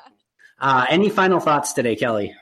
Uh, 0.60 0.86
any 0.90 1.10
final 1.10 1.40
thoughts 1.40 1.74
today, 1.74 1.96
Kelly? 1.96 2.34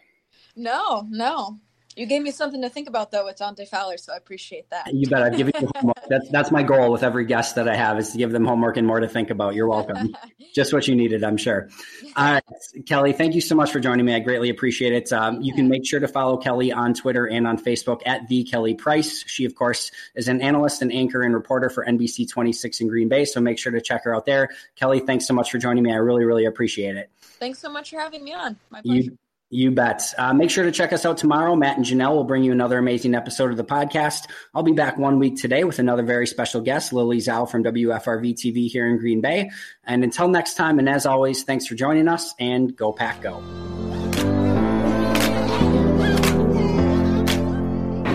No, 0.55 1.07
no. 1.09 1.59
You 1.95 2.05
gave 2.05 2.21
me 2.21 2.31
something 2.31 2.61
to 2.61 2.69
think 2.69 2.87
about 2.87 3.11
though 3.11 3.25
with 3.25 3.37
Dante 3.37 3.65
Fowler, 3.65 3.97
so 3.97 4.13
I 4.13 4.17
appreciate 4.17 4.69
that. 4.69 4.93
You 4.93 5.07
bet. 5.07 5.21
I've 5.21 5.37
given 5.37 5.53
you 5.59 5.69
homework. 5.75 5.97
That's 6.09 6.29
that's 6.29 6.51
my 6.51 6.63
goal 6.63 6.91
with 6.91 7.03
every 7.03 7.25
guest 7.25 7.55
that 7.55 7.67
I 7.67 7.75
have 7.75 7.99
is 7.99 8.11
to 8.11 8.17
give 8.17 8.31
them 8.31 8.45
homework 8.45 8.77
and 8.77 8.87
more 8.87 8.99
to 8.99 9.07
think 9.07 9.29
about. 9.29 9.55
You're 9.55 9.67
welcome. 9.67 10.15
Just 10.53 10.73
what 10.73 10.87
you 10.87 10.95
needed, 10.95 11.23
I'm 11.23 11.37
sure. 11.37 11.69
All 12.15 12.33
right, 12.33 12.43
Kelly, 12.85 13.13
thank 13.13 13.35
you 13.35 13.41
so 13.41 13.55
much 13.55 13.71
for 13.71 13.79
joining 13.79 14.05
me. 14.05 14.13
I 14.13 14.19
greatly 14.19 14.49
appreciate 14.49 14.93
it. 14.93 15.11
Um, 15.11 15.41
you 15.41 15.53
can 15.53 15.67
make 15.67 15.85
sure 15.85 15.99
to 15.99 16.07
follow 16.07 16.37
Kelly 16.37 16.71
on 16.71 16.93
Twitter 16.93 17.25
and 17.25 17.47
on 17.47 17.57
Facebook 17.57 18.01
at 18.05 18.27
the 18.27 18.43
Kelly 18.43 18.75
Price. 18.75 19.23
She, 19.27 19.45
of 19.45 19.55
course, 19.55 19.91
is 20.15 20.27
an 20.27 20.41
analyst 20.41 20.81
and 20.81 20.91
anchor 20.91 21.21
and 21.21 21.33
reporter 21.33 21.69
for 21.69 21.85
NBC 21.85 22.29
26 22.29 22.81
in 22.81 22.87
Green 22.87 23.09
Bay. 23.09 23.25
So 23.25 23.41
make 23.41 23.57
sure 23.57 23.71
to 23.71 23.81
check 23.81 24.03
her 24.03 24.15
out 24.15 24.25
there. 24.25 24.49
Kelly, 24.75 24.99
thanks 24.99 25.25
so 25.27 25.33
much 25.33 25.51
for 25.51 25.57
joining 25.57 25.83
me. 25.83 25.91
I 25.91 25.97
really, 25.97 26.25
really 26.25 26.45
appreciate 26.45 26.97
it. 26.97 27.09
Thanks 27.39 27.59
so 27.59 27.69
much 27.69 27.89
for 27.89 27.99
having 27.99 28.23
me 28.23 28.33
on. 28.33 28.57
My 28.69 28.81
pleasure. 28.81 29.01
You, 29.01 29.17
you 29.53 29.69
bet. 29.69 30.13
Uh, 30.17 30.33
make 30.33 30.49
sure 30.49 30.63
to 30.63 30.71
check 30.71 30.91
us 30.91 31.05
out 31.05 31.17
tomorrow. 31.17 31.55
Matt 31.55 31.77
and 31.77 31.85
Janelle 31.85 32.15
will 32.15 32.23
bring 32.23 32.43
you 32.43 32.51
another 32.51 32.79
amazing 32.79 33.13
episode 33.13 33.51
of 33.51 33.57
the 33.57 33.63
podcast. 33.63 34.27
I'll 34.53 34.63
be 34.63 34.71
back 34.71 34.97
one 34.97 35.19
week 35.19 35.39
today 35.39 35.63
with 35.63 35.77
another 35.77 36.01
very 36.01 36.25
special 36.25 36.59
guest, 36.59 36.91
Lily 36.91 37.19
Zhao 37.19 37.49
from 37.49 37.63
WFRV 37.63 38.33
TV 38.33 38.67
here 38.67 38.87
in 38.87 38.97
Green 38.97 39.21
Bay. 39.21 39.51
And 39.85 40.03
until 40.03 40.27
next 40.27 40.55
time, 40.55 40.79
and 40.79 40.89
as 40.89 41.05
always, 41.05 41.43
thanks 41.43 41.67
for 41.67 41.75
joining 41.75 42.07
us 42.07 42.33
and 42.39 42.75
go 42.75 42.91
pack 42.91 43.21
go. 43.21 43.41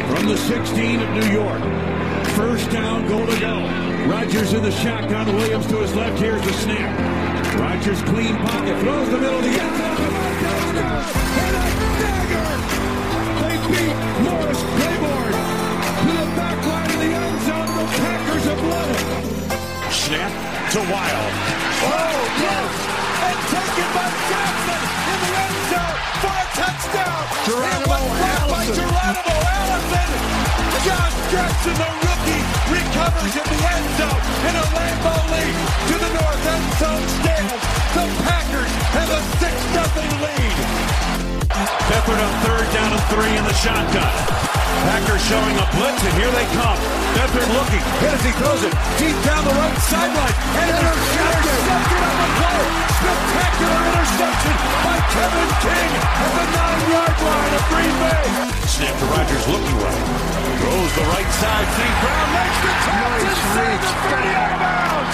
From 0.06 0.26
the 0.26 0.36
16 0.36 1.00
of 1.00 1.10
New 1.10 1.32
York, 1.32 1.62
first 2.34 2.68
down, 2.70 3.06
goal 3.06 3.24
to 3.24 3.40
go. 3.40 3.84
Rodgers 4.10 4.54
in 4.54 4.62
the 4.62 4.72
shotgun, 4.72 5.36
Williams 5.36 5.66
to 5.68 5.76
his 5.76 5.94
left. 5.94 6.18
Here's 6.18 6.42
the 6.42 6.52
snap. 6.54 7.58
Rodgers 7.60 8.02
clean 8.02 8.34
pocket, 8.38 8.80
throws 8.80 9.08
the 9.10 9.18
middle 9.18 9.38
of 9.38 9.44
the 9.44 9.50
end 9.50 9.78
zone 9.78 10.17
and 10.98 11.54
a 11.54 11.66
dagger. 12.02 12.50
They 13.42 13.56
beat 13.70 13.98
Morris 14.26 14.60
to 15.98 16.12
the 16.14 16.28
back 16.34 16.58
line 16.66 16.90
of 16.90 16.98
the 16.98 17.10
end 17.14 17.38
zone. 17.46 17.70
The 17.78 17.86
Packers 17.98 18.44
have 18.50 18.62
won. 18.66 18.88
Snap 19.92 20.32
to 20.72 20.80
Wild. 20.90 21.32
Oh, 21.86 22.18
yes! 22.42 22.72
And 23.28 23.38
taken 23.52 23.88
by 23.94 24.08
Jackson 24.28 24.82
in 25.12 25.18
the 25.22 25.32
end 25.38 25.58
zone 25.70 25.98
for 26.22 26.34
a 26.34 26.46
touchdown. 26.58 27.22
Geronimo 27.46 27.98
it 27.98 28.10
was 28.10 28.20
Allison. 28.28 28.52
by 28.52 28.64
Geronimo 28.78 29.36
Allison. 29.58 30.10
Josh 30.86 31.16
Jackson, 31.32 31.76
the 31.78 31.90
rookie, 32.04 32.44
recovers 32.74 33.34
in 33.38 33.46
the 33.46 33.60
end 33.70 33.88
zone 33.98 34.22
in 34.48 34.54
a 34.58 34.66
Lambeau 34.74 35.20
leap 35.30 35.56
to 35.88 35.94
the 35.94 36.10
north 36.18 36.44
end 36.52 36.68
zone 36.82 37.06
stands. 37.22 37.62
The 37.94 38.04
Packers 38.26 38.72
have 38.98 39.10
a 39.14 39.20
6-0 39.38 40.22
lead. 40.22 40.67
Beathard 41.90 42.20
on 42.22 42.34
third 42.46 42.66
down 42.70 42.90
and 42.94 43.04
three 43.10 43.34
in 43.34 43.42
the 43.42 43.56
shotgun. 43.58 44.12
Packers 44.86 45.22
showing 45.26 45.56
a 45.58 45.66
blitz, 45.74 45.98
and 46.06 46.14
here 46.14 46.30
they 46.30 46.46
come. 46.54 46.78
Beathard 47.18 47.50
looking, 47.50 47.82
hit 47.98 48.14
as 48.14 48.22
he 48.22 48.32
throws 48.38 48.62
it 48.62 48.74
deep 49.00 49.18
down 49.26 49.42
the 49.42 49.56
right 49.58 49.78
sideline. 49.90 50.36
And 50.54 50.70
intercepted. 50.70 51.58
intercepted 51.58 52.02
on 52.06 52.16
the 52.22 52.28
play. 52.38 52.62
Spectacular 52.98 53.80
interception 53.90 54.54
by 54.86 54.96
Kevin 55.10 55.50
King 55.66 55.90
at 55.98 56.30
the 56.38 56.46
nine-yard 56.54 57.16
line 57.26 57.52
of 57.58 57.62
Green 57.74 57.94
Bay. 58.06 58.24
Snap 58.70 58.94
to 58.94 59.06
Rodgers 59.10 59.44
looking 59.50 59.78
right. 59.82 60.04
Throws 60.62 60.92
the 60.94 61.06
right 61.10 61.30
side. 61.42 61.66
St. 61.74 61.96
Brown 62.02 62.28
makes 62.38 62.58
the 62.62 62.72
catch 62.86 63.02
nice 63.02 63.26
and 63.26 63.50
saves 63.58 63.90
it 64.14 64.36
out 64.38 64.50
of 64.54 64.60
bounds. 64.62 65.12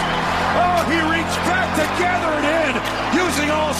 Oh, 0.54 0.80
he 0.92 0.98
reached 1.08 1.40
back 1.48 1.68
to 1.80 1.84
gather 1.96 2.32
it 2.36 2.46
in 2.52 2.72
using 3.16 3.48
all 3.50 3.72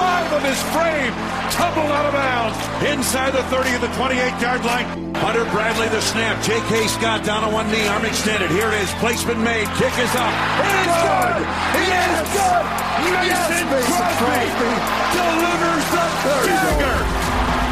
six-five 0.00 0.32
of 0.32 0.42
his 0.42 0.60
frame. 0.72 1.12
Tumbled 1.52 1.92
out 1.92 2.06
of 2.06 2.12
bounds 2.12 2.56
inside 2.88 3.32
the 3.32 3.44
30 3.52 3.74
of 3.74 3.80
the 3.80 3.92
28-yard 3.98 4.64
line. 4.64 5.14
Hunter 5.16 5.44
Bradley 5.52 5.88
the 5.88 6.00
snap. 6.00 6.42
J.K. 6.42 6.86
Scott 6.88 7.24
down 7.24 7.44
on 7.44 7.52
one 7.52 7.70
knee, 7.70 7.86
arm 7.88 8.04
extended. 8.04 8.50
Here 8.50 8.68
it 8.68 8.80
is. 8.80 8.90
Placement 8.96 9.40
made. 9.40 9.68
Kick 9.76 9.92
is 10.00 10.12
up. 10.16 10.32
It 10.64 10.74
is 10.80 10.94
good. 11.04 11.36
It 11.76 11.86
yes. 11.92 12.08
is 12.16 12.28
good. 12.32 12.64
Mason 13.00 13.28
yes, 13.28 13.84
Crosby, 13.90 14.16
Crosby 14.20 14.72
delivers 15.12 15.86
the 15.92 16.06
dagger. 16.48 16.98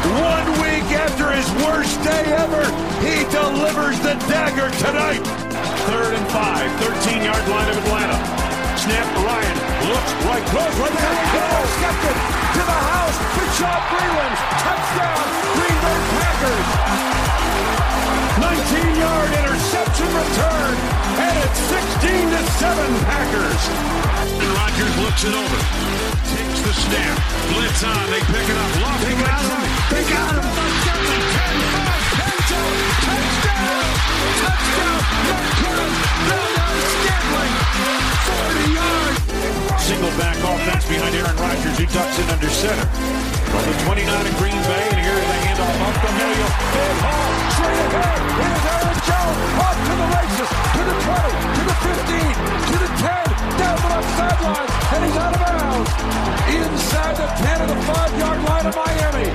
One 0.09 0.47
week 0.61 0.87
after 0.93 1.31
his 1.31 1.49
worst 1.65 1.97
day 2.03 2.25
ever, 2.33 2.65
he 3.01 3.25
delivers 3.29 3.97
the 4.01 4.13
dagger 4.29 4.69
tonight. 4.77 5.23
Third 5.89 6.13
and 6.13 6.27
five, 6.29 6.69
13-yard 6.81 7.45
line 7.49 7.69
of 7.69 7.77
Atlanta. 7.77 8.48
Snap, 8.79 9.03
Ryan 9.27 9.57
looks 9.91 10.13
right, 10.23 10.45
close, 10.55 10.75
right 10.79 10.95
there 10.95 11.19
goes. 11.35 11.71
It 11.83 12.15
to 12.55 12.63
the 12.63 12.79
house. 12.79 13.17
Bashaud 13.35 13.81
Breeland, 13.91 14.35
touchdown, 14.63 15.25
Green 15.59 15.77
Bay 15.83 15.99
Packers. 16.15 16.67
19-yard 18.39 19.29
interception 19.35 20.07
return, 20.15 20.73
and 21.27 21.35
it's 21.43 21.59
16 21.59 22.31
to 22.31 22.41
7 22.55 22.79
Packers. 23.03 23.63
Rodgers 24.47 24.95
looks 25.03 25.27
it 25.27 25.35
over. 25.35 25.59
Takes 26.31 26.59
the 26.63 26.71
snap. 26.71 27.19
Blitz 27.51 27.83
on. 27.83 27.99
They 28.07 28.23
pick 28.31 28.47
it 28.47 28.55
up. 28.55 28.71
Love 28.79 29.01
they 29.03 29.11
got 29.19 29.43
him. 29.43 29.59
They 29.91 30.03
got 30.07 30.39
him. 30.39 30.47
10, 30.47 31.67
5, 31.67 32.15
Touchdown. 32.15 32.79
Touchdown. 33.03 33.79
Marquez. 34.49 35.03
Valdes 35.27 35.51
Scantling. 35.59 35.88
40 37.39 38.75
yards. 38.75 39.19
Single 39.83 40.13
back 40.19 40.37
offense 40.37 40.85
behind 40.85 41.15
Aaron 41.15 41.37
Rodgers, 41.37 41.77
who 41.77 41.85
ducks 41.87 42.19
in 42.19 42.27
under 42.29 42.49
center. 42.49 42.87
From 43.49 43.63
the 43.65 43.73
29 43.85 44.05
in 44.05 44.35
Green 44.37 44.61
Bay, 44.69 44.85
and 44.93 45.01
here's 45.01 45.25
the 45.25 45.37
handoff 45.49 45.81
up 45.81 45.95
the 46.03 46.11
middle. 46.19 46.51
Big 46.69 46.95
hole. 47.01 47.33
Straight 47.57 47.81
ahead. 47.89 48.19
Here's 48.39 48.65
Aaron 48.69 48.99
Jones. 49.09 49.39
Off 49.65 49.77
to 49.79 49.93
the 49.97 50.07
races. 50.13 50.49
To 50.49 50.81
the 50.85 50.95
20. 51.09 51.33
To 51.57 51.61
the 51.65 51.75
15. 51.89 52.29
To 52.69 52.75
the 52.77 52.89
10. 53.01 53.25
Down 53.57 53.77
the 53.81 53.89
left 53.89 54.09
sideline. 54.19 54.69
And 54.93 55.01
he's 55.05 55.17
out 55.17 55.33
of 55.33 55.41
bounds. 55.41 55.89
Inside 56.49 57.15
the 57.17 57.27
10 57.29 57.61
of 57.63 57.69
the 57.73 57.79
5-yard 57.89 58.39
line 58.45 58.65
of 58.69 58.75
Miami. 58.77 59.27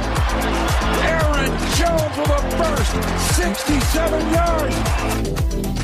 Aaron 1.03 1.51
Jones 1.75 2.15
with 2.15 2.31
a 2.31 2.43
first. 2.55 2.93
67 3.35 4.23
yards. 4.31 5.84